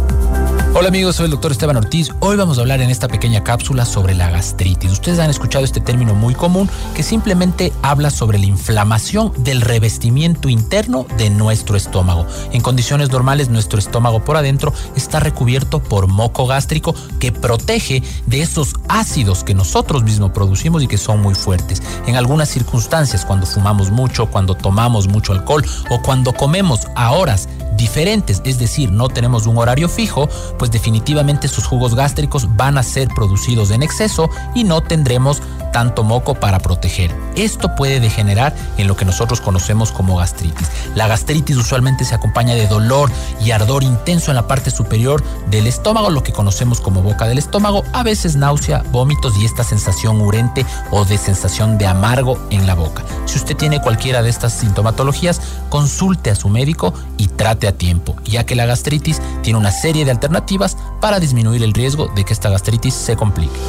Hola 0.73 0.87
amigos, 0.87 1.17
soy 1.17 1.25
el 1.25 1.31
doctor 1.31 1.51
Esteban 1.51 1.75
Ortiz. 1.75 2.11
Hoy 2.21 2.37
vamos 2.37 2.57
a 2.57 2.61
hablar 2.61 2.79
en 2.79 2.89
esta 2.89 3.09
pequeña 3.09 3.43
cápsula 3.43 3.83
sobre 3.83 4.15
la 4.15 4.31
gastritis. 4.31 4.93
Ustedes 4.93 5.19
han 5.19 5.29
escuchado 5.29 5.65
este 5.65 5.81
término 5.81 6.15
muy 6.15 6.33
común 6.33 6.69
que 6.95 7.03
simplemente 7.03 7.73
habla 7.81 8.09
sobre 8.09 8.39
la 8.39 8.45
inflamación 8.45 9.33
del 9.43 9.59
revestimiento 9.59 10.47
interno 10.47 11.05
de 11.17 11.29
nuestro 11.29 11.75
estómago. 11.75 12.25
En 12.53 12.61
condiciones 12.61 13.11
normales 13.11 13.49
nuestro 13.49 13.79
estómago 13.79 14.23
por 14.23 14.37
adentro 14.37 14.73
está 14.95 15.19
recubierto 15.19 15.83
por 15.83 16.07
moco 16.07 16.47
gástrico 16.47 16.95
que 17.19 17.33
protege 17.33 18.01
de 18.25 18.41
esos 18.41 18.75
ácidos 18.87 19.43
que 19.43 19.53
nosotros 19.53 20.03
mismos 20.03 20.31
producimos 20.31 20.81
y 20.81 20.87
que 20.87 20.97
son 20.97 21.21
muy 21.21 21.35
fuertes. 21.35 21.83
En 22.07 22.15
algunas 22.15 22.47
circunstancias, 22.47 23.25
cuando 23.25 23.45
fumamos 23.45 23.91
mucho, 23.91 24.27
cuando 24.27 24.55
tomamos 24.55 25.09
mucho 25.09 25.33
alcohol 25.33 25.65
o 25.89 26.01
cuando 26.01 26.31
comemos 26.31 26.87
a 26.95 27.11
horas 27.11 27.49
diferentes, 27.81 28.41
es 28.45 28.59
decir, 28.59 28.91
no 28.91 29.09
tenemos 29.09 29.47
un 29.47 29.57
horario 29.57 29.89
fijo, 29.89 30.29
pues 30.59 30.69
definitivamente 30.69 31.47
sus 31.47 31.65
jugos 31.65 31.95
gástricos 31.95 32.47
van 32.55 32.77
a 32.77 32.83
ser 32.83 33.07
producidos 33.07 33.71
en 33.71 33.81
exceso 33.81 34.29
y 34.53 34.63
no 34.63 34.81
tendremos 34.81 35.41
tanto 35.71 36.03
moco 36.03 36.35
para 36.35 36.59
proteger. 36.59 37.15
Esto 37.35 37.75
puede 37.75 37.99
degenerar 37.99 38.53
en 38.77 38.87
lo 38.87 38.95
que 38.95 39.05
nosotros 39.05 39.41
conocemos 39.41 39.91
como 39.91 40.17
gastritis. 40.17 40.69
La 40.95 41.07
gastritis 41.07 41.57
usualmente 41.57 42.05
se 42.05 42.15
acompaña 42.15 42.53
de 42.55 42.67
dolor 42.67 43.09
y 43.43 43.51
ardor 43.51 43.83
intenso 43.83 44.31
en 44.31 44.35
la 44.35 44.47
parte 44.47 44.71
superior 44.71 45.23
del 45.49 45.67
estómago, 45.67 46.09
lo 46.09 46.23
que 46.23 46.33
conocemos 46.33 46.81
como 46.81 47.01
boca 47.01 47.27
del 47.27 47.37
estómago, 47.37 47.83
a 47.93 48.03
veces 48.03 48.35
náusea, 48.35 48.83
vómitos 48.91 49.37
y 49.37 49.45
esta 49.45 49.63
sensación 49.63 50.21
urente 50.21 50.65
o 50.91 51.05
de 51.05 51.17
sensación 51.17 51.77
de 51.77 51.87
amargo 51.87 52.37
en 52.49 52.67
la 52.67 52.75
boca. 52.75 53.03
Si 53.25 53.37
usted 53.37 53.55
tiene 53.55 53.81
cualquiera 53.81 54.21
de 54.21 54.29
estas 54.29 54.53
sintomatologías, 54.53 55.41
consulte 55.69 56.31
a 56.31 56.35
su 56.35 56.49
médico 56.49 56.93
y 57.17 57.27
trate 57.27 57.67
a 57.67 57.77
tiempo, 57.77 58.15
ya 58.25 58.45
que 58.45 58.55
la 58.55 58.65
gastritis 58.65 59.21
tiene 59.41 59.59
una 59.59 59.71
serie 59.71 60.05
de 60.05 60.11
alternativas 60.11 60.77
para 60.99 61.19
disminuir 61.19 61.63
el 61.63 61.73
riesgo 61.73 62.07
de 62.15 62.25
que 62.25 62.33
esta 62.33 62.49
gastritis 62.49 62.93
se 62.93 63.15
complique. 63.15 63.59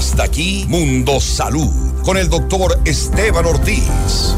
Hasta 0.00 0.22
aquí 0.22 0.64
Mundo 0.66 1.20
Salud 1.20 1.68
con 2.04 2.16
el 2.16 2.30
doctor 2.30 2.80
Esteban 2.86 3.44
Ortiz 3.44 4.34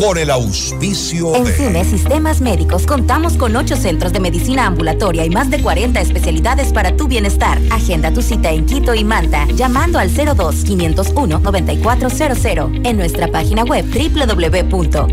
con 0.00 0.16
el 0.16 0.30
auspicio 0.30 1.34
en 1.34 1.44
de... 1.44 1.52
CIME 1.52 1.84
Sistemas 1.84 2.40
Médicos 2.40 2.86
contamos 2.86 3.34
con 3.34 3.54
ocho 3.54 3.76
centros 3.76 4.14
de 4.14 4.20
medicina 4.20 4.64
ambulatoria 4.66 5.26
y 5.26 5.30
más 5.30 5.50
de 5.50 5.60
40 5.60 6.00
especialidades 6.00 6.72
para 6.72 6.96
tu 6.96 7.06
bienestar. 7.06 7.60
Agenda 7.70 8.10
tu 8.10 8.22
cita 8.22 8.50
en 8.50 8.64
Quito 8.64 8.94
y 8.94 9.04
Manta 9.04 9.46
llamando 9.54 9.98
al 9.98 10.10
02-501-9400 10.10 12.86
en 12.86 12.96
nuestra 12.96 13.28
página 13.28 13.64
web 13.64 13.84
www.cime.com.es 13.84 15.10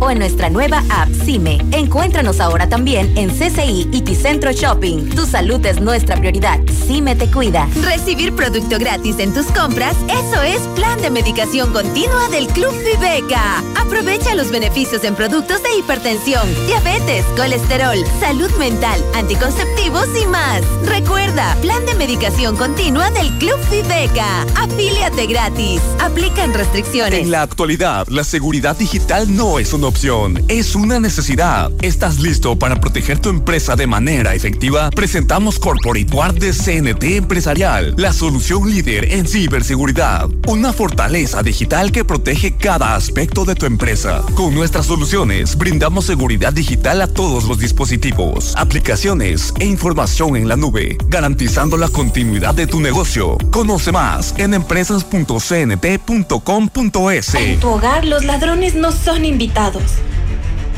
o 0.00 0.10
en 0.10 0.18
nuestra 0.18 0.50
nueva 0.50 0.82
app 0.90 1.08
CIME. 1.24 1.62
Encuéntranos 1.72 2.38
ahora 2.40 2.68
también 2.68 3.16
en 3.16 3.30
CCI 3.30 3.88
y 3.92 4.02
Ticentro 4.02 4.52
Shopping. 4.52 5.08
Tu 5.08 5.24
salud 5.24 5.64
es 5.64 5.80
nuestra 5.80 6.16
prioridad. 6.16 6.60
CIME 6.86 7.16
te 7.16 7.30
cuida. 7.30 7.66
Recibir 7.82 8.34
producto 8.34 8.78
gratis 8.78 9.20
en 9.20 9.32
tus 9.32 9.46
compras, 9.46 9.96
eso 10.08 10.42
es 10.42 10.60
plan 10.74 11.00
de 11.00 11.08
medicación 11.10 11.72
continua 11.72 12.28
del 12.28 12.46
Club 12.48 12.73
Viveca. 12.84 13.62
Aprovecha 13.76 14.34
los 14.34 14.50
beneficios 14.50 15.04
en 15.04 15.14
productos 15.14 15.62
de 15.62 15.76
hipertensión, 15.78 16.48
diabetes, 16.66 17.24
colesterol, 17.36 17.98
salud 18.20 18.50
mental, 18.58 19.02
anticonceptivos 19.14 20.08
y 20.20 20.26
más. 20.26 20.62
Recuerda, 20.84 21.56
plan 21.60 21.84
de 21.86 21.94
medicación 21.94 22.56
continua 22.56 23.10
del 23.10 23.30
Club 23.38 23.58
Viveca. 23.70 24.42
Afíliate 24.56 25.26
gratis. 25.26 25.80
Aplican 26.00 26.54
restricciones. 26.54 27.20
En 27.20 27.30
la 27.30 27.42
actualidad, 27.42 28.08
la 28.08 28.24
seguridad 28.24 28.76
digital 28.76 29.34
no 29.34 29.58
es 29.58 29.72
una 29.72 29.86
opción, 29.86 30.42
es 30.48 30.74
una 30.74 30.98
necesidad. 30.98 31.70
¿Estás 31.82 32.20
listo 32.20 32.58
para 32.58 32.80
proteger 32.80 33.18
tu 33.18 33.28
empresa 33.28 33.76
de 33.76 33.86
manera 33.86 34.34
efectiva? 34.34 34.90
Presentamos 34.90 35.58
Corporate 35.58 36.06
Guard 36.10 36.34
de 36.34 36.52
CNT 36.52 37.04
Empresarial, 37.16 37.94
la 37.96 38.12
solución 38.12 38.70
líder 38.70 39.12
en 39.12 39.26
ciberseguridad. 39.26 40.28
Una 40.46 40.72
fortaleza 40.72 41.42
digital 41.42 41.92
que 41.92 42.04
protege 42.04 42.53
cada 42.54 42.94
aspecto 42.94 43.44
de 43.44 43.54
tu 43.54 43.66
empresa. 43.66 44.22
Con 44.34 44.54
nuestras 44.54 44.86
soluciones, 44.86 45.56
brindamos 45.56 46.06
seguridad 46.06 46.52
digital 46.52 47.02
a 47.02 47.06
todos 47.06 47.44
los 47.44 47.58
dispositivos, 47.58 48.54
aplicaciones 48.56 49.52
e 49.60 49.66
información 49.66 50.36
en 50.36 50.48
la 50.48 50.56
nube, 50.56 50.96
garantizando 51.08 51.76
la 51.76 51.88
continuidad 51.88 52.54
de 52.54 52.66
tu 52.66 52.80
negocio. 52.80 53.36
Conoce 53.50 53.92
más 53.92 54.34
en 54.38 54.54
empresas.cnt.com.es. 54.54 57.34
En 57.34 57.60
tu 57.60 57.68
hogar 57.68 58.04
los 58.04 58.24
ladrones 58.24 58.74
no 58.74 58.92
son 58.92 59.24
invitados. 59.24 59.82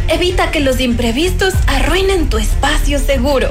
Evita 0.09 0.51
que 0.51 0.61
los 0.61 0.81
imprevistos 0.81 1.55
arruinen 1.67 2.29
tu 2.29 2.39
espacio 2.39 2.99
seguro. 2.99 3.51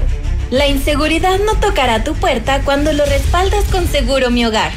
La 0.52 0.68
inseguridad 0.68 1.40
no 1.40 1.56
tocará 1.56 2.04
tu 2.04 2.14
puerta 2.14 2.62
cuando 2.62 2.94
lo 2.94 3.06
respaldas 3.06 3.66
con 3.66 3.88
Seguro 3.88 4.30
Mi 4.30 4.46
Hogar. 4.46 4.72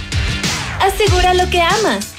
Asegura 0.80 1.34
lo 1.34 1.50
que 1.50 1.60
amas, 1.60 2.14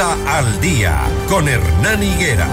Al 0.00 0.60
Día. 0.60 1.02
Con 1.28 1.46
Hernán 1.46 2.02
Higuera. 2.02 2.48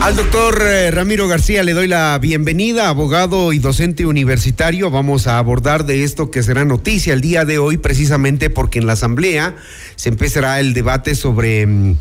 Al 0.00 0.16
doctor 0.16 0.62
eh, 0.62 0.90
Ramiro 0.90 1.28
García 1.28 1.62
le 1.62 1.74
doy 1.74 1.88
la 1.88 2.18
bienvenida, 2.18 2.88
abogado 2.88 3.52
y 3.52 3.58
docente 3.58 4.06
universitario. 4.06 4.90
Vamos 4.90 5.26
a 5.26 5.36
abordar 5.36 5.84
de 5.84 6.04
esto 6.04 6.30
que 6.30 6.42
será 6.42 6.64
noticia 6.64 7.12
el 7.12 7.20
día 7.20 7.44
de 7.44 7.58
hoy, 7.58 7.76
precisamente 7.76 8.48
porque 8.48 8.78
en 8.78 8.86
la 8.86 8.94
Asamblea 8.94 9.56
se 9.96 10.08
empezará 10.08 10.58
el 10.58 10.72
debate 10.72 11.14
sobre 11.14 11.66
mm, 11.66 11.96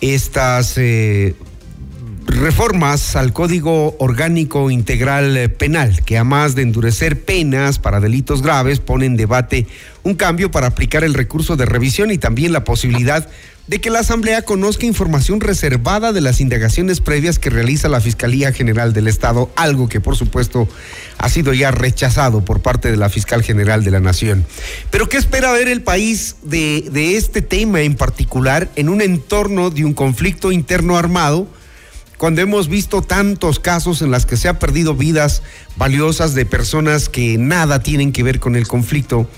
estas 0.00 0.74
eh, 0.76 1.34
reformas 2.26 3.16
al 3.16 3.32
Código 3.32 3.96
Orgánico 3.98 4.70
Integral 4.70 5.50
Penal, 5.58 6.04
que 6.04 6.18
además 6.18 6.54
de 6.54 6.62
endurecer 6.62 7.24
penas 7.24 7.80
para 7.80 7.98
delitos 7.98 8.42
graves, 8.42 8.78
pone 8.78 9.06
en 9.06 9.16
debate 9.16 9.66
un 10.04 10.14
cambio 10.14 10.50
para 10.50 10.68
aplicar 10.68 11.02
el 11.02 11.14
recurso 11.14 11.56
de 11.56 11.66
revisión 11.66 12.10
y 12.10 12.18
también 12.18 12.52
la 12.52 12.62
posibilidad 12.62 13.28
de 13.66 13.80
que 13.80 13.88
la 13.88 14.00
Asamblea 14.00 14.42
conozca 14.42 14.84
información 14.84 15.40
reservada 15.40 16.12
de 16.12 16.20
las 16.20 16.42
indagaciones 16.42 17.00
previas 17.00 17.38
que 17.38 17.48
realiza 17.48 17.88
la 17.88 18.02
Fiscalía 18.02 18.52
General 18.52 18.92
del 18.92 19.08
Estado, 19.08 19.50
algo 19.56 19.88
que 19.88 20.00
por 20.00 20.16
supuesto 20.16 20.68
ha 21.16 21.30
sido 21.30 21.54
ya 21.54 21.70
rechazado 21.70 22.44
por 22.44 22.60
parte 22.60 22.90
de 22.90 22.98
la 22.98 23.08
Fiscal 23.08 23.42
General 23.42 23.82
de 23.82 23.90
la 23.90 24.00
Nación. 24.00 24.44
Pero 24.90 25.08
¿qué 25.08 25.16
espera 25.16 25.50
ver 25.52 25.68
el 25.68 25.80
país 25.80 26.36
de, 26.42 27.16
este 27.16 27.40
tema 27.40 27.80
en 27.80 27.94
particular 27.94 28.68
en 28.76 28.90
un 28.90 29.00
entorno 29.00 29.70
de 29.70 29.84
un 29.84 29.94
conflicto 29.94 30.52
interno 30.52 30.96
armado? 30.96 31.48
cuando 32.16 32.40
hemos 32.40 32.68
visto 32.68 33.02
tantos 33.02 33.58
casos 33.58 34.00
en 34.00 34.12
los 34.12 34.24
que 34.24 34.36
se 34.36 34.48
ha 34.48 34.60
perdido 34.60 34.94
vidas 34.94 35.42
valiosas 35.76 36.32
de 36.34 36.46
personas 36.46 37.08
que 37.08 37.36
nada 37.38 37.82
tienen 37.82 38.12
que 38.12 38.22
ver 38.22 38.38
con 38.38 38.54
el 38.54 38.68
conflicto 38.68 39.28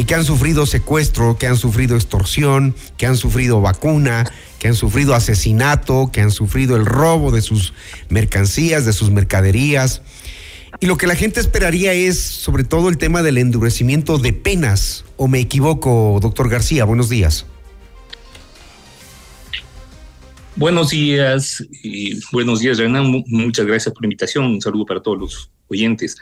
y 0.00 0.04
que 0.04 0.14
han 0.14 0.24
sufrido 0.24 0.64
secuestro, 0.64 1.36
que 1.36 1.46
han 1.46 1.58
sufrido 1.58 1.94
extorsión, 1.94 2.74
que 2.96 3.04
han 3.04 3.18
sufrido 3.18 3.60
vacuna, 3.60 4.24
que 4.58 4.68
han 4.68 4.74
sufrido 4.74 5.14
asesinato, 5.14 6.08
que 6.10 6.22
han 6.22 6.30
sufrido 6.30 6.74
el 6.76 6.86
robo 6.86 7.30
de 7.30 7.42
sus 7.42 7.74
mercancías, 8.08 8.86
de 8.86 8.94
sus 8.94 9.10
mercaderías. 9.10 10.00
Y 10.80 10.86
lo 10.86 10.96
que 10.96 11.06
la 11.06 11.16
gente 11.16 11.38
esperaría 11.38 11.92
es 11.92 12.18
sobre 12.18 12.64
todo 12.64 12.88
el 12.88 12.96
tema 12.96 13.22
del 13.22 13.36
endurecimiento 13.36 14.16
de 14.16 14.32
penas. 14.32 15.04
¿O 15.18 15.28
me 15.28 15.38
equivoco, 15.38 16.18
doctor 16.22 16.48
García? 16.48 16.86
Buenos 16.86 17.10
días. 17.10 17.44
Buenos 20.56 20.88
días 20.88 21.62
y 21.82 22.18
buenos 22.32 22.60
días, 22.60 22.78
Hernán. 22.78 23.22
Muchas 23.26 23.66
gracias 23.66 23.92
por 23.92 24.04
la 24.04 24.06
invitación. 24.06 24.46
Un 24.46 24.62
saludo 24.62 24.86
para 24.86 25.02
todos 25.02 25.18
los 25.18 25.50
oyentes. 25.68 26.16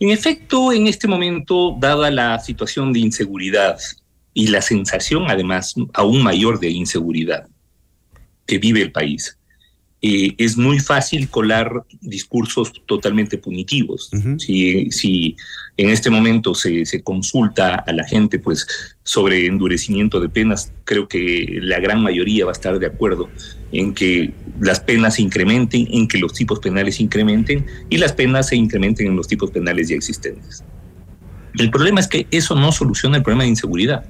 En 0.00 0.08
efecto, 0.08 0.72
en 0.72 0.86
este 0.86 1.06
momento, 1.06 1.76
dada 1.78 2.10
la 2.10 2.38
situación 2.40 2.90
de 2.92 3.00
inseguridad 3.00 3.78
y 4.32 4.46
la 4.46 4.62
sensación, 4.62 5.30
además, 5.30 5.74
aún 5.92 6.22
mayor 6.22 6.58
de 6.58 6.70
inseguridad 6.70 7.46
que 8.46 8.58
vive 8.58 8.80
el 8.80 8.92
país, 8.92 9.36
eh, 10.00 10.34
es 10.38 10.56
muy 10.56 10.78
fácil 10.78 11.28
colar 11.28 11.84
discursos 12.00 12.72
totalmente 12.86 13.36
punitivos. 13.36 14.10
si, 14.38 14.90
si, 14.90 15.36
en 15.76 15.90
este 15.90 16.08
momento 16.08 16.54
se, 16.54 16.86
se, 16.86 17.02
consulta 17.02 17.74
a 17.74 17.92
la 17.92 18.06
gente 18.06 18.38
pues, 18.38 18.66
sobre 19.02 19.44
endurecimiento 19.44 20.18
de 20.18 20.30
penas, 20.30 20.72
creo 20.84 21.06
que 21.08 21.58
la 21.60 21.78
gran 21.78 22.02
mayoría 22.02 22.46
va 22.46 22.52
a 22.52 22.58
estar 22.58 22.78
de 22.78 22.86
acuerdo 22.86 23.28
en 23.72 23.92
que 23.92 24.32
las 24.60 24.80
penas 24.80 25.14
se 25.14 25.22
incrementen, 25.22 25.88
en 25.90 26.06
que 26.06 26.18
los 26.18 26.34
tipos 26.34 26.60
penales 26.60 26.96
se 26.96 27.02
incrementen 27.02 27.66
y 27.88 27.96
las 27.96 28.12
penas 28.12 28.48
se 28.48 28.56
incrementen 28.56 29.06
en 29.06 29.16
los 29.16 29.26
tipos 29.26 29.50
penales 29.50 29.88
ya 29.88 29.96
existentes. 29.96 30.62
El 31.58 31.70
problema 31.70 32.00
es 32.00 32.06
que 32.06 32.26
eso 32.30 32.54
no 32.54 32.70
soluciona 32.70 33.16
el 33.16 33.22
problema 33.22 33.44
de 33.44 33.50
inseguridad. 33.50 34.04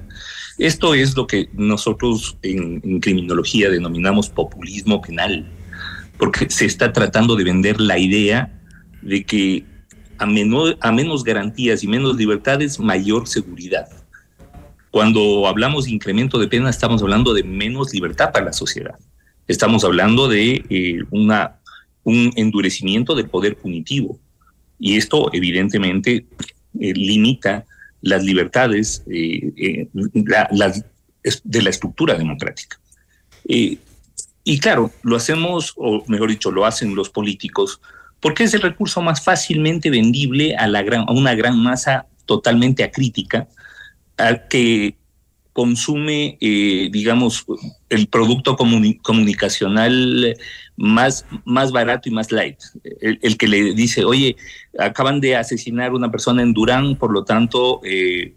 Esto 0.57 0.93
es 0.93 1.15
lo 1.15 1.25
que 1.25 1.49
nosotros 1.53 2.37
en, 2.43 2.99
criminología 2.99 3.69
denominamos 3.69 4.29
populismo 4.29 5.01
penal 5.01 5.49
porque 6.17 6.49
se 6.49 6.65
está 6.65 6.93
tratando 6.93 7.35
de 7.35 7.45
vender 7.45 7.79
la 7.79 7.97
idea 7.97 8.53
de 9.01 9.23
que 9.23 9.65
a, 10.19 10.25
a 10.25 10.91
menos 10.91 11.23
garantías 11.23 11.83
y 11.83 11.87
menos 11.87 12.15
libertades, 12.17 12.79
mayor 12.79 13.27
seguridad. 13.27 13.87
Cuando 14.91 15.47
hablamos 15.47 15.85
de 15.85 15.91
incremento 15.91 16.37
de 16.37 16.47
pena, 16.47 16.69
estamos 16.69 17.01
hablando 17.01 17.33
de 17.33 17.43
menos 17.43 17.93
libertad 17.93 18.31
para 18.31 18.45
la 18.45 18.53
sociedad. 18.53 18.99
Estamos 19.51 19.83
hablando 19.83 20.29
de 20.29 20.63
eh, 20.69 20.99
una, 21.11 21.59
un 22.03 22.31
endurecimiento 22.37 23.15
del 23.15 23.27
poder 23.27 23.57
punitivo. 23.57 24.17
Y 24.79 24.95
esto, 24.95 25.29
evidentemente, 25.33 26.25
eh, 26.79 26.93
limita 26.93 27.65
las 28.01 28.23
libertades 28.23 29.03
eh, 29.11 29.87
de 31.43 31.61
la 31.61 31.69
estructura 31.69 32.17
democrática. 32.17 32.79
Y 33.43 34.57
claro, 34.59 34.89
lo 35.03 35.17
hacemos, 35.17 35.73
o 35.75 36.01
mejor 36.07 36.29
dicho, 36.29 36.49
lo 36.49 36.65
hacen 36.65 36.95
los 36.95 37.09
políticos, 37.09 37.81
porque 38.21 38.45
es 38.45 38.53
el 38.53 38.61
recurso 38.61 39.01
más 39.01 39.21
fácilmente 39.21 39.89
vendible 39.89 40.55
a, 40.55 40.65
la 40.67 40.81
gran, 40.81 41.01
a 41.09 41.11
una 41.11 41.35
gran 41.35 41.61
masa 41.61 42.07
totalmente 42.25 42.85
acrítica, 42.85 43.49
al 44.15 44.47
que 44.47 44.95
consume, 45.53 46.37
eh, 46.39 46.89
digamos, 46.91 47.45
el 47.89 48.07
producto 48.07 48.55
comunicacional 48.55 50.37
más, 50.77 51.25
más 51.45 51.71
barato 51.71 52.09
y 52.09 52.11
más 52.11 52.31
light. 52.31 52.57
El, 53.01 53.37
que 53.37 53.47
le 53.47 53.73
dice, 53.73 54.05
oye, 54.05 54.35
acaban 54.79 55.19
de 55.19 55.35
asesinar 55.35 55.91
a 55.91 55.95
una 55.95 56.11
persona 56.11 56.41
en 56.41 56.53
Durán, 56.53 56.95
por 56.95 57.11
lo 57.11 57.23
tanto, 57.25 57.81
eh, 57.83 58.33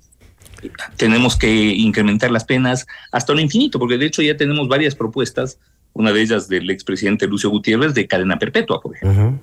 tenemos 0.97 1.37
que 1.37 1.53
incrementar 1.53 2.31
las 2.31 2.45
penas 2.45 2.87
hasta 3.12 3.33
lo 3.33 3.41
infinito, 3.41 3.79
porque 3.79 3.99
de 3.99 4.07
hecho 4.07 4.23
ya 4.23 4.37
tenemos 4.37 4.67
varias 4.69 4.95
propuestas 4.95 5.59
una 5.95 6.12
de 6.12 6.21
ellas 6.21 6.49
del 6.49 6.69
expresidente 6.71 7.27
Lucio 7.27 7.49
Gutiérrez 7.51 7.95
de 7.95 8.07
cadena 8.07 8.39
perpetua, 8.39 8.81
por 8.81 8.97
ejemplo. 8.97 9.39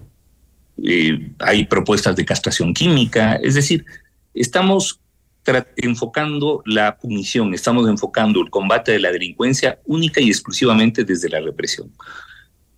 Eh, 0.84 1.32
hay 1.40 1.66
propuestas 1.66 2.16
de 2.16 2.26
castración 2.26 2.74
química, 2.74 3.36
es 3.36 3.56
decir, 3.56 3.86
estamos 4.34 5.00
enfocando 5.78 6.62
la 6.66 6.98
punición, 6.98 7.54
estamos 7.54 7.88
enfocando 7.90 8.42
el 8.42 8.50
combate 8.50 8.92
de 8.92 9.00
la 9.00 9.12
delincuencia 9.12 9.80
única 9.86 10.22
y 10.22 10.30
exclusivamente 10.30 11.04
desde 11.04 11.30
la 11.30 11.40
represión. 11.40 11.92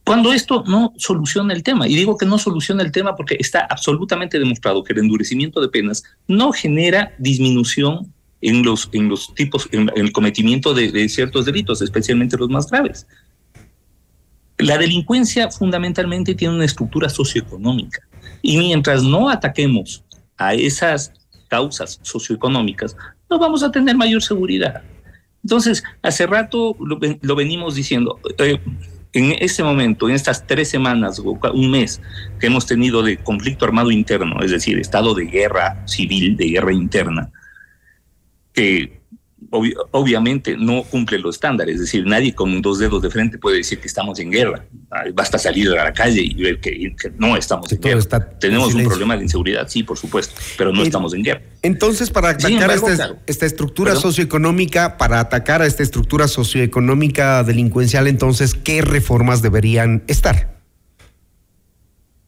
Cuando 0.05 0.33
esto 0.33 0.63
no 0.67 0.93
soluciona 0.97 1.53
el 1.53 1.63
tema, 1.63 1.87
y 1.87 1.95
digo 1.95 2.17
que 2.17 2.25
no 2.25 2.37
soluciona 2.37 2.83
el 2.83 2.91
tema 2.91 3.15
porque 3.15 3.37
está 3.39 3.61
absolutamente 3.69 4.37
demostrado 4.37 4.83
que 4.83 4.93
el 4.93 4.99
endurecimiento 4.99 5.61
de 5.61 5.69
penas 5.69 6.03
no 6.27 6.51
genera 6.51 7.13
disminución 7.17 8.13
en 8.41 8.63
los, 8.63 8.89
en 8.91 9.07
los 9.07 9.33
tipos, 9.33 9.69
en, 9.71 9.89
el 9.95 10.11
cometimiento 10.11 10.73
de 10.73 11.07
ciertos 11.07 11.45
delitos, 11.45 11.81
especialmente 11.81 12.37
los 12.37 12.49
más 12.49 12.69
graves. 12.69 13.07
La 14.57 14.77
delincuencia 14.77 15.49
fundamentalmente 15.49 16.35
tiene 16.35 16.55
una 16.55 16.65
estructura 16.65 17.09
socioeconómica 17.09 17.99
y 18.41 18.57
mientras 18.57 19.03
no 19.03 19.29
ataquemos 19.29 20.03
a 20.37 20.53
esas 20.53 21.11
causas 21.53 21.99
socioeconómicas, 22.01 22.97
no 23.29 23.37
vamos 23.37 23.61
a 23.61 23.69
tener 23.69 23.95
mayor 23.95 24.23
seguridad. 24.23 24.81
Entonces, 25.43 25.83
hace 26.01 26.25
rato 26.25 26.75
lo, 26.79 27.35
venimos 27.35 27.75
diciendo, 27.75 28.19
eh, 28.39 28.59
en 29.11 29.35
este 29.39 29.61
momento, 29.63 30.09
en 30.09 30.15
estas 30.15 30.47
tres 30.47 30.67
semanas 30.67 31.19
o 31.19 31.37
un 31.53 31.69
mes 31.69 32.01
que 32.39 32.47
hemos 32.47 32.65
tenido 32.65 33.03
de 33.03 33.17
conflicto 33.17 33.65
armado 33.65 33.91
interno, 33.91 34.41
es 34.41 34.49
decir, 34.49 34.79
estado 34.79 35.13
de 35.13 35.25
guerra 35.25 35.85
civil, 35.85 36.35
de 36.37 36.47
guerra 36.47 36.73
interna, 36.73 37.29
que 38.51 39.02
obviamente 39.91 40.55
no 40.57 40.83
cumple 40.83 41.19
los 41.19 41.35
estándares, 41.35 41.75
es 41.75 41.81
decir, 41.81 42.05
nadie 42.05 42.33
con 42.33 42.61
dos 42.61 42.79
dedos 42.79 43.01
de 43.01 43.09
frente 43.09 43.37
puede 43.37 43.57
decir 43.57 43.79
que 43.79 43.87
estamos 43.87 44.19
en 44.19 44.31
guerra. 44.31 44.65
Basta 45.13 45.37
salir 45.37 45.69
a 45.69 45.83
la 45.85 45.93
calle 45.93 46.21
y 46.21 46.33
ver 46.35 46.59
que, 46.59 46.93
no 47.17 47.35
estamos 47.35 47.71
en 47.71 47.79
guerra. 47.79 48.29
Tenemos 48.39 48.73
un 48.73 48.83
problema 48.83 49.17
de 49.17 49.23
inseguridad, 49.23 49.67
sí, 49.67 49.83
por 49.83 49.97
supuesto, 49.97 50.35
pero 50.57 50.71
no 50.71 50.83
estamos 50.83 51.13
en 51.13 51.23
guerra. 51.23 51.41
Entonces, 51.61 52.09
para 52.09 52.29
atacar 52.29 52.71
esta, 52.71 53.15
esta, 53.25 53.45
estructura 53.45 53.95
socioeconómica, 53.95 54.97
para 54.97 55.19
atacar 55.19 55.61
a 55.61 55.65
esta 55.65 55.83
estructura 55.83 56.27
socioeconómica 56.27 57.43
delincuencial, 57.43 58.07
entonces, 58.07 58.53
¿qué 58.53 58.81
reformas 58.81 59.41
deberían 59.41 60.03
estar? 60.07 60.57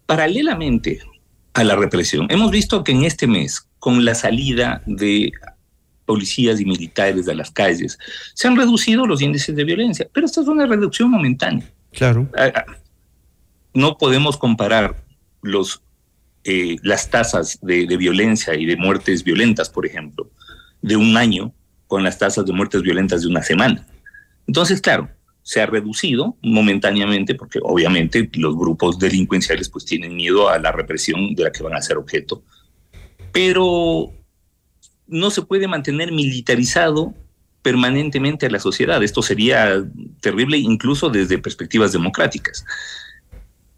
Paralelamente 0.05 0.99
a 1.53 1.63
la 1.63 1.75
represión, 1.75 2.27
hemos 2.29 2.51
visto 2.51 2.83
que 2.83 2.91
en 2.91 3.05
este 3.05 3.27
mes, 3.27 3.67
con 3.79 4.03
la 4.03 4.13
salida 4.13 4.83
de 4.85 5.31
policías 6.05 6.59
y 6.61 6.65
militares 6.65 7.25
de 7.25 7.35
las 7.35 7.51
calles, 7.51 7.97
se 8.33 8.47
han 8.47 8.55
reducido 8.55 9.05
los 9.05 9.21
índices 9.21 9.55
de 9.55 9.63
violencia, 9.63 10.07
pero 10.13 10.25
esta 10.25 10.41
es 10.41 10.47
una 10.47 10.65
reducción 10.65 11.09
momentánea. 11.09 11.69
Claro. 11.91 12.29
No 13.73 13.97
podemos 13.97 14.37
comparar 14.37 15.03
los, 15.41 15.81
eh, 16.43 16.77
las 16.83 17.09
tasas 17.09 17.59
de, 17.61 17.85
violencia 17.97 18.55
y 18.55 18.65
de 18.65 18.77
muertes 18.77 19.23
violentas, 19.23 19.69
por 19.69 19.85
ejemplo, 19.85 20.29
de 20.81 20.95
un 20.95 21.17
año 21.17 21.53
con 21.87 22.03
las 22.03 22.17
tasas 22.17 22.45
de 22.45 22.53
muertes 22.53 22.81
violentas 22.81 23.21
de 23.21 23.27
una 23.27 23.41
semana. 23.41 23.85
Entonces, 24.47 24.81
claro, 24.81 25.09
se 25.41 25.61
ha 25.61 25.65
reducido 25.65 26.37
momentáneamente 26.41 27.35
porque 27.35 27.59
obviamente 27.61 28.29
los 28.33 28.55
grupos 28.55 28.97
delincuenciales 28.97 29.69
pues 29.69 29.85
tienen 29.85 30.15
miedo 30.15 30.49
a 30.49 30.57
la 30.57 30.71
represión 30.71 31.35
de 31.35 31.43
la 31.43 31.51
que 31.51 31.63
van 31.63 31.75
a 31.75 31.81
ser 31.81 31.97
objeto. 31.97 32.43
Pero 33.31 34.11
no 35.07 35.29
se 35.29 35.41
puede 35.41 35.67
mantener 35.67 36.11
militarizado 36.11 37.13
permanentemente 37.61 38.45
a 38.45 38.49
la 38.49 38.59
sociedad. 38.59 39.01
Esto 39.03 39.21
sería 39.21 39.83
terrible 40.21 40.57
incluso 40.57 41.09
desde 41.09 41.37
perspectivas 41.37 41.91
democráticas. 41.91 42.63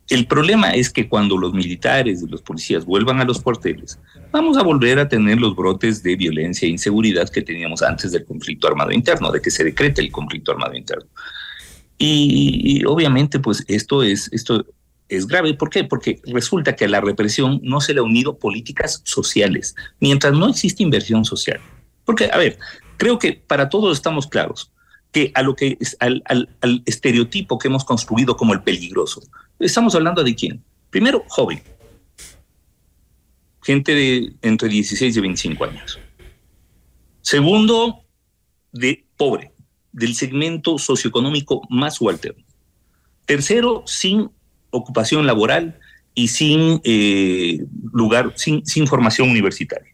El 0.09 0.25
problema 0.25 0.71
es 0.71 0.89
que 0.89 1.09
cuando 1.09 1.37
los 1.37 1.53
militares 1.53 2.21
y 2.21 2.27
los 2.27 2.41
policías 2.41 2.85
vuelvan 2.85 3.19
a 3.19 3.25
los 3.25 3.41
cuarteles, 3.41 3.99
vamos 4.31 4.57
a 4.57 4.63
volver 4.63 4.99
a 4.99 5.09
tener 5.09 5.37
los 5.37 5.55
brotes 5.55 6.01
de 6.01 6.15
violencia 6.15 6.65
e 6.65 6.71
inseguridad 6.71 7.29
que 7.29 7.41
teníamos 7.41 7.81
antes 7.81 8.13
del 8.13 8.25
conflicto 8.25 8.67
armado 8.67 8.91
interno, 8.91 9.31
de 9.31 9.41
que 9.41 9.51
se 9.51 9.65
decrete 9.65 10.01
el 10.01 10.11
conflicto 10.11 10.51
armado 10.51 10.75
interno. 10.75 11.07
Y, 11.97 12.61
y 12.63 12.85
obviamente, 12.85 13.39
pues 13.39 13.65
esto 13.67 14.03
es, 14.03 14.29
esto 14.31 14.65
es 15.09 15.27
grave. 15.27 15.53
¿Por 15.53 15.69
qué? 15.69 15.83
Porque 15.83 16.21
resulta 16.25 16.75
que 16.75 16.85
a 16.85 16.89
la 16.89 17.01
represión 17.01 17.59
no 17.63 17.81
se 17.81 17.93
le 17.93 17.99
ha 17.99 18.03
unido 18.03 18.37
políticas 18.37 19.01
sociales, 19.05 19.75
mientras 19.99 20.33
no 20.33 20.49
existe 20.49 20.83
inversión 20.83 21.25
social. 21.25 21.59
Porque, 22.05 22.29
a 22.31 22.37
ver, 22.37 22.57
creo 22.97 23.19
que 23.19 23.33
para 23.33 23.69
todos 23.69 23.97
estamos 23.97 24.27
claros 24.27 24.71
que 25.11 25.31
a 25.35 25.41
lo 25.41 25.55
que 25.55 25.77
al, 25.99 26.49
estereotipo 26.85 27.57
que 27.57 27.67
hemos 27.67 27.85
construido 27.85 28.35
como 28.35 28.53
el 28.53 28.61
peligroso, 28.61 29.21
estamos 29.59 29.95
hablando 29.95 30.23
de 30.23 30.35
quién. 30.35 30.63
Primero, 30.89 31.23
joven. 31.27 31.61
Gente 33.61 33.93
de 33.93 34.33
entre 34.41 34.69
16 34.69 35.15
y 35.15 35.19
25 35.19 35.65
años. 35.65 35.99
Segundo, 37.21 38.05
de 38.71 39.05
pobre, 39.17 39.51
del 39.91 40.15
segmento 40.15 40.77
socioeconómico 40.77 41.61
más 41.69 41.95
subalterno. 41.95 42.43
Tercero, 43.25 43.83
sin 43.85 44.29
ocupación 44.69 45.25
laboral 45.25 45.79
y 46.13 46.29
sin 46.29 46.81
eh, 46.83 47.63
lugar, 47.93 48.33
sin, 48.35 48.65
sin 48.65 48.87
formación 48.87 49.29
universitaria. 49.29 49.93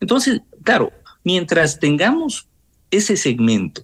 Entonces, 0.00 0.40
claro, 0.62 0.92
mientras 1.24 1.80
tengamos 1.80 2.46
ese 2.90 3.16
segmento 3.16 3.82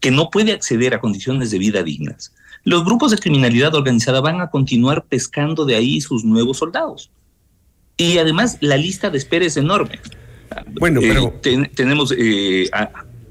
que 0.00 0.10
no 0.10 0.30
puede 0.30 0.52
acceder 0.52 0.94
a 0.94 1.00
condiciones 1.00 1.50
de 1.50 1.58
vida 1.58 1.82
dignas, 1.82 2.34
los 2.64 2.84
grupos 2.84 3.10
de 3.10 3.18
criminalidad 3.18 3.74
organizada 3.74 4.20
van 4.20 4.40
a 4.40 4.50
continuar 4.50 5.04
pescando 5.06 5.64
de 5.64 5.76
ahí 5.76 6.00
sus 6.00 6.24
nuevos 6.24 6.58
soldados. 6.58 7.10
Y 7.96 8.18
además 8.18 8.58
la 8.60 8.76
lista 8.76 9.10
de 9.10 9.18
espera 9.18 9.46
es 9.46 9.56
enorme. 9.56 9.98
Bueno, 10.78 11.00
pero... 11.00 11.40
tenemos 11.74 12.14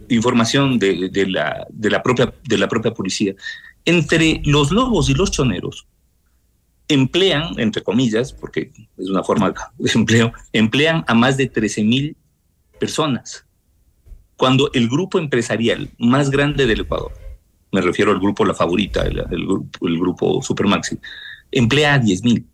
información 0.09 0.79
de, 0.79 1.09
de, 1.09 1.27
la, 1.27 1.67
de, 1.69 1.89
la 1.89 2.01
propia, 2.01 2.33
de 2.47 2.57
la 2.57 2.67
propia 2.67 2.91
policía. 2.91 3.35
Entre 3.85 4.41
los 4.45 4.71
lobos 4.71 5.09
y 5.09 5.13
los 5.13 5.31
choneros, 5.31 5.87
emplean, 6.87 7.57
entre 7.57 7.83
comillas, 7.83 8.33
porque 8.33 8.71
es 8.97 9.09
una 9.09 9.23
forma 9.23 9.53
de 9.77 9.91
empleo, 9.93 10.33
emplean 10.51 11.05
a 11.07 11.13
más 11.13 11.37
de 11.37 11.47
13 11.47 11.83
mil 11.83 12.17
personas. 12.79 13.45
Cuando 14.35 14.71
el 14.73 14.89
grupo 14.89 15.19
empresarial 15.19 15.89
más 15.97 16.29
grande 16.29 16.65
del 16.65 16.81
Ecuador, 16.81 17.11
me 17.71 17.81
refiero 17.81 18.11
al 18.11 18.19
grupo 18.19 18.45
La 18.45 18.53
Favorita, 18.53 19.03
el, 19.03 19.23
grupo, 19.45 19.87
el 19.87 19.99
grupo 19.99 20.41
Supermaxi, 20.41 20.97
emplea 21.51 21.95
a 21.95 21.99
10 21.99 22.23
mil. 22.23 22.47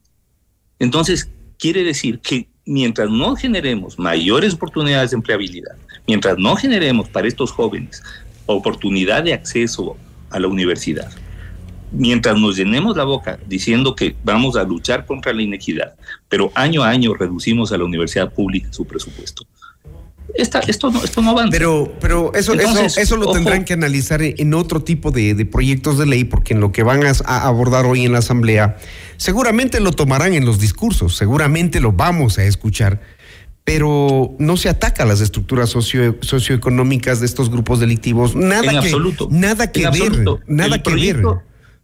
Entonces, 0.80 1.32
quiere 1.58 1.84
decir 1.84 2.20
que 2.20 2.50
mientras 2.66 3.10
no 3.10 3.36
generemos 3.36 3.98
mayores 3.98 4.56
oportunidades 4.56 5.12
de 5.12 5.18
empleabilidad, 5.18 5.78
mientras 6.08 6.38
no 6.38 6.56
generemos 6.56 7.08
para 7.10 7.28
estos 7.28 7.52
jóvenes 7.52 8.04
oportunidad 8.48 9.24
de 9.24 9.34
acceso 9.34 9.98
a 10.36 10.40
la 10.40 10.50
universidad, 10.50 11.10
mientras 11.94 12.38
nos 12.38 12.58
llenemos 12.58 12.98
la 12.98 13.06
boca 13.06 13.40
diciendo 13.48 13.96
que 13.96 14.18
vamos 14.24 14.58
a 14.58 14.64
luchar 14.64 15.06
contra 15.06 15.34
la 15.34 15.42
inequidad, 15.42 15.96
pero 16.28 16.52
año 16.56 16.84
a 16.84 16.90
año 16.90 17.14
reducimos 17.14 17.72
a 17.72 17.78
la 17.78 17.86
universidad 17.86 18.34
pública 18.34 18.68
su 18.72 18.86
presupuesto. 18.86 19.48
esto, 20.34 20.92
no, 20.92 21.02
esto 21.02 21.22
no 21.22 21.30
avanza. 21.30 21.52
Pero, 21.52 21.94
pero 22.02 22.34
eso, 22.34 22.54
eso, 22.54 23.00
eso 23.00 23.16
lo 23.16 23.32
tendrán 23.32 23.64
que 23.64 23.72
analizar 23.72 24.22
en 24.22 24.54
otro 24.54 24.84
tipo 24.84 25.12
de, 25.12 25.46
proyectos 25.46 25.98
de 25.98 26.06
ley, 26.06 26.26
porque 26.26 26.54
en 26.54 26.60
lo 26.60 26.74
que 26.74 26.84
van 26.84 27.02
a, 27.06 27.48
abordar 27.48 27.86
hoy 27.86 28.06
en 28.06 28.12
la 28.12 28.20
Asamblea, 28.20 28.76
seguramente 29.16 29.80
lo 29.80 29.94
tomarán 29.94 30.34
en 30.34 30.44
los 30.44 30.60
discursos, 30.60 31.16
seguramente 31.16 31.80
lo 31.80 31.94
vamos 31.94 32.40
a 32.40 32.44
escuchar, 32.44 33.00
pero 33.66 34.36
no 34.40 34.56
se 34.56 34.70
ataca 34.70 35.04
a 35.04 35.06
las 35.06 35.20
estructuras 35.20 35.72
socio, 35.72 36.18
socioeconómicas 36.22 37.20
de 37.20 37.26
estos 37.26 37.50
grupos 37.50 37.82
delictivos. 37.82 38.36
Nada 38.36 38.64
en 38.64 38.70
que, 38.70 38.78
absoluto. 38.78 39.28
Nada 39.30 39.72
que 39.72 39.90
ver. 39.90 40.40
Nada 40.48 40.82
que 40.82 40.96
ver 40.96 41.24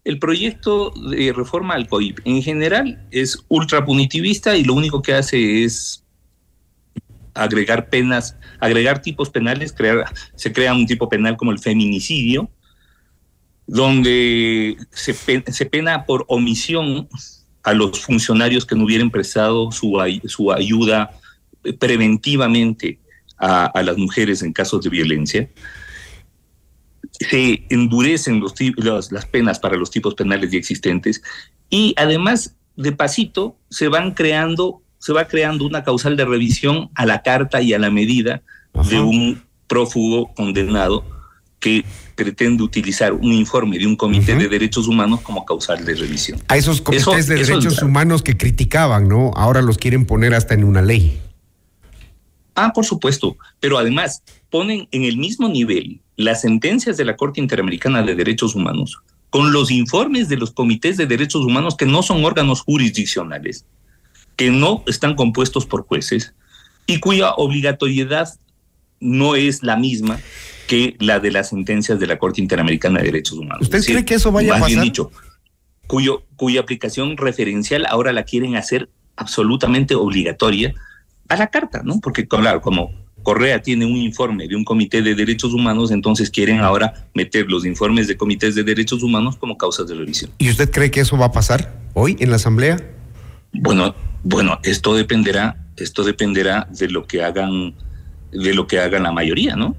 el 0.03 0.19
proyecto 0.19 0.91
de 0.91 1.31
reforma 1.33 1.75
al 1.75 1.87
COIP 1.87 2.19
en 2.25 2.41
general 2.41 3.05
es 3.11 3.37
ultra 3.49 3.85
punitivista 3.85 4.57
y 4.57 4.63
lo 4.63 4.73
único 4.73 5.01
que 5.01 5.13
hace 5.13 5.63
es 5.63 6.03
agregar 7.33 7.89
penas, 7.89 8.35
agregar 8.59 9.01
tipos 9.01 9.29
penales, 9.29 9.71
crear, 9.73 10.05
se 10.35 10.51
crea 10.51 10.73
un 10.73 10.85
tipo 10.85 11.07
penal 11.07 11.37
como 11.37 11.51
el 11.51 11.59
feminicidio, 11.59 12.49
donde 13.67 14.75
se, 14.91 15.13
se 15.13 15.65
pena 15.67 16.05
por 16.05 16.25
omisión 16.27 17.07
a 17.63 17.73
los 17.73 17.99
funcionarios 17.99 18.65
que 18.65 18.75
no 18.75 18.85
hubieran 18.85 19.11
prestado 19.11 19.71
su, 19.71 19.97
su 20.25 20.51
ayuda 20.51 21.11
preventivamente 21.79 22.99
a, 23.37 23.65
a 23.65 23.83
las 23.83 23.97
mujeres 23.97 24.41
en 24.41 24.53
casos 24.53 24.83
de 24.83 24.89
violencia 24.89 25.49
se 27.29 27.65
endurecen 27.69 28.39
los, 28.39 29.11
las 29.11 29.25
penas 29.25 29.59
para 29.59 29.77
los 29.77 29.91
tipos 29.91 30.15
penales 30.15 30.51
ya 30.51 30.57
existentes 30.57 31.21
y 31.69 31.93
además 31.97 32.55
de 32.75 32.91
pasito 32.91 33.57
se 33.69 33.87
van 33.87 34.11
creando 34.11 34.81
se 34.97 35.13
va 35.13 35.27
creando 35.27 35.65
una 35.65 35.83
causal 35.83 36.15
de 36.15 36.25
revisión 36.25 36.89
a 36.95 37.05
la 37.05 37.23
carta 37.23 37.61
y 37.61 37.73
a 37.73 37.79
la 37.79 37.89
medida 37.89 38.43
de 38.87 38.99
un 38.99 39.41
prófugo 39.67 40.31
condenado 40.35 41.03
que 41.59 41.83
pretende 42.15 42.61
utilizar 42.61 43.13
un 43.13 43.31
informe 43.33 43.79
de 43.79 43.87
un 43.87 43.95
comité 43.95 44.35
de 44.35 44.47
derechos 44.47 44.87
humanos 44.87 45.21
como 45.21 45.43
causal 45.43 45.83
de 45.85 45.95
revisión. 45.95 46.39
A 46.47 46.57
esos 46.57 46.81
comités 46.81 47.27
de 47.27 47.35
derechos 47.35 47.81
humanos 47.81 48.21
que 48.21 48.37
criticaban, 48.37 49.07
¿no? 49.07 49.31
Ahora 49.35 49.61
los 49.61 49.77
quieren 49.77 50.05
poner 50.05 50.35
hasta 50.35 50.53
en 50.53 50.63
una 50.63 50.81
ley. 50.83 51.19
Ah, 52.63 52.73
por 52.73 52.85
supuesto, 52.85 53.37
pero 53.59 53.77
además 53.77 54.23
ponen 54.49 54.87
en 54.91 55.03
el 55.03 55.17
mismo 55.17 55.49
nivel 55.49 56.01
las 56.15 56.41
sentencias 56.41 56.95
de 56.97 57.05
la 57.05 57.15
Corte 57.15 57.41
Interamericana 57.41 58.03
de 58.03 58.13
Derechos 58.13 58.53
Humanos 58.53 59.01
con 59.31 59.53
los 59.53 59.71
informes 59.71 60.29
de 60.29 60.37
los 60.37 60.51
comités 60.51 60.97
de 60.97 61.07
derechos 61.07 61.43
humanos 61.43 61.75
que 61.75 61.85
no 61.85 62.03
son 62.03 62.23
órganos 62.23 62.61
jurisdiccionales, 62.61 63.65
que 64.35 64.51
no 64.51 64.83
están 64.87 65.15
compuestos 65.15 65.65
por 65.65 65.87
jueces 65.87 66.35
y 66.85 66.99
cuya 66.99 67.31
obligatoriedad 67.31 68.29
no 68.99 69.35
es 69.35 69.63
la 69.63 69.77
misma 69.77 70.19
que 70.67 70.97
la 70.99 71.19
de 71.19 71.31
las 71.31 71.49
sentencias 71.49 71.99
de 71.99 72.07
la 72.07 72.19
Corte 72.19 72.41
Interamericana 72.41 72.99
de 72.99 73.05
Derechos 73.05 73.37
Humanos. 73.37 73.63
¿Usted 73.63 73.83
cree 73.85 74.05
que 74.05 74.15
eso 74.15 74.31
vaya 74.31 74.57
a 74.57 74.59
pasar? 74.59 74.83
dicho, 74.83 75.11
cuyo, 75.87 76.25
cuya 76.35 76.59
aplicación 76.59 77.17
referencial 77.17 77.85
ahora 77.87 78.11
la 78.11 78.23
quieren 78.23 78.55
hacer 78.57 78.89
absolutamente 79.15 79.95
obligatoria 79.95 80.75
a 81.31 81.37
la 81.37 81.47
carta, 81.47 81.81
¿no? 81.83 81.99
Porque, 82.01 82.27
claro, 82.27 82.61
como 82.61 82.91
Correa 83.23 83.61
tiene 83.61 83.85
un 83.85 83.95
informe 83.95 84.47
de 84.47 84.55
un 84.55 84.65
comité 84.65 85.01
de 85.01 85.15
derechos 85.15 85.53
humanos, 85.53 85.91
entonces 85.91 86.29
quieren 86.29 86.59
ahora 86.59 87.07
meter 87.13 87.49
los 87.49 87.65
informes 87.65 88.07
de 88.07 88.17
comités 88.17 88.53
de 88.53 88.63
derechos 88.63 89.01
humanos 89.01 89.37
como 89.37 89.57
causas 89.57 89.87
de 89.87 89.95
revisión. 89.95 90.31
¿Y 90.39 90.49
usted 90.49 90.69
cree 90.69 90.91
que 90.91 90.99
eso 90.99 91.17
va 91.17 91.27
a 91.27 91.31
pasar 91.31 91.73
hoy 91.93 92.17
en 92.19 92.31
la 92.31 92.35
Asamblea? 92.35 92.77
Bueno, 93.53 93.95
bueno, 94.23 94.59
esto 94.63 94.93
dependerá, 94.93 95.55
esto 95.77 96.03
dependerá 96.03 96.67
de 96.69 96.89
lo 96.89 97.05
que 97.07 97.23
hagan, 97.23 97.75
de 98.31 98.53
lo 98.53 98.67
que 98.67 98.79
hagan 98.79 99.03
la 99.03 99.13
mayoría, 99.13 99.55
¿no? 99.55 99.75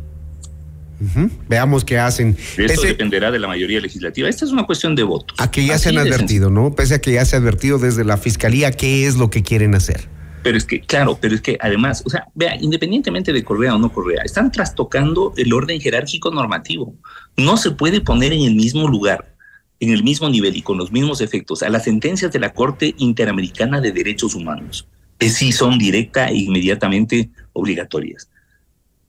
Veamos 1.49 1.85
qué 1.85 1.99
hacen. 1.99 2.37
Esto 2.57 2.83
dependerá 2.83 3.31
de 3.31 3.41
la 3.41 3.49
mayoría 3.49 3.81
legislativa. 3.81 4.29
Esta 4.29 4.45
es 4.45 4.53
una 4.53 4.65
cuestión 4.65 4.95
de 4.95 5.03
votos. 5.03 5.37
A 5.41 5.51
que 5.51 5.67
ya 5.67 5.77
se 5.77 5.89
han 5.89 5.99
advertido, 5.99 6.49
¿no? 6.49 6.75
Pese 6.75 6.95
a 6.95 7.01
que 7.01 7.13
ya 7.13 7.25
se 7.25 7.35
ha 7.35 7.41
advertido 7.41 7.79
desde 7.79 8.05
la 8.05 8.17
fiscalía 8.17 8.71
qué 8.71 9.07
es 9.07 9.17
lo 9.17 9.29
que 9.29 9.43
quieren 9.43 9.75
hacer. 9.75 10.09
Pero 10.43 10.59
es 10.59 10.65
que, 10.65 10.81
claro, 10.81 11.19
pero 11.21 11.35
es 11.35 11.41
que 11.41 11.57
además, 11.61 12.03
o 12.05 12.11
sea, 12.11 12.27
vea, 12.35 12.57
independientemente 12.61 13.33
de 13.33 13.45
Correa 13.45 13.75
o 13.75 13.79
no 13.79 13.93
Correa, 13.93 14.23
están 14.25 14.51
trastocando 14.51 15.33
el 15.37 15.53
orden 15.53 15.81
jerárquico 15.81 16.31
normativo. 16.31 16.95
No 17.37 17.57
se 17.57 17.71
puede 17.71 18.01
poner 18.01 18.33
en 18.33 18.43
el 18.43 18.55
mismo 18.55 18.89
lugar, 18.89 19.35
en 19.79 19.91
el 19.91 20.03
mismo 20.03 20.29
nivel 20.29 20.57
y 20.57 20.63
con 20.63 20.79
los 20.79 20.91
mismos 20.91 21.21
efectos 21.21 21.63
a 21.63 21.69
las 21.69 21.85
sentencias 21.85 22.33
de 22.33 22.41
la 22.41 22.53
Corte 22.53 22.95
Interamericana 22.99 23.81
de 23.81 23.93
Derechos 23.93 24.35
Humanos, 24.35 24.89
que 25.19 25.31
sí 25.31 25.53
son 25.53 25.79
directa 25.79 26.29
e 26.29 26.37
inmediatamente 26.39 27.31
obligatorias, 27.53 28.29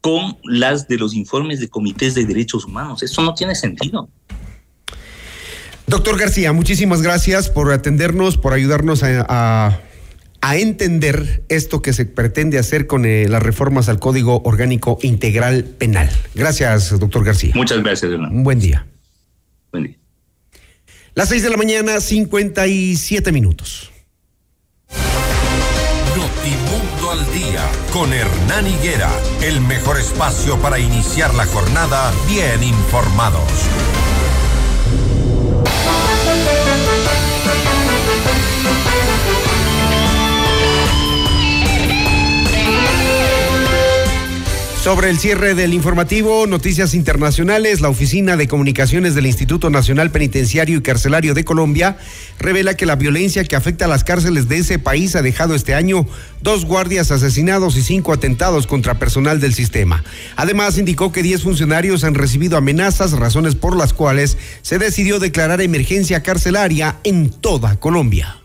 con 0.01 0.37
las 0.43 0.87
de 0.87 0.97
los 0.97 1.15
informes 1.15 1.59
de 1.59 1.67
comités 1.67 2.13
de 2.13 2.25
derechos 2.25 2.65
humanos. 2.65 3.01
Eso 3.01 3.23
no 3.23 3.33
tiene 3.33 3.55
sentido. 3.55 4.07
Doctor 5.87 6.17
García, 6.17 6.53
muchísimas 6.53 7.01
gracias 7.01 7.49
por 7.49 7.71
atendernos, 7.71 8.37
por 8.37 8.53
ayudarnos 8.53 9.03
a 9.03 9.25
a 9.29 9.79
entender 10.51 11.45
esto 11.47 11.81
que 11.81 11.93
se 11.93 12.05
pretende 12.05 12.59
hacer 12.59 12.85
con 12.85 13.05
eh, 13.05 13.27
las 13.29 13.41
reformas 13.41 13.87
al 13.87 13.99
Código 13.99 14.41
Orgánico 14.43 14.99
Integral 15.01 15.63
Penal. 15.63 16.09
Gracias, 16.35 16.99
doctor 16.99 17.23
García. 17.23 17.53
Muchas 17.55 17.81
gracias, 17.81 18.11
Hernán. 18.11 18.35
Un 18.35 18.43
buen 18.43 18.59
día. 18.59 18.85
Buen 19.71 19.85
día. 19.85 19.97
Las 21.15 21.29
seis 21.29 21.43
de 21.43 21.49
la 21.49 21.57
mañana, 21.57 21.99
57 21.99 23.31
minutos. 23.31 23.91
Notimundo 26.17 27.11
al 27.11 27.33
día, 27.33 27.69
con 27.93 28.11
Hernán 28.11 28.67
Higuera, 28.67 29.11
el 29.43 29.61
mejor 29.61 29.97
espacio 29.97 30.59
para 30.59 30.77
iniciar 30.77 31.33
la 31.35 31.45
jornada 31.45 32.11
bien 32.27 32.63
informados. 32.63 33.43
Sobre 44.83 45.09
el 45.09 45.17
cierre 45.17 45.55
del 45.55 45.73
informativo, 45.73 46.45
noticias 46.45 46.93
internacionales, 46.93 47.79
la 47.79 47.87
Oficina 47.87 48.35
de 48.35 48.49
Comunicaciones 48.49 49.15
del 49.15 49.25
Instituto 49.25 49.69
Nacional 49.69 50.11
Penitenciario 50.11 50.77
y 50.77 50.81
Carcelario 50.81 51.33
de 51.33 51.45
Colombia 51.45 51.95
revela 52.37 52.75
que 52.75 52.85
la 52.85 52.97
violencia 52.97 53.45
que 53.45 53.55
afecta 53.55 53.85
a 53.85 53.87
las 53.87 54.03
cárceles 54.03 54.49
de 54.49 54.57
ese 54.57 54.79
país 54.79 55.15
ha 55.15 55.21
dejado 55.21 55.55
este 55.55 55.73
año 55.73 56.05
dos 56.41 56.65
guardias 56.65 57.11
asesinados 57.11 57.77
y 57.77 57.81
cinco 57.81 58.11
atentados 58.11 58.67
contra 58.67 58.99
personal 58.99 59.39
del 59.39 59.53
sistema. 59.53 60.03
Además, 60.35 60.77
indicó 60.77 61.13
que 61.13 61.23
diez 61.23 61.43
funcionarios 61.43 62.03
han 62.03 62.13
recibido 62.13 62.57
amenazas, 62.57 63.13
razones 63.13 63.55
por 63.55 63.77
las 63.77 63.93
cuales 63.93 64.37
se 64.63 64.79
decidió 64.79 65.19
declarar 65.19 65.61
emergencia 65.61 66.23
carcelaria 66.23 66.97
en 67.05 67.29
toda 67.29 67.79
Colombia. 67.79 68.42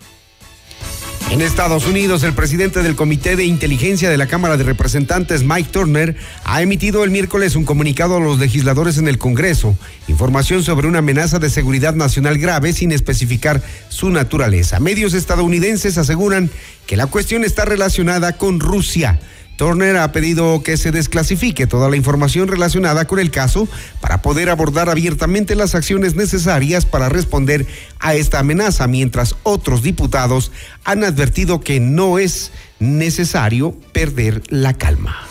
En 1.30 1.42
Estados 1.42 1.86
Unidos, 1.86 2.22
el 2.22 2.32
presidente 2.32 2.82
del 2.82 2.96
Comité 2.96 3.36
de 3.36 3.44
Inteligencia 3.44 4.08
de 4.08 4.16
la 4.16 4.28
Cámara 4.28 4.56
de 4.56 4.64
Representantes, 4.64 5.44
Mike 5.44 5.68
Turner, 5.70 6.16
ha 6.44 6.62
emitido 6.62 7.04
el 7.04 7.10
miércoles 7.10 7.54
un 7.54 7.66
comunicado 7.66 8.16
a 8.16 8.20
los 8.20 8.38
legisladores 8.38 8.96
en 8.96 9.08
el 9.08 9.18
Congreso, 9.18 9.76
información 10.08 10.62
sobre 10.64 10.88
una 10.88 11.00
amenaza 11.00 11.38
de 11.38 11.50
seguridad 11.50 11.94
nacional 11.94 12.38
grave 12.38 12.72
sin 12.72 12.92
especificar 12.92 13.62
su 13.90 14.08
naturaleza. 14.08 14.80
Medios 14.80 15.12
estadounidenses 15.12 15.98
aseguran 15.98 16.48
que 16.86 16.96
la 16.96 17.06
cuestión 17.06 17.44
está 17.44 17.66
relacionada 17.66 18.38
con 18.38 18.58
Rusia. 18.58 19.20
Turner 19.58 19.96
ha 19.96 20.12
pedido 20.12 20.62
que 20.62 20.76
se 20.76 20.92
desclasifique 20.92 21.66
toda 21.66 21.90
la 21.90 21.96
información 21.96 22.46
relacionada 22.46 23.06
con 23.06 23.18
el 23.18 23.32
caso 23.32 23.66
para 24.00 24.22
poder 24.22 24.50
abordar 24.50 24.88
abiertamente 24.88 25.56
las 25.56 25.74
acciones 25.74 26.14
necesarias 26.14 26.86
para 26.86 27.08
responder 27.08 27.66
a 27.98 28.14
esta 28.14 28.38
amenaza, 28.38 28.86
mientras 28.86 29.34
otros 29.42 29.82
diputados 29.82 30.52
han 30.84 31.02
advertido 31.02 31.60
que 31.60 31.80
no 31.80 32.20
es 32.20 32.52
necesario 32.78 33.72
perder 33.92 34.44
la 34.48 34.74
calma. 34.74 35.27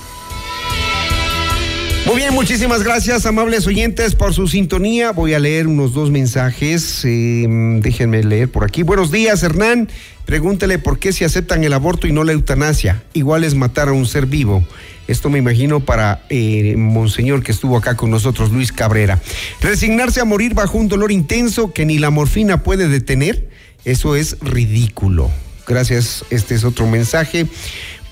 Muy 2.07 2.15
bien, 2.15 2.33
muchísimas 2.33 2.83
gracias, 2.83 3.25
amables 3.25 3.67
oyentes, 3.67 4.15
por 4.15 4.33
su 4.33 4.47
sintonía. 4.47 5.11
Voy 5.11 5.33
a 5.33 5.39
leer 5.39 5.67
unos 5.67 5.93
dos 5.93 6.09
mensajes. 6.09 7.03
eh, 7.03 7.45
déjenme 7.81 8.23
leer 8.23 8.49
por 8.49 8.63
aquí. 8.63 8.81
Buenos 8.81 9.11
días, 9.11 9.43
Hernán. 9.43 9.89
Pregúntele 10.25 10.79
por 10.79 10.99
qué 10.99 11.11
si 11.11 11.25
aceptan 11.25 11.65
el 11.65 11.73
aborto 11.73 12.07
y 12.07 12.13
no 12.13 12.23
la 12.23 12.31
eutanasia. 12.31 13.03
Igual 13.11 13.43
es 13.43 13.55
matar 13.55 13.89
a 13.89 13.91
un 13.91 14.05
ser 14.05 14.25
vivo. 14.25 14.65
Esto 15.09 15.29
me 15.29 15.39
imagino 15.39 15.81
para 15.81 16.23
eh, 16.29 16.75
Monseñor 16.77 17.43
que 17.43 17.51
estuvo 17.51 17.75
acá 17.75 17.97
con 17.97 18.09
nosotros, 18.09 18.53
Luis 18.53 18.71
Cabrera. 18.71 19.21
Resignarse 19.59 20.21
a 20.21 20.25
morir 20.25 20.53
bajo 20.53 20.77
un 20.77 20.87
dolor 20.87 21.11
intenso 21.11 21.73
que 21.73 21.85
ni 21.85 21.97
la 21.99 22.09
morfina 22.09 22.63
puede 22.63 22.87
detener, 22.87 23.49
eso 23.83 24.15
es 24.15 24.37
ridículo. 24.39 25.29
Gracias, 25.67 26.23
este 26.29 26.55
es 26.55 26.63
otro 26.63 26.87
mensaje. 26.87 27.47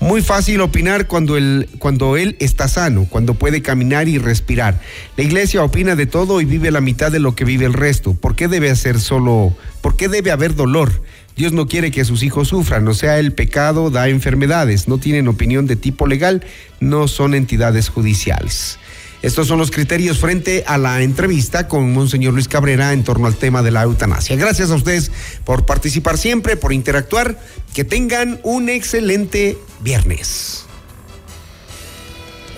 Muy 0.00 0.20
fácil 0.20 0.60
opinar 0.60 1.06
cuando 1.06 1.36
él, 1.36 1.68
cuando 1.78 2.16
él 2.16 2.36
está 2.38 2.68
sano, 2.68 3.06
cuando 3.08 3.34
puede 3.34 3.62
caminar 3.62 4.08
y 4.08 4.18
respirar. 4.18 4.80
La 5.16 5.24
iglesia 5.24 5.64
opina 5.64 5.96
de 5.96 6.06
todo 6.06 6.40
y 6.40 6.44
vive 6.44 6.70
la 6.70 6.82
mitad 6.82 7.10
de 7.10 7.18
lo 7.18 7.34
que 7.34 7.44
vive 7.44 7.64
el 7.64 7.72
resto. 7.72 8.14
¿Por 8.14 8.36
qué 8.36 8.46
debe 8.46 8.70
hacer 8.70 9.00
solo, 9.00 9.56
por 9.80 9.96
qué 9.96 10.08
debe 10.08 10.32
haber 10.32 10.54
dolor? 10.54 11.02
Dios 11.36 11.52
no 11.52 11.66
quiere 11.66 11.90
que 11.90 12.04
sus 12.04 12.22
hijos 12.22 12.48
sufran, 12.48 12.88
o 12.88 12.94
sea, 12.94 13.18
el 13.18 13.32
pecado 13.32 13.90
da 13.90 14.08
enfermedades, 14.08 14.88
no 14.88 14.96
tienen 14.96 15.28
opinión 15.28 15.66
de 15.66 15.76
tipo 15.76 16.06
legal, 16.06 16.42
no 16.80 17.08
son 17.08 17.34
entidades 17.34 17.90
judiciales. 17.90 18.78
Estos 19.26 19.48
son 19.48 19.58
los 19.58 19.72
criterios 19.72 20.20
frente 20.20 20.62
a 20.68 20.78
la 20.78 21.02
entrevista 21.02 21.66
con 21.66 21.92
Monseñor 21.92 22.32
Luis 22.32 22.46
Cabrera 22.46 22.92
en 22.92 23.02
torno 23.02 23.26
al 23.26 23.34
tema 23.34 23.60
de 23.60 23.72
la 23.72 23.82
eutanasia. 23.82 24.36
Gracias 24.36 24.70
a 24.70 24.76
ustedes 24.76 25.10
por 25.42 25.66
participar 25.66 26.16
siempre, 26.16 26.56
por 26.56 26.72
interactuar. 26.72 27.36
Que 27.74 27.82
tengan 27.82 28.38
un 28.44 28.68
excelente 28.68 29.58
viernes. 29.80 30.64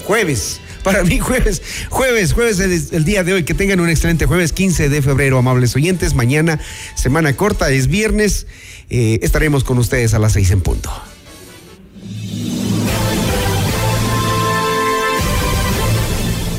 Jueves. 0.05 0.61
Para 0.85 1.05
mí 1.05 1.19
jueves, 1.19 1.63
jueves, 1.89 2.35
jueves 2.35 2.61
el, 2.61 2.73
el 2.93 3.05
día 3.07 3.25
de 3.25 3.33
hoy. 3.33 3.45
Que 3.45 3.55
tengan 3.55 3.81
un 3.81 3.89
excelente 3.89 4.27
jueves 4.27 4.53
15 4.53 4.91
de 4.91 5.01
febrero, 5.01 5.39
amables 5.39 5.75
oyentes. 5.75 6.13
Mañana, 6.13 6.61
semana 6.95 7.35
corta, 7.35 7.71
es 7.71 7.87
viernes. 7.87 8.47
Eh, 8.91 9.21
estaremos 9.23 9.65
con 9.65 9.79
ustedes 9.79 10.13
a 10.13 10.19
las 10.19 10.35
seis 10.35 10.51
en 10.51 10.61
punto. 10.61 10.93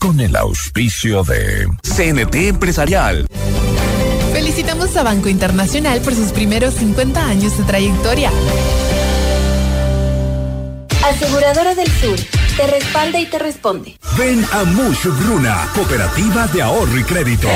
Con 0.00 0.18
el 0.18 0.34
auspicio 0.34 1.22
de 1.24 1.68
CNT 1.82 2.34
Empresarial. 2.48 3.26
Felicitamos 4.32 4.96
a 4.96 5.02
Banco 5.02 5.28
Internacional 5.28 6.00
por 6.00 6.14
sus 6.14 6.32
primeros 6.32 6.72
50 6.72 7.22
años 7.22 7.58
de 7.58 7.64
trayectoria. 7.64 8.30
Aseguradora 11.04 11.74
del 11.74 11.90
Sur, 11.90 12.18
te 12.56 12.66
respalda 12.66 13.20
y 13.20 13.26
te 13.26 13.38
responde. 13.38 13.98
Ven 14.16 14.42
a 14.52 14.64
Mush 14.64 15.04
Bruna, 15.04 15.68
Cooperativa 15.74 16.46
de 16.46 16.62
Ahorro 16.62 16.98
y 16.98 17.04
Crédito. 17.04 17.50